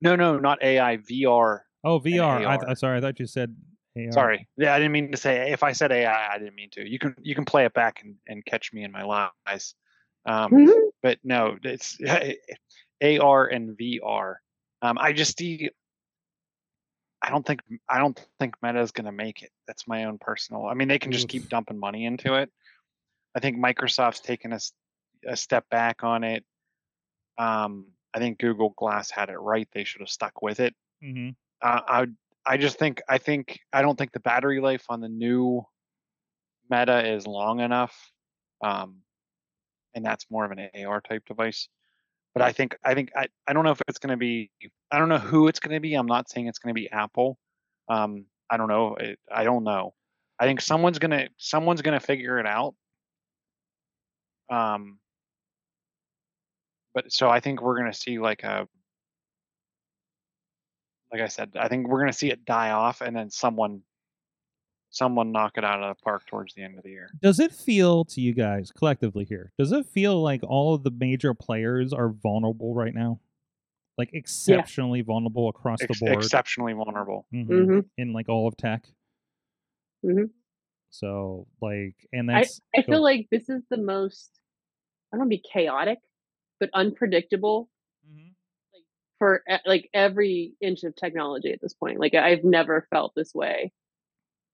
No, 0.00 0.14
no, 0.14 0.38
not 0.38 0.62
AI, 0.62 0.98
VR. 0.98 1.60
Oh, 1.82 1.98
VR. 2.00 2.46
I 2.46 2.56
th- 2.56 2.78
sorry, 2.78 2.98
I 2.98 3.00
thought 3.00 3.18
you 3.18 3.26
said 3.26 3.56
AR. 3.96 4.12
Sorry, 4.12 4.46
yeah, 4.56 4.74
I 4.74 4.78
didn't 4.78 4.92
mean 4.92 5.10
to 5.12 5.16
say. 5.16 5.50
If 5.50 5.62
I 5.62 5.72
said 5.72 5.90
AI, 5.90 6.34
I 6.34 6.38
didn't 6.38 6.54
mean 6.54 6.70
to. 6.72 6.88
You 6.88 6.98
can 6.98 7.14
you 7.22 7.34
can 7.34 7.44
play 7.44 7.64
it 7.64 7.72
back 7.72 8.02
and, 8.04 8.16
and 8.28 8.44
catch 8.44 8.72
me 8.72 8.84
in 8.84 8.92
my 8.92 9.02
lies. 9.02 9.74
Um, 10.26 10.52
Mhm. 10.52 10.90
but 11.02 11.18
no, 11.24 11.56
it's 11.62 11.98
AR 13.02 13.46
and 13.46 13.76
VR. 13.76 14.36
Um, 14.82 14.98
I 14.98 15.12
just 15.12 15.38
see. 15.38 15.70
I 17.22 17.30
don't 17.30 17.44
think 17.44 17.62
I 17.88 17.98
don't 17.98 18.18
think 18.38 18.54
Meta 18.62 18.80
is 18.80 18.92
going 18.92 19.06
to 19.06 19.12
make 19.12 19.42
it. 19.42 19.50
That's 19.66 19.88
my 19.88 20.04
own 20.04 20.18
personal. 20.18 20.66
I 20.66 20.74
mean, 20.74 20.88
they 20.88 20.98
can 20.98 21.12
just 21.12 21.28
keep 21.28 21.48
dumping 21.48 21.78
money 21.78 22.04
into 22.04 22.34
it. 22.34 22.50
I 23.34 23.40
think 23.40 23.58
Microsoft's 23.58 24.20
taken 24.20 24.52
a 25.26 25.36
step 25.36 25.68
back 25.70 26.04
on 26.04 26.24
it. 26.24 26.44
Um, 27.38 27.86
I 28.14 28.18
think 28.18 28.38
Google 28.38 28.70
Glass 28.76 29.10
had 29.10 29.28
it 29.28 29.38
right. 29.38 29.68
They 29.72 29.84
should 29.84 30.00
have 30.00 30.08
stuck 30.08 30.40
with 30.40 30.60
it. 30.60 30.74
hmm 31.02 31.30
Uh, 31.60 31.80
I 31.86 32.06
I 32.46 32.56
just 32.58 32.78
think 32.78 33.02
I 33.08 33.18
think 33.18 33.58
I 33.72 33.82
don't 33.82 33.98
think 33.98 34.12
the 34.12 34.20
battery 34.20 34.60
life 34.60 34.84
on 34.88 35.00
the 35.00 35.08
new 35.08 35.66
Meta 36.70 37.12
is 37.12 37.26
long 37.26 37.60
enough, 37.60 38.12
um, 38.62 39.02
and 39.94 40.04
that's 40.04 40.30
more 40.30 40.44
of 40.44 40.52
an 40.52 40.68
AR 40.84 41.00
type 41.00 41.24
device. 41.26 41.68
But 42.36 42.44
I 42.44 42.52
think 42.52 42.76
I 42.84 42.92
think 42.92 43.12
I, 43.16 43.28
I 43.46 43.54
don't 43.54 43.64
know 43.64 43.70
if 43.70 43.80
it's 43.88 43.98
going 43.98 44.10
to 44.10 44.18
be 44.18 44.50
I 44.90 44.98
don't 44.98 45.08
know 45.08 45.16
who 45.16 45.48
it's 45.48 45.58
going 45.58 45.72
to 45.72 45.80
be. 45.80 45.94
I'm 45.94 46.04
not 46.04 46.28
saying 46.28 46.48
it's 46.48 46.58
going 46.58 46.74
to 46.74 46.78
be 46.78 46.90
Apple. 46.90 47.38
Um, 47.88 48.26
I 48.50 48.58
don't 48.58 48.68
know. 48.68 48.94
It, 48.96 49.18
I 49.34 49.42
don't 49.42 49.64
know. 49.64 49.94
I 50.38 50.44
think 50.44 50.60
someone's 50.60 50.98
gonna 50.98 51.30
someone's 51.38 51.80
gonna 51.80 51.98
figure 51.98 52.38
it 52.38 52.44
out. 52.44 52.74
Um, 54.50 54.98
but 56.92 57.10
so 57.10 57.30
I 57.30 57.40
think 57.40 57.62
we're 57.62 57.78
gonna 57.78 57.94
see 57.94 58.18
like 58.18 58.42
a 58.42 58.68
like 61.10 61.22
I 61.22 61.28
said, 61.28 61.52
I 61.58 61.68
think 61.68 61.88
we're 61.88 62.00
gonna 62.00 62.12
see 62.12 62.30
it 62.30 62.44
die 62.44 62.72
off, 62.72 63.00
and 63.00 63.16
then 63.16 63.30
someone, 63.30 63.80
someone 64.96 65.30
knock 65.30 65.58
it 65.58 65.64
out 65.64 65.82
of 65.82 65.94
the 65.94 66.02
park 66.02 66.26
towards 66.26 66.54
the 66.54 66.62
end 66.62 66.78
of 66.78 66.82
the 66.84 66.88
year. 66.90 67.10
Does 67.20 67.38
it 67.38 67.52
feel 67.52 68.04
to 68.06 68.20
you 68.22 68.32
guys 68.32 68.72
collectively 68.72 69.24
here? 69.24 69.52
Does 69.58 69.70
it 69.72 69.84
feel 69.86 70.22
like 70.22 70.40
all 70.42 70.74
of 70.74 70.84
the 70.84 70.90
major 70.90 71.34
players 71.34 71.92
are 71.92 72.08
vulnerable 72.08 72.74
right 72.74 72.94
now? 72.94 73.20
Like 73.98 74.10
exceptionally 74.14 75.02
vulnerable 75.02 75.48
across 75.50 75.82
Ex- 75.82 75.98
the 75.98 76.06
board 76.06 76.16
exceptionally 76.24 76.72
vulnerable. 76.72 77.26
Mhm. 77.32 77.48
Mhm. 77.48 77.84
in 77.98 78.12
like 78.14 78.28
all 78.30 78.48
of 78.48 78.56
tech. 78.56 78.86
Mhm. 80.04 80.30
So 80.90 81.46
like, 81.60 81.94
and 82.12 82.28
that's 82.28 82.60
I 82.74 82.80
go- 82.80 82.92
feel 82.92 83.02
like 83.02 83.28
this 83.30 83.48
is 83.50 83.62
the 83.68 83.76
most 83.76 84.30
I 85.12 85.16
don't 85.16 85.20
want 85.28 85.30
to 85.32 85.36
be 85.36 85.44
chaotic, 85.52 85.98
but 86.58 86.70
unpredictable 86.72 87.68
Mm-hmm. 88.08 88.28
Like 88.72 88.84
for 89.18 89.42
like 89.66 89.90
every 89.92 90.54
inch 90.60 90.84
of 90.84 90.94
technology 90.94 91.52
at 91.52 91.60
this 91.60 91.74
point. 91.74 91.98
Like 91.98 92.14
I've 92.14 92.44
never 92.44 92.86
felt 92.90 93.14
this 93.16 93.34
way 93.34 93.72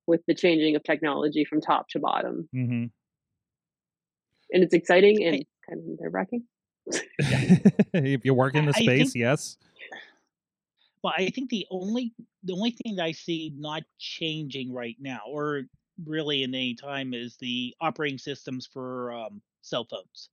with 0.07 0.21
the 0.27 0.35
changing 0.35 0.77
of 0.77 0.83
technology 0.83 1.45
from 1.45 1.61
top 1.61 1.89
to 1.91 1.99
bottom, 2.01 2.49
Mhm. 2.55 2.91
and 4.53 4.63
it's 4.63 4.75
exciting 4.75 5.23
and 5.25 5.37
I- 5.37 5.47
kind 5.69 5.81
of 5.81 6.01
nerve 6.01 6.13
wracking. 6.15 6.45
if 7.95 8.25
you 8.25 8.35
work 8.35 8.55
in 8.55 8.67
the 8.67 8.73
I- 8.75 8.81
I 8.81 8.83
space, 8.83 9.13
think- 9.13 9.21
yes. 9.21 9.57
Well, 11.03 11.15
I 11.17 11.31
think 11.31 11.51
the 11.51 11.67
only 11.71 12.15
the 12.45 12.53
only 12.53 12.71
thing 12.71 12.97
that 12.97 13.05
I 13.05 13.13
see 13.13 13.53
not 13.57 13.83
changing 13.99 14.73
right 14.73 14.97
now, 15.01 15.21
or 15.29 15.63
really 16.05 16.43
in 16.45 16.55
any 16.55 16.75
time, 16.75 17.13
is 17.13 17.37
the 17.39 17.75
operating 17.81 18.19
systems 18.19 18.67
for 18.73 19.13
um, 19.13 19.43
cell 19.63 19.85
phones. 19.85 20.29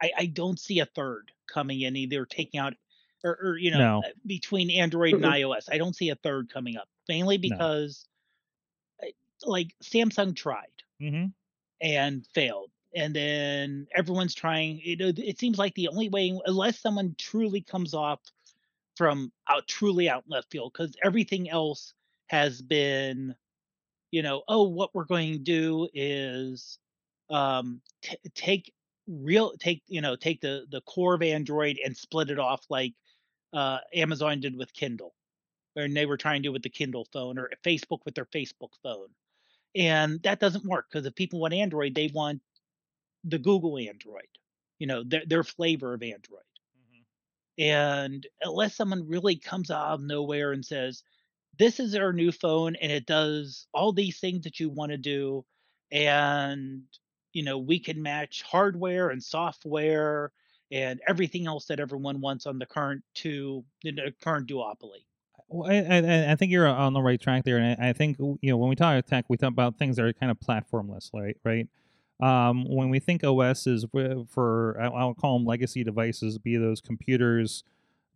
I, 0.00 0.10
I 0.16 0.26
don't 0.26 0.58
see 0.60 0.78
a 0.80 0.86
third 0.86 1.30
coming 1.52 1.80
in, 1.80 1.96
either 1.96 2.24
taking 2.24 2.60
out 2.60 2.74
or, 3.24 3.36
or 3.42 3.56
you 3.58 3.72
know 3.72 3.78
No. 3.78 4.02
between 4.26 4.70
Android 4.70 5.14
and 5.14 5.24
iOS. 5.24 5.68
I 5.70 5.78
don't 5.78 5.94
see 5.96 6.10
a 6.10 6.16
third 6.16 6.48
coming 6.52 6.76
up, 6.76 6.88
mainly 7.08 7.36
because 7.38 8.04
like 9.46 9.74
Samsung 9.82 10.34
tried 10.36 10.66
hmm 11.00 11.26
and 11.82 12.26
failed. 12.34 12.70
And 12.94 13.14
then 13.14 13.86
everyone's 13.94 14.34
trying. 14.34 14.80
You 14.82 14.96
know, 14.96 15.12
it 15.16 15.38
seems 15.38 15.58
like 15.58 15.74
the 15.74 15.88
only 15.88 16.08
way, 16.08 16.38
unless 16.46 16.78
someone 16.80 17.14
truly 17.18 17.60
comes 17.60 17.94
off 17.94 18.20
from 18.96 19.32
out 19.48 19.66
truly 19.66 20.08
out 20.08 20.24
left 20.28 20.50
field, 20.50 20.72
because 20.72 20.94
everything 21.02 21.50
else 21.50 21.94
has 22.28 22.60
been, 22.62 23.34
you 24.10 24.22
know, 24.22 24.42
oh, 24.48 24.68
what 24.68 24.94
we're 24.94 25.04
going 25.04 25.32
to 25.32 25.38
do 25.38 25.88
is 25.94 26.78
um, 27.30 27.80
t- 28.02 28.18
take 28.34 28.72
real, 29.08 29.54
take 29.58 29.82
you 29.88 30.02
know, 30.02 30.16
take 30.16 30.40
the 30.40 30.66
the 30.70 30.82
core 30.82 31.14
of 31.14 31.22
Android 31.22 31.78
and 31.84 31.96
split 31.96 32.30
it 32.30 32.38
off 32.38 32.62
like 32.68 32.92
uh, 33.54 33.78
Amazon 33.94 34.40
did 34.40 34.56
with 34.56 34.72
Kindle, 34.74 35.14
and 35.76 35.96
they 35.96 36.06
were 36.06 36.18
trying 36.18 36.42
to 36.42 36.48
do 36.48 36.52
with 36.52 36.62
the 36.62 36.68
Kindle 36.68 37.06
phone, 37.12 37.38
or 37.38 37.50
Facebook 37.64 38.00
with 38.04 38.14
their 38.14 38.26
Facebook 38.26 38.74
phone 38.82 39.08
and 39.74 40.22
that 40.22 40.40
doesn't 40.40 40.64
work 40.64 40.86
because 40.90 41.06
if 41.06 41.14
people 41.14 41.40
want 41.40 41.54
android 41.54 41.94
they 41.94 42.10
want 42.12 42.40
the 43.24 43.38
google 43.38 43.78
android 43.78 44.26
you 44.82 44.88
know 44.88 45.04
their, 45.04 45.22
their 45.24 45.44
flavor 45.44 45.94
of 45.94 46.02
android. 46.02 46.42
Mm-hmm. 46.76 47.62
And 47.62 48.26
unless 48.42 48.74
someone 48.74 49.08
really 49.08 49.36
comes 49.36 49.70
out 49.70 49.92
of 49.92 50.02
nowhere 50.02 50.50
and 50.50 50.64
says 50.64 51.04
this 51.56 51.78
is 51.78 51.94
our 51.94 52.12
new 52.12 52.32
phone 52.32 52.74
and 52.74 52.90
it 52.90 53.06
does 53.06 53.68
all 53.72 53.92
these 53.92 54.18
things 54.18 54.42
that 54.42 54.58
you 54.58 54.70
want 54.70 54.90
to 54.90 54.98
do 54.98 55.44
and 55.92 56.82
you 57.32 57.44
know 57.44 57.58
we 57.58 57.78
can 57.78 58.02
match 58.02 58.42
hardware 58.42 59.10
and 59.10 59.22
software 59.22 60.32
and 60.72 61.00
everything 61.06 61.46
else 61.46 61.66
that 61.66 61.78
everyone 61.78 62.20
wants 62.20 62.46
on 62.46 62.58
the 62.58 62.66
current 62.66 63.04
two 63.14 63.64
the 63.84 64.12
current 64.20 64.48
duopoly 64.48 65.04
Well, 65.52 65.70
I, 65.70 65.76
I, 65.76 66.32
I 66.32 66.36
think 66.36 66.50
you're 66.50 66.66
on 66.66 66.92
the 66.92 67.02
right 67.02 67.20
track 67.20 67.44
there, 67.44 67.58
and 67.58 67.80
I, 67.80 67.90
I 67.90 67.92
think 67.92 68.18
you 68.18 68.38
know 68.42 68.56
when 68.56 68.70
we 68.70 68.76
talk 68.76 69.04
tech, 69.06 69.26
we 69.28 69.36
talk 69.36 69.50
about 69.50 69.78
things 69.78 69.96
that 69.96 70.04
are 70.04 70.12
kind 70.12 70.30
of 70.30 70.38
platformless, 70.40 71.10
right? 71.12 71.36
Right. 71.44 71.68
Um, 72.20 72.64
when 72.68 72.88
we 72.88 73.00
think 73.00 73.24
OS 73.24 73.66
is 73.66 73.84
for, 74.28 74.78
I'll 74.80 75.14
call 75.14 75.38
them 75.38 75.46
legacy 75.46 75.82
devices, 75.82 76.38
be 76.38 76.56
those 76.56 76.80
computers, 76.80 77.64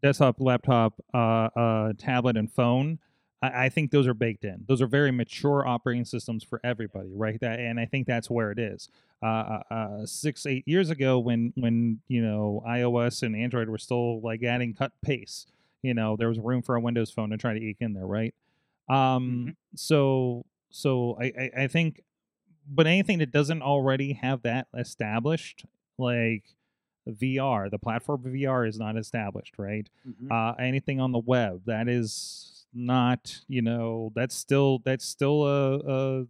desktop, 0.01 0.37
laptop, 0.39 0.95
uh, 1.12 1.49
uh, 1.57 1.93
tablet, 1.99 2.37
and 2.37 2.51
phone. 2.53 3.01
I, 3.43 3.66
I 3.66 3.68
think 3.68 3.91
those 3.91 4.07
are 4.07 4.14
baked 4.14 4.45
in. 4.45 4.64
Those 4.68 4.80
are 4.80 4.87
very 4.87 5.11
mature 5.11 5.66
operating 5.66 6.05
systems 6.05 6.45
for 6.45 6.61
everybody, 6.62 7.11
right? 7.14 7.41
That, 7.41 7.59
and 7.59 7.80
I 7.80 7.87
think 7.87 8.07
that's 8.07 8.30
where 8.30 8.53
it 8.53 8.61
is. 8.61 8.89
Uh, 9.22 9.26
uh, 9.26 9.62
uh, 9.70 10.07
six, 10.07 10.47
eight 10.47 10.64
years 10.68 10.91
ago, 10.91 11.18
when 11.18 11.53
when 11.57 12.01
you 12.09 12.22
know 12.22 12.62
iOS 12.68 13.22
and 13.22 13.34
Android 13.34 13.68
were 13.68 13.78
still 13.78 14.20
like 14.20 14.43
adding 14.45 14.72
cut 14.74 14.93
pace 15.03 15.47
you 15.87 15.95
know 15.95 16.16
there 16.16 16.28
was 16.28 16.39
room 16.39 16.62
for 16.62 16.74
a 16.74 16.80
windows 16.80 17.11
phone 17.11 17.30
to 17.30 17.37
try 17.37 17.55
to 17.55 17.61
eke 17.61 17.78
in 17.80 17.93
there 17.95 18.07
right? 18.07 18.34
Um 18.89 19.57
so 19.74 20.45
so 20.70 21.16
I, 21.20 21.24
I 21.24 21.51
i 21.62 21.66
think 21.68 22.03
but 22.68 22.87
anything 22.87 23.18
that 23.20 23.30
doesn't 23.30 23.62
already 23.62 24.14
have 24.14 24.43
that 24.43 24.66
established 24.76 25.64
like 25.99 26.45
vr 27.09 27.70
the 27.70 27.78
platform 27.78 28.20
for 28.22 28.28
vr 28.28 28.68
is 28.68 28.78
not 28.78 28.97
established 28.97 29.55
right? 29.59 29.89
Uh 30.30 30.53
anything 30.59 31.01
on 31.01 31.12
the 31.12 31.20
web 31.34 31.62
that 31.66 31.89
is 31.89 32.66
not 32.74 33.41
you 33.49 33.62
know 33.62 34.12
that's 34.14 34.34
still 34.34 34.80
that's 34.84 35.05
still 35.05 35.47
a, 35.47 35.78
a 35.78 36.26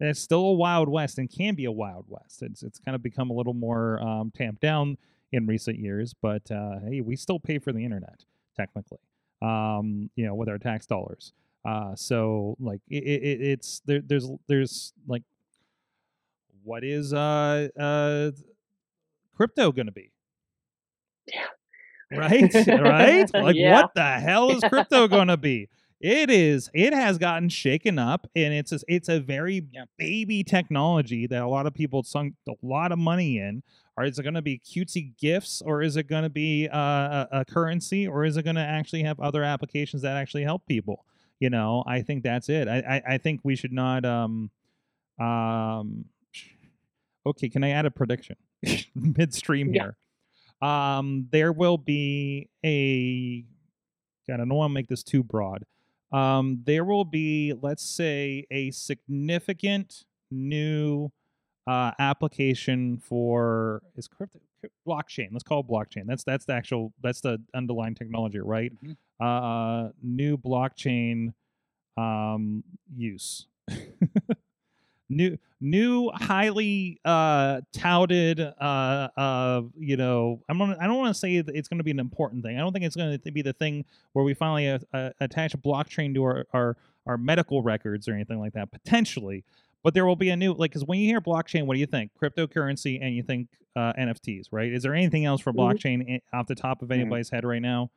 it's 0.00 0.20
still 0.20 0.44
a 0.46 0.52
wild 0.52 0.88
west 0.88 1.18
and 1.18 1.28
can 1.30 1.54
be 1.54 1.64
a 1.64 1.72
wild 1.72 2.04
west. 2.08 2.42
It's 2.42 2.62
it's 2.62 2.78
kind 2.78 2.94
of 2.94 3.02
become 3.02 3.30
a 3.30 3.34
little 3.34 3.54
more 3.54 4.00
um, 4.00 4.30
tamped 4.36 4.60
down 4.60 4.96
in 5.32 5.46
recent 5.46 5.78
years, 5.78 6.14
but 6.14 6.50
uh, 6.50 6.78
hey, 6.86 7.00
we 7.00 7.16
still 7.16 7.40
pay 7.40 7.58
for 7.58 7.72
the 7.72 7.84
internet 7.84 8.24
technically, 8.58 8.98
um, 9.42 10.10
you 10.16 10.26
know, 10.26 10.34
with 10.34 10.48
our 10.48 10.58
tax 10.58 10.86
dollars. 10.86 11.32
Uh, 11.66 11.94
so 11.94 12.56
like 12.60 12.80
it, 12.88 13.02
it, 13.04 13.40
it's 13.40 13.80
there. 13.86 14.00
There's 14.04 14.28
there's 14.48 14.92
like 15.06 15.22
what 16.64 16.84
is 16.84 17.12
uh 17.12 17.68
uh 17.78 18.30
crypto 19.34 19.72
going 19.72 19.86
to 19.86 19.92
be? 19.92 20.10
Yeah. 21.26 21.44
Right, 22.18 22.54
right. 22.66 23.34
Like 23.34 23.56
Yeah. 23.56 23.74
what 23.74 23.90
the 23.94 24.02
hell 24.18 24.50
is 24.50 24.62
crypto 24.68 25.08
going 25.08 25.28
to 25.28 25.36
be? 25.36 25.68
It 26.00 26.30
is. 26.30 26.70
It 26.72 26.94
has 26.94 27.18
gotten 27.18 27.48
shaken 27.48 27.98
up, 27.98 28.28
and 28.36 28.54
it's 28.54 28.72
a, 28.72 28.78
it's 28.86 29.08
a 29.08 29.18
very 29.20 29.66
Yeah. 29.72 29.84
baby 29.98 30.44
technology 30.44 31.26
that 31.26 31.42
a 31.42 31.48
lot 31.48 31.66
of 31.66 31.74
people 31.74 32.02
sunk 32.04 32.34
a 32.48 32.52
lot 32.62 32.92
of 32.92 32.98
money 32.98 33.38
in. 33.38 33.62
Or 33.98 34.04
is 34.04 34.16
it 34.18 34.22
going 34.22 34.34
to 34.34 34.42
be 34.42 34.60
cutesy 34.60 35.16
gifts, 35.18 35.60
or 35.60 35.82
is 35.82 35.96
it 35.96 36.04
going 36.04 36.22
to 36.22 36.30
be 36.30 36.68
uh, 36.68 36.78
a, 36.78 37.28
a 37.32 37.44
currency, 37.44 38.06
or 38.06 38.24
is 38.24 38.36
it 38.36 38.44
going 38.44 38.54
to 38.56 38.62
actually 38.62 39.02
have 39.02 39.18
other 39.18 39.42
applications 39.42 40.02
that 40.02 40.16
actually 40.16 40.44
help 40.44 40.64
people? 40.66 41.04
You 41.40 41.50
know, 41.50 41.82
I 41.86 42.02
think 42.02 42.22
that's 42.22 42.48
it. 42.48 42.68
I 42.68 42.78
I, 42.78 43.14
I 43.14 43.18
think 43.18 43.40
we 43.42 43.56
should 43.56 43.72
not. 43.72 44.04
Um, 44.04 44.50
um, 45.18 46.04
okay, 47.26 47.48
can 47.48 47.64
I 47.64 47.70
add 47.70 47.86
a 47.86 47.90
prediction 47.90 48.36
midstream 48.94 49.74
Yeah. 49.74 49.90
here? 50.62 50.68
Um, 50.68 51.26
there 51.30 51.52
will 51.52 51.78
be 51.78 52.48
a. 52.64 53.42
God, 54.28 54.34
I 54.34 54.36
don't 54.38 54.48
want 54.54 54.70
to 54.70 54.74
make 54.74 54.88
this 54.88 55.02
too 55.02 55.22
broad. 55.24 55.64
Um, 56.12 56.62
there 56.64 56.84
will 56.84 57.04
be, 57.04 57.52
let's 57.60 57.82
say, 57.84 58.46
a 58.50 58.70
significant 58.70 60.04
new 60.30 61.10
uh, 61.68 61.92
application 61.98 62.96
for 62.96 63.82
is 63.94 64.08
crypto 64.08 64.40
blockchain. 64.86 65.28
Let's 65.32 65.44
call 65.44 65.60
it 65.60 65.66
blockchain. 65.66 66.06
That's 66.06 66.24
that's 66.24 66.46
the 66.46 66.54
actual 66.54 66.94
that's 67.02 67.20
the 67.20 67.38
underlying 67.54 67.94
technology, 67.94 68.40
right? 68.40 68.72
Mhm. 68.82 68.96
Uh, 69.20 69.90
new 70.02 70.38
blockchain 70.38 71.34
um, 71.98 72.64
use. 72.96 73.46
new 75.10 75.38
new 75.60 76.10
highly 76.14 77.00
uh 77.04 77.60
touted 77.72 78.40
uh 78.40 79.08
uh 79.16 79.62
you 79.78 79.96
know 79.96 80.40
i'm 80.48 80.58
gonna 80.58 80.76
i 80.80 80.86
don't 80.86 80.98
want 80.98 81.12
to 81.12 81.18
say 81.18 81.40
that 81.40 81.54
it's 81.56 81.66
going 81.66 81.78
to 81.78 81.84
be 81.84 81.90
an 81.90 81.98
important 81.98 82.44
thing 82.44 82.56
i 82.56 82.60
don't 82.60 82.72
think 82.72 82.84
it's 82.84 82.94
going 82.94 83.18
to 83.18 83.32
be 83.32 83.40
the 83.42 83.54
thing 83.54 83.84
where 84.12 84.24
we 84.24 84.34
finally 84.34 84.68
uh, 84.68 84.78
uh, 84.92 85.10
attach 85.20 85.56
blockchain 85.56 86.14
to 86.14 86.22
our, 86.22 86.46
our 86.52 86.76
our 87.06 87.16
medical 87.16 87.62
records 87.62 88.06
or 88.06 88.12
anything 88.12 88.38
like 88.38 88.52
that 88.52 88.70
potentially 88.70 89.44
but 89.84 89.94
there 89.94 90.06
will 90.06 90.16
be 90.16 90.30
a 90.30 90.36
new 90.36 90.52
like 90.54 90.70
because 90.70 90.84
when 90.84 90.98
you 90.98 91.06
hear 91.06 91.20
blockchain 91.20 91.66
what 91.66 91.74
do 91.74 91.80
you 91.80 91.86
think 91.86 92.10
cryptocurrency 92.20 92.98
and 93.00 93.14
you 93.14 93.22
think 93.22 93.48
uh, 93.76 93.92
nfts 93.94 94.46
right 94.50 94.72
is 94.72 94.82
there 94.82 94.94
anything 94.94 95.24
else 95.24 95.40
for 95.40 95.52
Mhm. 95.52 95.56
blockchain 95.56 96.20
i- 96.32 96.36
off 96.36 96.46
the 96.46 96.54
top 96.54 96.82
of 96.82 96.88
Mhm. 96.88 96.94
anybody's 97.00 97.30
head 97.30 97.44
right 97.44 97.62
now 97.62 97.90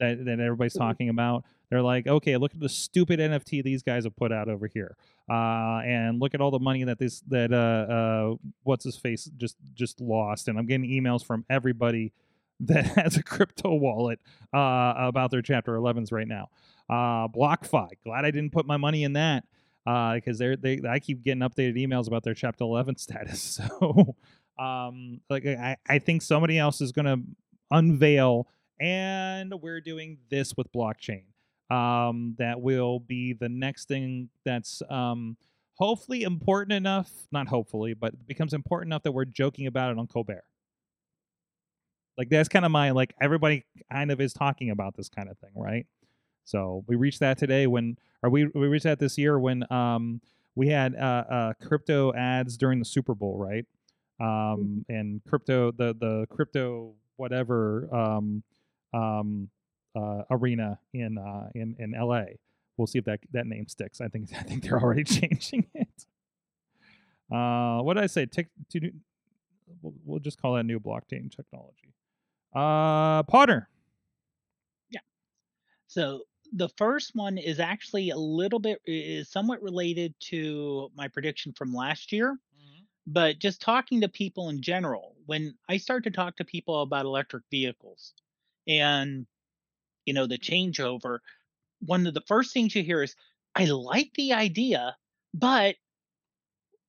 that, 0.00 0.24
that 0.24 0.40
everybody's 0.40 0.74
Mhm. 0.74 0.78
talking 0.78 1.08
about 1.08 1.44
they're 1.70 1.82
like 1.82 2.06
okay 2.06 2.36
look 2.36 2.52
at 2.54 2.60
the 2.60 2.68
stupid 2.68 3.18
nft 3.20 3.62
these 3.62 3.82
guys 3.82 4.04
have 4.04 4.16
put 4.16 4.32
out 4.32 4.48
over 4.48 4.66
here 4.66 4.96
uh, 5.30 5.80
and 5.84 6.20
look 6.20 6.34
at 6.34 6.40
all 6.40 6.50
the 6.50 6.58
money 6.58 6.84
that 6.84 6.98
this 6.98 7.20
that 7.22 7.52
uh, 7.52 7.92
uh, 7.92 8.34
what's 8.62 8.84
his 8.84 8.96
face 8.96 9.24
just 9.36 9.56
just 9.74 10.00
lost 10.00 10.48
and 10.48 10.58
i'm 10.58 10.66
getting 10.66 10.88
emails 10.88 11.24
from 11.24 11.44
everybody 11.50 12.12
that 12.60 12.86
has 12.86 13.16
a 13.18 13.22
crypto 13.22 13.74
wallet 13.74 14.18
uh, 14.54 14.94
about 14.96 15.30
their 15.30 15.42
chapter 15.42 15.74
11s 15.76 16.10
right 16.12 16.28
now 16.28 16.48
uh, 16.88 17.28
blockfi 17.28 17.88
glad 18.04 18.24
i 18.24 18.30
didn't 18.30 18.50
put 18.52 18.64
my 18.66 18.76
money 18.78 19.02
in 19.04 19.12
that 19.14 19.44
because 19.86 20.36
they're 20.38 20.56
they 20.56 20.80
i 20.88 20.98
keep 20.98 21.22
getting 21.22 21.42
updated 21.42 21.76
emails 21.76 22.06
about 22.08 22.22
their 22.24 22.34
chapter 22.34 22.64
11 22.64 22.96
status 22.98 23.40
so 23.40 24.16
um 24.58 25.20
like 25.30 25.46
i 25.46 25.76
i 25.88 25.98
think 25.98 26.22
somebody 26.22 26.58
else 26.58 26.80
is 26.80 26.92
going 26.92 27.06
to 27.06 27.20
unveil 27.70 28.48
and 28.80 29.54
we're 29.62 29.80
doing 29.80 30.18
this 30.30 30.54
with 30.56 30.70
blockchain 30.72 31.22
um, 31.70 32.34
that 32.38 32.60
will 32.60 33.00
be 33.00 33.32
the 33.32 33.48
next 33.48 33.88
thing 33.88 34.28
that's 34.44 34.82
um, 34.88 35.36
hopefully 35.74 36.22
important 36.22 36.72
enough, 36.72 37.10
not 37.32 37.48
hopefully, 37.48 37.94
but 37.94 38.26
becomes 38.26 38.52
important 38.54 38.88
enough 38.88 39.02
that 39.02 39.12
we're 39.12 39.24
joking 39.24 39.66
about 39.66 39.90
it 39.90 39.98
on 39.98 40.06
Colbert. 40.06 40.44
Like 42.16 42.28
that's 42.30 42.48
kind 42.48 42.64
of 42.64 42.70
my 42.70 42.92
like 42.92 43.14
everybody 43.20 43.64
kind 43.92 44.10
of 44.10 44.20
is 44.20 44.32
talking 44.32 44.70
about 44.70 44.96
this 44.96 45.08
kind 45.08 45.28
of 45.28 45.38
thing, 45.38 45.50
right? 45.54 45.86
So 46.46 46.82
we 46.86 46.96
reached 46.96 47.20
that 47.20 47.36
today 47.36 47.66
when, 47.66 47.98
or 48.22 48.30
we 48.30 48.46
we 48.46 48.68
reached 48.68 48.84
that 48.84 48.98
this 48.98 49.18
year 49.18 49.38
when 49.38 49.70
um 49.70 50.22
we 50.54 50.68
had 50.68 50.94
uh, 50.94 51.24
uh 51.28 51.52
crypto 51.62 52.14
ads 52.14 52.56
during 52.56 52.78
the 52.78 52.84
Super 52.86 53.14
Bowl, 53.14 53.36
right? 53.36 53.66
Um 54.18 54.86
and 54.88 55.20
crypto 55.28 55.72
the 55.72 55.94
the 56.00 56.26
crypto 56.30 56.94
whatever 57.16 57.94
um 57.94 58.42
um 58.94 59.50
uh, 59.96 60.22
arena 60.30 60.78
in 60.92 61.18
uh, 61.18 61.48
in 61.54 61.74
in 61.78 61.92
LA. 61.92 62.24
We'll 62.76 62.86
see 62.86 62.98
if 62.98 63.04
that 63.06 63.20
that 63.32 63.46
name 63.46 63.66
sticks. 63.68 64.00
I 64.00 64.08
think 64.08 64.30
I 64.38 64.42
think 64.42 64.62
they're 64.62 64.80
already 64.80 65.04
changing 65.04 65.66
it. 65.74 66.06
Uh, 67.32 67.80
what 67.80 67.94
did 67.94 68.04
I 68.04 68.06
say? 68.06 68.26
Tick, 68.26 68.48
to, 68.70 68.92
we'll, 69.82 69.94
we'll 70.04 70.20
just 70.20 70.40
call 70.40 70.54
that 70.54 70.62
new 70.64 70.78
blockchain 70.78 71.34
technology. 71.34 71.92
Uh, 72.54 73.24
Potter. 73.24 73.68
Yeah. 74.90 75.00
So 75.88 76.20
the 76.52 76.68
first 76.76 77.12
one 77.14 77.38
is 77.38 77.60
actually 77.60 78.10
a 78.10 78.16
little 78.16 78.58
bit 78.58 78.80
is 78.84 79.30
somewhat 79.30 79.62
related 79.62 80.14
to 80.20 80.90
my 80.94 81.08
prediction 81.08 81.52
from 81.52 81.74
last 81.74 82.12
year, 82.12 82.32
mm-hmm. 82.32 82.82
but 83.06 83.38
just 83.38 83.60
talking 83.60 84.00
to 84.00 84.08
people 84.08 84.48
in 84.48 84.62
general. 84.62 85.14
When 85.26 85.54
I 85.68 85.76
start 85.76 86.04
to 86.04 86.10
talk 86.10 86.36
to 86.36 86.44
people 86.44 86.82
about 86.82 87.04
electric 87.04 87.44
vehicles 87.50 88.12
and 88.68 89.26
you 90.04 90.14
know 90.14 90.26
the 90.26 90.38
changeover, 90.38 91.18
one 91.80 92.06
of 92.06 92.14
the 92.14 92.22
first 92.26 92.52
things 92.52 92.74
you 92.74 92.82
hear 92.82 93.02
is 93.02 93.16
I 93.54 93.64
like 93.64 94.12
the 94.14 94.34
idea, 94.34 94.96
but 95.34 95.76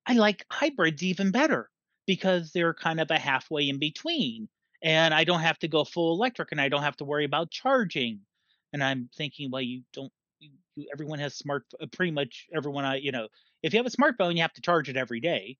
I 0.05 0.13
like 0.13 0.45
hybrids 0.51 1.03
even 1.03 1.31
better 1.31 1.69
because 2.05 2.51
they're 2.51 2.73
kind 2.73 2.99
of 2.99 3.11
a 3.11 3.19
halfway 3.19 3.69
in 3.69 3.79
between. 3.79 4.49
And 4.83 5.13
I 5.13 5.23
don't 5.23 5.41
have 5.41 5.59
to 5.59 5.67
go 5.67 5.83
full 5.83 6.13
electric 6.13 6.51
and 6.51 6.61
I 6.61 6.69
don't 6.69 6.83
have 6.83 6.97
to 6.97 7.05
worry 7.05 7.25
about 7.25 7.51
charging. 7.51 8.21
And 8.77 8.83
I'm 8.83 9.09
thinking, 9.15 9.49
well, 9.51 9.61
you 9.61 9.81
don't, 9.93 10.11
you, 10.39 10.51
you, 10.75 10.87
everyone 10.93 11.19
has 11.19 11.33
smart, 11.35 11.65
uh, 11.81 11.87
pretty 11.91 12.11
much 12.11 12.47
everyone, 12.55 12.85
I, 12.85 12.97
you 12.97 13.11
know, 13.11 13.27
if 13.63 13.73
you 13.73 13.79
have 13.79 13.87
a 13.87 13.89
smartphone, 13.89 14.35
you 14.35 14.43
have 14.43 14.53
to 14.53 14.61
charge 14.61 14.89
it 14.89 14.97
every 14.97 15.19
day. 15.19 15.57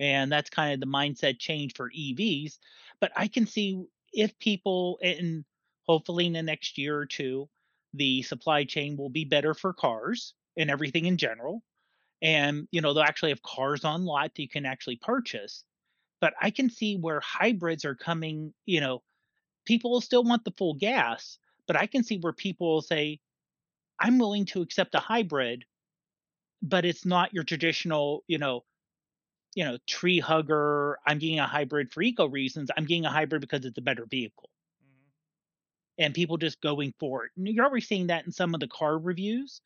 And 0.00 0.32
that's 0.32 0.50
kind 0.50 0.72
of 0.74 0.80
the 0.80 0.86
mindset 0.86 1.38
change 1.38 1.74
for 1.74 1.90
EVs. 1.90 2.58
But 3.00 3.12
I 3.14 3.28
can 3.28 3.46
see 3.46 3.84
if 4.12 4.38
people, 4.38 4.98
and 5.02 5.44
hopefully 5.86 6.26
in 6.26 6.32
the 6.32 6.42
next 6.42 6.78
year 6.78 6.96
or 6.96 7.06
two, 7.06 7.48
the 7.92 8.22
supply 8.22 8.64
chain 8.64 8.96
will 8.96 9.10
be 9.10 9.24
better 9.24 9.54
for 9.54 9.72
cars 9.74 10.34
and 10.56 10.70
everything 10.70 11.04
in 11.04 11.18
general 11.18 11.62
and 12.22 12.66
you 12.72 12.80
know 12.80 12.94
they'll 12.94 13.02
actually 13.04 13.30
have 13.30 13.42
cars 13.42 13.84
on 13.84 14.04
lot 14.04 14.34
that 14.34 14.42
you 14.42 14.48
can 14.48 14.66
actually 14.66 14.96
purchase 14.96 15.64
but 16.20 16.34
i 16.40 16.50
can 16.50 16.70
see 16.70 16.96
where 16.96 17.20
hybrids 17.20 17.84
are 17.84 17.94
coming 17.94 18.52
you 18.66 18.80
know 18.80 19.02
people 19.66 19.90
will 19.90 20.00
still 20.00 20.24
want 20.24 20.44
the 20.44 20.54
full 20.56 20.74
gas 20.74 21.38
but 21.66 21.76
i 21.76 21.86
can 21.86 22.02
see 22.02 22.18
where 22.18 22.32
people 22.32 22.82
say 22.82 23.18
i'm 24.00 24.18
willing 24.18 24.44
to 24.44 24.62
accept 24.62 24.94
a 24.94 25.00
hybrid 25.00 25.64
but 26.62 26.84
it's 26.84 27.04
not 27.04 27.34
your 27.34 27.44
traditional 27.44 28.24
you 28.26 28.38
know 28.38 28.64
you 29.54 29.64
know 29.64 29.78
tree 29.86 30.18
hugger 30.18 30.98
i'm 31.06 31.18
getting 31.18 31.38
a 31.38 31.46
hybrid 31.46 31.92
for 31.92 32.02
eco 32.02 32.26
reasons 32.26 32.70
i'm 32.76 32.84
getting 32.84 33.04
a 33.04 33.10
hybrid 33.10 33.40
because 33.40 33.64
it's 33.64 33.78
a 33.78 33.82
better 33.82 34.06
vehicle. 34.10 34.50
Mm-hmm. 34.82 36.04
And 36.04 36.14
people 36.14 36.36
just 36.36 36.60
going 36.60 36.92
for 36.98 37.26
it. 37.26 37.32
And 37.36 37.46
you're 37.48 37.64
already 37.64 37.84
seeing 37.84 38.08
that 38.08 38.26
in 38.26 38.32
some 38.32 38.54
of 38.54 38.60
the 38.60 38.68
car 38.68 38.98
reviews 38.98 39.60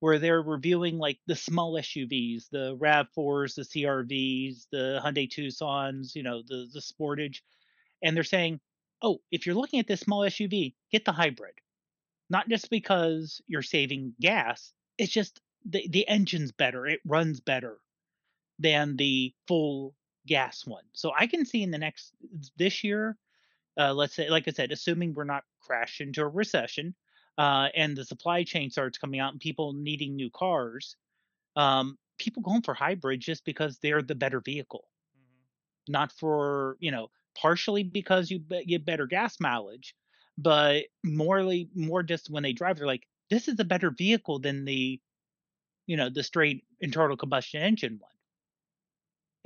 where 0.00 0.18
they're 0.18 0.42
reviewing 0.42 0.98
like 0.98 1.18
the 1.26 1.34
small 1.34 1.74
SUVs, 1.74 2.50
the 2.50 2.76
RAV4s, 2.76 3.54
the 3.54 3.62
CRVs, 3.62 4.66
the 4.70 5.00
Hyundai 5.02 5.28
Tucsons, 5.28 6.14
you 6.14 6.22
know, 6.22 6.42
the 6.46 6.68
the 6.72 6.80
Sportage, 6.80 7.40
and 8.02 8.14
they're 8.14 8.22
saying, 8.22 8.60
"Oh, 9.04 9.20
if 9.30 9.46
you're 9.46 9.54
looking 9.54 9.80
at 9.80 9.86
this 9.86 10.00
small 10.00 10.22
SUV, 10.22 10.74
get 10.90 11.04
the 11.04 11.12
hybrid." 11.12 11.54
Not 12.30 12.48
just 12.48 12.70
because 12.70 13.40
you're 13.46 13.62
saving 13.62 14.14
gas, 14.20 14.72
it's 14.98 15.12
just 15.12 15.40
the 15.64 15.86
the 15.88 16.08
engine's 16.08 16.52
better, 16.52 16.86
it 16.86 17.00
runs 17.04 17.40
better 17.40 17.78
than 18.58 18.96
the 18.96 19.34
full 19.46 19.94
gas 20.26 20.66
one. 20.66 20.84
So 20.92 21.12
I 21.16 21.26
can 21.26 21.44
see 21.44 21.62
in 21.62 21.70
the 21.70 21.78
next 21.78 22.12
this 22.56 22.84
year, 22.84 23.16
uh, 23.78 23.92
let's 23.92 24.14
say, 24.14 24.30
like 24.30 24.48
I 24.48 24.52
said, 24.52 24.72
assuming 24.72 25.14
we're 25.14 25.24
not 25.24 25.44
crashed 25.60 26.00
into 26.00 26.22
a 26.22 26.28
recession, 26.28 26.94
uh, 27.38 27.68
and 27.74 27.96
the 27.96 28.04
supply 28.04 28.44
chain 28.44 28.70
starts 28.70 28.98
coming 28.98 29.20
out 29.20 29.32
and 29.32 29.40
people 29.40 29.72
needing 29.72 30.16
new 30.16 30.30
cars, 30.30 30.96
um, 31.56 31.98
people 32.18 32.42
going 32.42 32.62
for 32.62 32.74
hybrids 32.74 33.24
just 33.24 33.44
because 33.44 33.78
they're 33.78 34.02
the 34.02 34.14
better 34.14 34.40
vehicle, 34.40 34.88
not 35.88 36.12
for 36.12 36.76
you 36.80 36.90
know 36.90 37.10
partially 37.34 37.82
because 37.84 38.30
you 38.30 38.38
get 38.40 38.84
better 38.84 39.06
gas 39.06 39.40
mileage, 39.40 39.94
but 40.38 40.84
morely 41.04 41.68
more 41.74 42.02
just 42.02 42.30
when 42.30 42.42
they 42.42 42.52
drive, 42.52 42.78
they're 42.78 42.86
like, 42.86 43.06
this 43.30 43.48
is 43.48 43.58
a 43.60 43.64
better 43.64 43.90
vehicle 43.90 44.38
than 44.40 44.64
the 44.64 45.00
you 45.86 45.96
know 45.96 46.10
the 46.10 46.22
straight 46.22 46.64
internal 46.80 47.16
combustion 47.16 47.62
engine 47.62 47.98
one. 48.00 48.12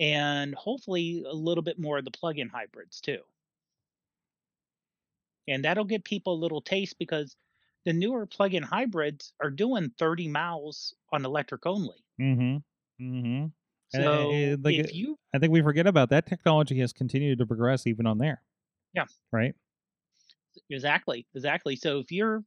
and 0.01 0.55
hopefully 0.55 1.25
a 1.29 1.35
little 1.35 1.63
bit 1.63 1.79
more 1.79 1.99
of 1.99 2.05
the 2.05 2.11
plug-in 2.11 2.49
hybrids 2.49 3.01
too. 3.01 3.23
And 5.49 5.65
that'll 5.65 5.85
give 5.85 6.05
people 6.05 6.35
a 6.35 6.39
little 6.43 6.61
taste 6.61 6.97
because 6.99 7.37
the 7.85 7.93
newer 7.93 8.25
plug-in 8.27 8.63
hybrids 8.63 9.33
are 9.41 9.51
doing 9.51 9.91
30 9.99 10.29
miles 10.29 10.95
on 11.13 11.25
electric 11.25 11.67
only. 11.67 12.05
Mm-hmm. 12.21 12.57
Mm-hmm. 13.05 13.47
So 13.89 14.57
like, 14.63 14.75
if 14.75 14.95
you 14.95 15.19
I 15.35 15.39
think 15.39 15.53
we 15.53 15.63
forget 15.63 15.87
about 15.87 16.11
that 16.11 16.27
technology 16.27 16.79
has 16.81 16.93
continued 16.93 17.39
to 17.39 17.47
progress 17.47 17.87
even 17.87 18.07
on 18.07 18.19
there. 18.19 18.43
Yeah. 18.95 19.07
Right. 19.33 19.55
Exactly, 20.71 21.27
exactly. 21.35 21.77
So 21.77 21.99
if 22.01 22.13
you're 22.13 22.43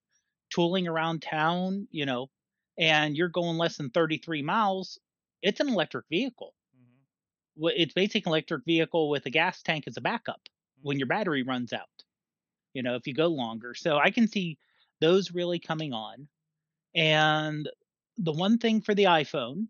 tooling 0.53 0.87
around 0.87 1.21
town, 1.21 1.87
you 1.91 2.05
know, 2.05 2.29
and 2.77 3.15
you're 3.15 3.29
going 3.29 3.57
less 3.57 3.77
than 3.77 3.89
33 3.89 4.41
miles, 4.41 4.99
it's 5.41 5.59
an 5.59 5.69
electric 5.69 6.05
vehicle. 6.09 6.53
Mm-hmm. 6.75 7.65
Wh- 7.65 7.79
It's 7.79 7.93
basically 7.93 8.29
an 8.29 8.33
electric 8.33 8.65
vehicle 8.65 9.09
with 9.09 9.25
a 9.25 9.29
gas 9.29 9.61
tank 9.61 9.85
as 9.87 9.97
a 9.97 10.01
backup 10.01 10.41
when 10.81 10.95
mm-hmm. 10.95 10.99
your 10.99 11.07
battery 11.07 11.43
runs 11.43 11.73
out. 11.73 11.87
You 12.73 12.83
know, 12.83 12.95
if 12.95 13.07
you 13.07 13.13
go 13.13 13.27
longer. 13.27 13.73
So 13.73 13.97
I 13.97 14.11
can 14.11 14.27
see 14.27 14.57
those 14.99 15.31
really 15.31 15.59
coming 15.59 15.93
on. 15.93 16.27
And 16.95 17.69
the 18.17 18.31
one 18.31 18.57
thing 18.57 18.81
for 18.81 18.93
the 18.93 19.05
iPhone, 19.05 19.67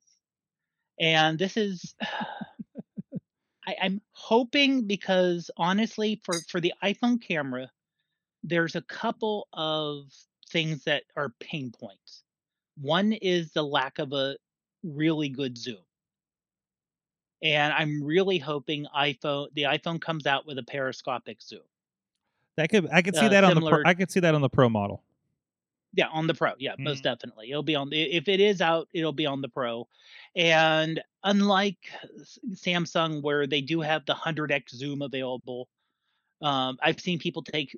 and 0.99 1.37
this 1.37 1.57
is 1.57 1.95
I, 3.67 3.75
I'm 3.81 4.01
hoping 4.11 4.87
because 4.87 5.51
honestly, 5.57 6.19
for 6.23 6.35
for 6.49 6.59
the 6.59 6.73
iPhone 6.83 7.21
camera, 7.21 7.69
there's 8.43 8.75
a 8.75 8.81
couple 8.81 9.47
of 9.53 10.05
things 10.49 10.83
that 10.85 11.03
are 11.15 11.29
pain 11.39 11.71
points. 11.71 12.23
One 12.79 13.13
is 13.13 13.51
the 13.51 13.63
lack 13.63 13.99
of 13.99 14.13
a 14.13 14.35
really 14.83 15.29
good 15.29 15.57
zoom. 15.57 15.77
And 17.43 17.73
I'm 17.73 18.03
really 18.03 18.37
hoping 18.37 18.85
iPhone 18.95 19.47
the 19.53 19.63
iPhone 19.63 20.01
comes 20.01 20.25
out 20.25 20.45
with 20.45 20.57
a 20.57 20.63
periscopic 20.63 21.41
zoom. 21.41 21.61
That 22.57 22.69
could 22.69 22.87
I 22.91 23.01
could 23.01 23.15
see 23.15 23.25
Uh, 23.25 23.29
that 23.29 23.43
on 23.43 23.55
the 23.55 23.69
pro, 23.69 23.81
I 23.85 23.93
could 23.93 24.11
see 24.11 24.19
that 24.19 24.35
on 24.35 24.41
the 24.41 24.49
Pro 24.49 24.69
model. 24.69 25.03
Yeah, 25.93 26.07
on 26.07 26.27
the 26.27 26.33
Pro. 26.33 26.53
Yeah, 26.57 26.75
most 26.79 27.03
Mhm. 27.03 27.03
definitely. 27.03 27.49
It'll 27.51 27.63
be 27.63 27.75
on 27.75 27.89
the 27.89 28.01
if 28.01 28.27
it 28.29 28.39
is 28.39 28.61
out, 28.61 28.87
it'll 28.93 29.11
be 29.11 29.25
on 29.25 29.41
the 29.41 29.49
Pro. 29.49 29.87
And 30.35 31.03
unlike 31.23 31.89
Samsung 32.53 33.21
where 33.21 33.45
they 33.45 33.61
do 33.61 33.81
have 33.81 34.05
the 34.05 34.13
100x 34.13 34.71
zoom 34.73 35.01
available, 35.01 35.67
um, 36.41 36.77
I've 36.81 36.99
seen 37.01 37.19
people 37.19 37.43
take 37.43 37.77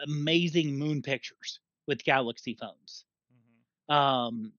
amazing 0.00 0.76
moon 0.78 1.02
pictures 1.02 1.60
with 1.86 2.04
Galaxy 2.04 2.54
phones. 2.54 3.04
Um, 3.88 4.54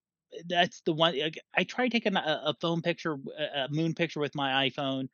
that's 0.48 0.82
the 0.82 0.94
one 0.94 1.16
I 1.54 1.64
tried 1.64 1.92
taking 1.92 2.16
a, 2.16 2.42
a 2.46 2.56
phone 2.60 2.82
picture, 2.82 3.14
a 3.38 3.68
moon 3.70 3.94
picture 3.94 4.20
with 4.20 4.36
my 4.36 4.70
iPhone. 4.70 5.10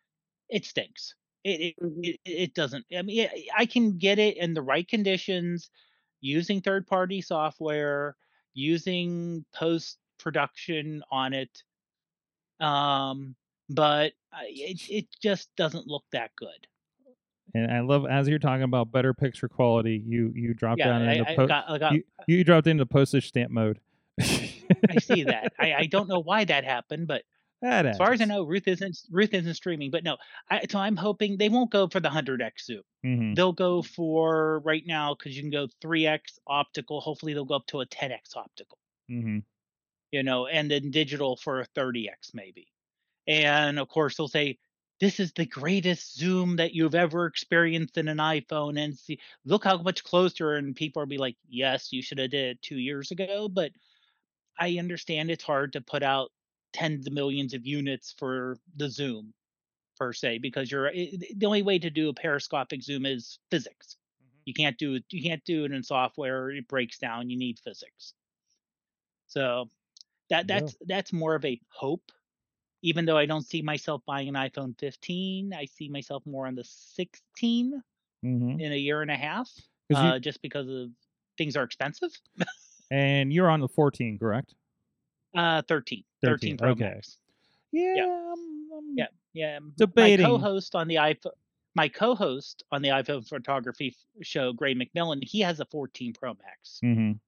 It 0.50 0.66
stinks. 0.66 1.16
It 1.44 1.62
it, 1.62 1.78
Mhm. 1.82 2.12
it 2.16 2.22
it 2.26 2.56
doesn't. 2.56 2.86
I 2.96 3.04
mean, 3.04 3.30
I 3.58 3.66
can 3.68 3.98
get 4.00 4.20
it 4.20 4.38
in 4.38 4.54
the 4.56 4.62
right 4.64 4.88
conditions 4.88 5.72
using 6.22 6.62
third 6.62 6.88
party 6.88 7.22
software, 7.22 8.16
using 8.54 9.44
post 9.54 9.98
production 10.20 11.04
on 11.12 11.34
it. 11.34 11.64
Um, 12.60 13.36
but 13.70 14.14
it 14.44 14.82
it 14.90 15.08
just 15.22 15.54
doesn't 15.56 15.88
look 15.88 16.04
that 16.12 16.32
good. 16.36 16.68
And 17.54 17.72
I 17.72 17.82
love 17.82 18.06
as 18.06 18.28
you're 18.30 18.40
talking 18.40 18.64
about 18.64 18.92
better 18.92 19.14
picture 19.14 19.50
quality, 19.50 20.02
you 20.06 20.32
you 20.36 20.54
drop 20.54 20.78
Yeah, 20.78 20.90
down 20.90 21.02
I, 21.02 21.14
into 21.14 21.32
I 21.32 21.36
po- 21.36 21.48
got, 21.48 21.80
got 21.80 21.94
you, 21.94 22.04
you 22.28 22.44
dropped 22.44 22.68
into 22.68 22.86
postage 22.86 23.28
stamp 23.28 23.52
mode. 23.52 23.80
I 24.20 25.00
see 25.02 25.24
that. 25.24 25.54
I, 25.60 25.74
I 25.74 25.86
don't 25.88 26.08
know 26.08 26.20
why 26.20 26.46
that 26.46 26.64
happened, 26.64 27.08
but 27.08 27.24
That 27.62 27.86
as 27.86 27.98
far 27.98 28.12
as 28.14 28.22
I 28.22 28.26
know, 28.26 28.44
Ruth 28.44 28.68
isn't 28.68 28.98
Ruth 29.10 29.34
isn't 29.34 29.54
streaming. 29.54 29.92
But 29.92 30.04
no, 30.04 30.18
I, 30.50 30.66
so 30.70 30.80
I'm 30.80 30.96
hoping 30.98 31.38
they 31.38 31.50
won't 31.50 31.72
go 31.72 31.88
for 31.88 32.00
the 32.00 32.10
100x 32.10 32.66
zoom. 32.66 32.84
Mhm. 33.04 33.36
They'll 33.36 33.54
go 33.54 33.82
for 33.84 34.60
right 34.62 34.86
now 34.86 35.16
because 35.16 35.36
you 35.36 35.44
can 35.44 35.52
go 35.52 35.68
3x 35.82 36.40
optical. 36.48 37.02
Hopefully, 37.02 37.34
they'll 37.34 37.46
go 37.46 37.56
up 37.56 37.68
to 37.68 37.82
a 37.82 37.86
10x 37.86 38.36
optical. 38.36 38.78
Mhm. 39.10 39.42
You 40.12 40.24
know, 40.24 40.46
and 40.48 40.70
then 40.70 40.92
digital 40.92 41.38
for 41.38 41.62
a 41.62 41.66
30x 41.66 42.34
maybe. 42.34 42.68
And 43.28 43.80
of 43.80 43.90
course, 43.90 44.18
they'll 44.18 44.28
say 44.30 44.60
this 45.00 45.20
is 45.20 45.34
the 45.34 45.46
greatest 45.46 46.18
zoom 46.18 46.58
that 46.58 46.74
you've 46.74 46.96
ever 46.96 47.26
experienced 47.28 47.98
in 47.98 48.08
an 48.10 48.18
iPhone, 48.20 48.80
and 48.80 48.98
see 48.98 49.20
look 49.46 49.64
how 49.66 49.78
much 49.82 50.04
closer. 50.04 50.56
And 50.56 50.76
people 50.76 51.02
will 51.02 51.08
be 51.08 51.18
like, 51.20 51.38
yes, 51.50 51.94
you 51.94 52.02
should 52.04 52.20
have 52.20 52.32
did 52.32 52.58
it 52.58 52.62
two 52.64 52.78
years 52.80 53.12
ago, 53.12 53.50
but 53.50 53.74
I 54.60 54.78
understand 54.80 55.32
it's 55.32 55.44
hard 55.44 55.74
to 55.74 55.82
put 55.82 56.04
out 56.04 56.32
tens 56.74 57.08
of 57.08 57.14
millions 57.14 57.54
of 57.54 57.66
units 57.68 58.14
for 58.18 58.58
the 58.76 58.90
zoom 58.90 59.34
per 59.98 60.14
se 60.14 60.40
because 60.40 60.72
you're 60.72 60.90
i- 60.90 61.12
i- 61.14 61.34
the 61.36 61.46
only 61.46 61.64
way 61.64 61.80
to 61.80 61.90
do 61.90 62.10
a 62.10 62.14
periscopic 62.14 62.82
zoom 62.84 63.06
is 63.06 63.40
physics. 63.52 63.98
You 64.46 64.54
can't 64.54 64.78
do 64.78 64.96
it. 64.96 65.06
You 65.12 65.22
can't 65.24 65.44
do 65.46 65.66
it 65.66 65.72
in 65.74 65.84
software. 65.84 66.52
It 66.52 66.68
breaks 66.68 67.00
down. 67.00 67.30
You 67.30 67.38
need 67.38 67.60
physics. 67.60 68.14
So 69.28 69.70
that 70.30 70.48
Yeah. 70.48 70.48
that's 70.48 70.76
that's 70.82 71.14
more 71.14 71.36
of 71.36 71.46
a 71.46 71.62
hope. 71.70 72.12
Even 72.84 73.06
though 73.06 73.18
I 73.18 73.26
don't 73.28 73.44
see 73.44 73.62
myself 73.64 74.04
buying 74.06 74.30
an 74.30 74.36
iPhone 74.36 74.78
15, 74.80 75.54
I 75.54 75.66
see 75.66 75.90
myself 75.90 76.26
more 76.26 76.48
on 76.48 76.56
the 76.56 76.64
16 76.66 77.84
Mhm. 78.24 78.62
in 78.62 78.74
a 78.74 78.78
year 78.78 79.02
and 79.02 79.12
a 79.12 79.18
half, 79.18 79.52
'Cause 79.90 80.02
you- 80.04 80.14
uh, 80.14 80.20
just 80.20 80.42
because 80.42 80.68
of 80.70 80.92
things 81.38 81.58
are 81.58 81.64
expensive. 81.64 82.12
and 82.90 83.32
you're 83.32 83.50
on 83.50 83.60
the 83.62 83.68
14, 83.70 84.18
correct? 84.20 84.56
Uh, 85.36 85.62
13, 85.68 86.04
13, 86.24 86.58
13 86.58 86.58
Pro 86.58 86.70
okay. 86.72 86.94
Max. 86.96 87.18
Yeah. 87.72 88.06
um, 88.06 88.70
um, 88.76 88.94
Yeah, 88.96 89.08
yeah. 89.34 89.60
Debating. 89.78 90.26
My 90.26 90.30
co-host 90.30 90.76
on 90.76 90.88
the 90.88 90.96
iPhone, 90.96 91.32
my 91.76 91.88
co-host 91.88 92.64
on 92.72 92.82
the 92.82 92.90
iPhone 92.90 93.28
photography 93.28 93.96
show, 94.22 94.52
Gray 94.52 94.76
McMillan, 94.76 95.24
he 95.24 95.40
has 95.40 95.60
a 95.60 95.66
14 95.66 96.14
Pro 96.14 96.34
Max, 96.34 96.80
mhm. 96.84 97.20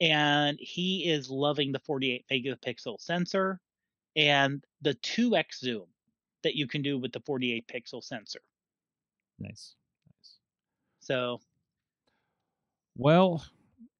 and 0.00 0.58
he 0.58 1.10
is 1.10 1.28
loving 1.28 1.72
the 1.72 1.78
48 1.80 2.24
megapixel 2.30 3.00
sensor 3.00 3.60
and 4.16 4.64
the 4.82 4.94
2x 4.94 5.58
zoom 5.58 5.86
that 6.42 6.54
you 6.54 6.66
can 6.66 6.82
do 6.82 6.98
with 6.98 7.12
the 7.12 7.20
48 7.20 7.66
pixel 7.66 8.02
sensor. 8.02 8.40
Nice. 9.38 9.74
Nice. 10.06 10.38
So 11.00 11.40
Well, 12.96 13.44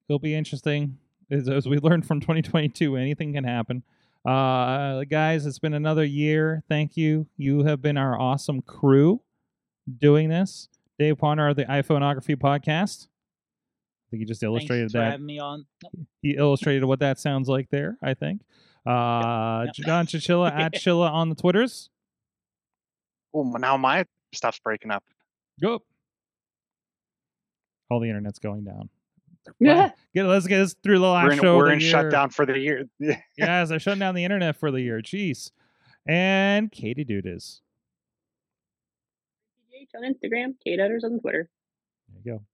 it'll 0.07 0.19
be 0.19 0.35
interesting. 0.35 0.97
As, 1.31 1.49
as 1.49 1.67
we 1.67 1.77
learned 1.79 2.05
from 2.05 2.19
2022, 2.19 2.95
anything 2.97 3.33
can 3.33 3.43
happen. 3.43 3.83
Uh, 4.25 5.03
guys, 5.03 5.45
it's 5.45 5.59
been 5.59 5.73
another 5.73 6.03
year. 6.03 6.63
Thank 6.67 6.97
you. 6.97 7.27
You 7.37 7.63
have 7.63 7.81
been 7.81 7.97
our 7.97 8.19
awesome 8.19 8.61
crew 8.61 9.21
doing 9.99 10.29
this. 10.29 10.67
Dave 10.97 11.17
Potter 11.17 11.47
of 11.49 11.55
the 11.57 11.65
iPhoneography 11.65 12.35
podcast. 12.35 13.07
I 13.07 14.07
think 14.11 14.21
you 14.21 14.25
just 14.27 14.41
thanks 14.41 14.49
illustrated 14.51 14.91
for 14.91 14.99
that. 14.99 15.11
having 15.11 15.25
me 15.25 15.39
on. 15.39 15.65
He 16.21 16.31
illustrated 16.37 16.85
what 16.85 16.99
that 16.99 17.19
sounds 17.19 17.49
like 17.49 17.69
there, 17.69 17.97
I 18.01 18.13
think. 18.13 18.41
Uh, 18.85 19.65
Yep. 19.65 19.85
John 19.85 20.05
Chichilla 20.05 20.51
at 20.51 20.73
Chilla 20.75 21.11
on 21.11 21.29
the 21.29 21.35
Twitters. 21.35 21.89
Oh, 23.33 23.43
now 23.43 23.77
my 23.77 24.05
stuff's 24.33 24.59
breaking 24.59 24.91
up. 24.91 25.03
Go. 25.61 25.81
All 27.89 27.99
the 27.99 28.07
internet's 28.09 28.39
going 28.39 28.63
down. 28.63 28.89
Yeah. 29.59 29.91
Get 30.13 30.25
let's 30.25 30.47
get 30.47 30.61
us 30.61 30.75
through 30.83 30.99
the 30.99 31.05
last 31.07 31.25
We're 31.25 31.31
in, 31.33 31.39
show. 31.39 31.57
we're 31.57 31.63
of 31.63 31.67
the 31.69 31.73
in 31.73 31.79
year. 31.81 31.89
shutdown 31.91 32.29
for 32.29 32.45
the 32.45 32.57
year. 32.59 32.85
Yes, 33.37 33.69
they're 33.69 33.79
shutting 33.79 33.99
down 33.99 34.15
the 34.15 34.23
internet 34.23 34.55
for 34.57 34.71
the 34.71 34.81
year. 34.81 35.01
Jeez. 35.01 35.51
And 36.07 36.71
Katie 36.71 37.03
Dude 37.03 37.25
is. 37.27 37.61
PGH 39.73 39.89
on 39.95 40.03
Instagram, 40.13 40.53
Kate 40.63 40.79
Utters 40.79 41.03
on 41.03 41.19
Twitter. 41.19 41.49
There 42.09 42.21
you 42.23 42.39
go. 42.39 42.45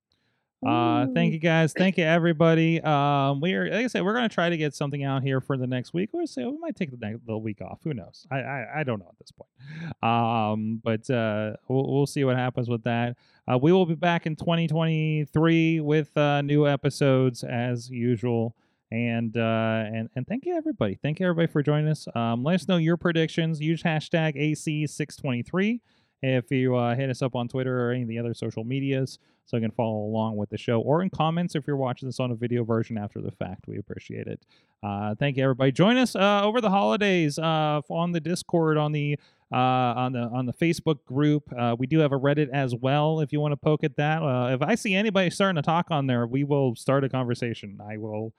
Uh, 0.66 1.07
thank 1.16 1.34
you 1.34 1.39
guys. 1.39 1.74
Thank 1.74 1.97
you 1.97 2.03
everybody. 2.03 2.80
Um, 2.82 3.41
we 3.41 3.53
are 3.53 3.66
like 3.66 3.86
I 3.86 3.88
said, 3.88 4.03
we're 4.03 4.14
gonna 4.14 4.30
try 4.30 4.49
to 4.49 4.57
get 4.57 4.76
something 4.76 5.03
out 5.03 5.24
here 5.24 5.41
for 5.41 5.57
the 5.57 5.66
next 5.66 5.93
week. 5.93 6.12
We'll 6.14 6.28
see. 6.28 6.45
We 6.45 6.57
might 6.59 6.76
take 6.76 6.91
the 6.91 6.97
next 6.97 7.26
the 7.26 7.38
week 7.38 7.62
off. 7.62 7.80
Who 7.84 7.93
knows? 7.95 8.28
I, 8.30 8.39
I 8.41 8.68
I 8.78 8.84
don't 8.84 8.99
know 8.99 9.09
at 9.09 9.18
this 9.18 9.32
point. 9.32 10.03
Um, 10.03 10.80
but 10.84 11.09
uh, 11.09 11.53
we'll 11.68 11.91
we'll 11.91 12.05
see 12.05 12.24
what 12.24 12.38
happens 12.38 12.70
with 12.70 12.84
that. 12.84 13.18
Uh, 13.51 13.57
we 13.57 13.72
will 13.72 13.88
be 13.88 13.95
back 13.95 14.28
in 14.28 14.36
2023 14.36 15.80
with 15.80 16.16
uh, 16.16 16.41
new 16.41 16.68
episodes 16.68 17.43
as 17.43 17.89
usual. 17.89 18.55
And 18.91 19.38
uh, 19.38 19.86
and 19.88 20.09
and 20.16 20.28
thank 20.28 20.45
you 20.45 20.55
everybody. 20.55 20.99
Thank 21.01 21.22
you 21.22 21.26
everybody 21.26 21.51
for 21.51 21.64
joining 21.64 21.89
us. 21.89 22.07
Um, 22.14 22.43
let 22.43 22.55
us 22.55 22.68
know 22.68 22.76
your 22.78 22.97
predictions. 22.97 23.62
Use 23.62 23.82
hashtag 23.82 24.36
AC623 24.36 25.80
if 26.22 26.52
you 26.52 26.76
uh, 26.76 26.96
hit 26.96 27.10
us 27.10 27.22
up 27.22 27.36
on 27.36 27.48
Twitter 27.48 27.88
or 27.88 27.92
any 27.92 28.04
of 28.04 28.08
the 28.08 28.20
other 28.20 28.34
social 28.34 28.64
medias 28.64 29.20
so 29.46 29.58
you 29.58 29.62
can 29.62 29.72
follow 29.72 29.98
along 30.06 30.38
with 30.38 30.50
the 30.50 30.58
show 30.58 30.80
or 30.82 31.02
in 31.02 31.10
comments 31.10 31.56
if 31.56 31.66
you're 31.66 31.76
watching 31.76 32.08
this 32.08 32.20
on 32.20 32.32
a 32.32 32.36
video 32.36 32.64
version 32.64 32.98
after 32.98 33.20
the 33.22 33.32
fact. 33.32 33.68
We 33.68 33.78
appreciate 33.78 34.28
it. 34.28 34.40
Uh, 34.84 35.16
thank 35.16 35.38
you, 35.38 35.44
everybody. 35.44 35.72
Join 35.72 35.98
us 35.98 36.16
uh, 36.16 36.42
over 36.44 36.62
the 36.62 36.70
holidays 36.70 37.38
uh, 37.38 37.82
on 37.90 38.12
the 38.12 38.20
Discord, 38.20 38.78
on 38.78 38.92
the 38.92 39.18
uh, 39.52 39.56
on 39.56 40.14
the 40.14 40.22
on 40.22 40.46
the 40.46 40.54
Facebook 40.54 41.04
group. 41.06 41.44
Uh, 41.58 41.76
we 41.78 41.86
do 41.86 42.00
have 42.00 42.14
a 42.14 42.20
Reddit 42.20 42.50
as 42.54 42.74
well. 42.74 43.20
If 43.20 43.34
you 43.34 43.40
want 43.40 43.52
to 43.52 43.58
poke 43.58 43.84
at 43.84 43.98
that, 43.98 44.22
if 44.54 44.62
I 44.62 44.76
see 44.76 44.96
anybody 44.96 45.30
starting 45.30 45.58
to 45.58 45.62
talk 45.62 45.88
on 45.92 46.08
there, 46.08 46.26
we 46.26 46.44
will 46.44 46.76
start 46.76 47.04
a 47.04 47.10
conversation. 47.10 47.80
I 47.86 47.98
will 47.98 48.34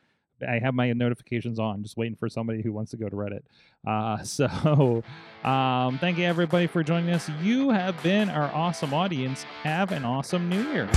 I 0.49 0.59
have 0.59 0.75
my 0.75 0.93
notifications 0.93 1.59
on, 1.59 1.83
just 1.83 1.97
waiting 1.97 2.17
for 2.17 2.29
somebody 2.29 2.63
who 2.63 2.73
wants 2.73 2.91
to 2.93 2.97
go 2.97 3.09
to 3.09 3.17
Reddit. 3.17 3.43
Uh, 3.87 4.23
so, 4.23 5.03
um, 5.49 5.99
thank 5.99 6.19
you 6.19 6.25
everybody 6.25 6.67
for 6.67 6.83
joining 6.83 7.11
us. 7.11 7.29
You 7.43 7.71
have 7.71 8.01
been 8.03 8.29
our 8.31 8.53
awesome 8.55 8.95
audience. 8.95 9.45
Have 9.63 9.93
an 9.93 10.05
awesome 10.05 10.49
New 10.49 10.63
Year. 10.73 10.89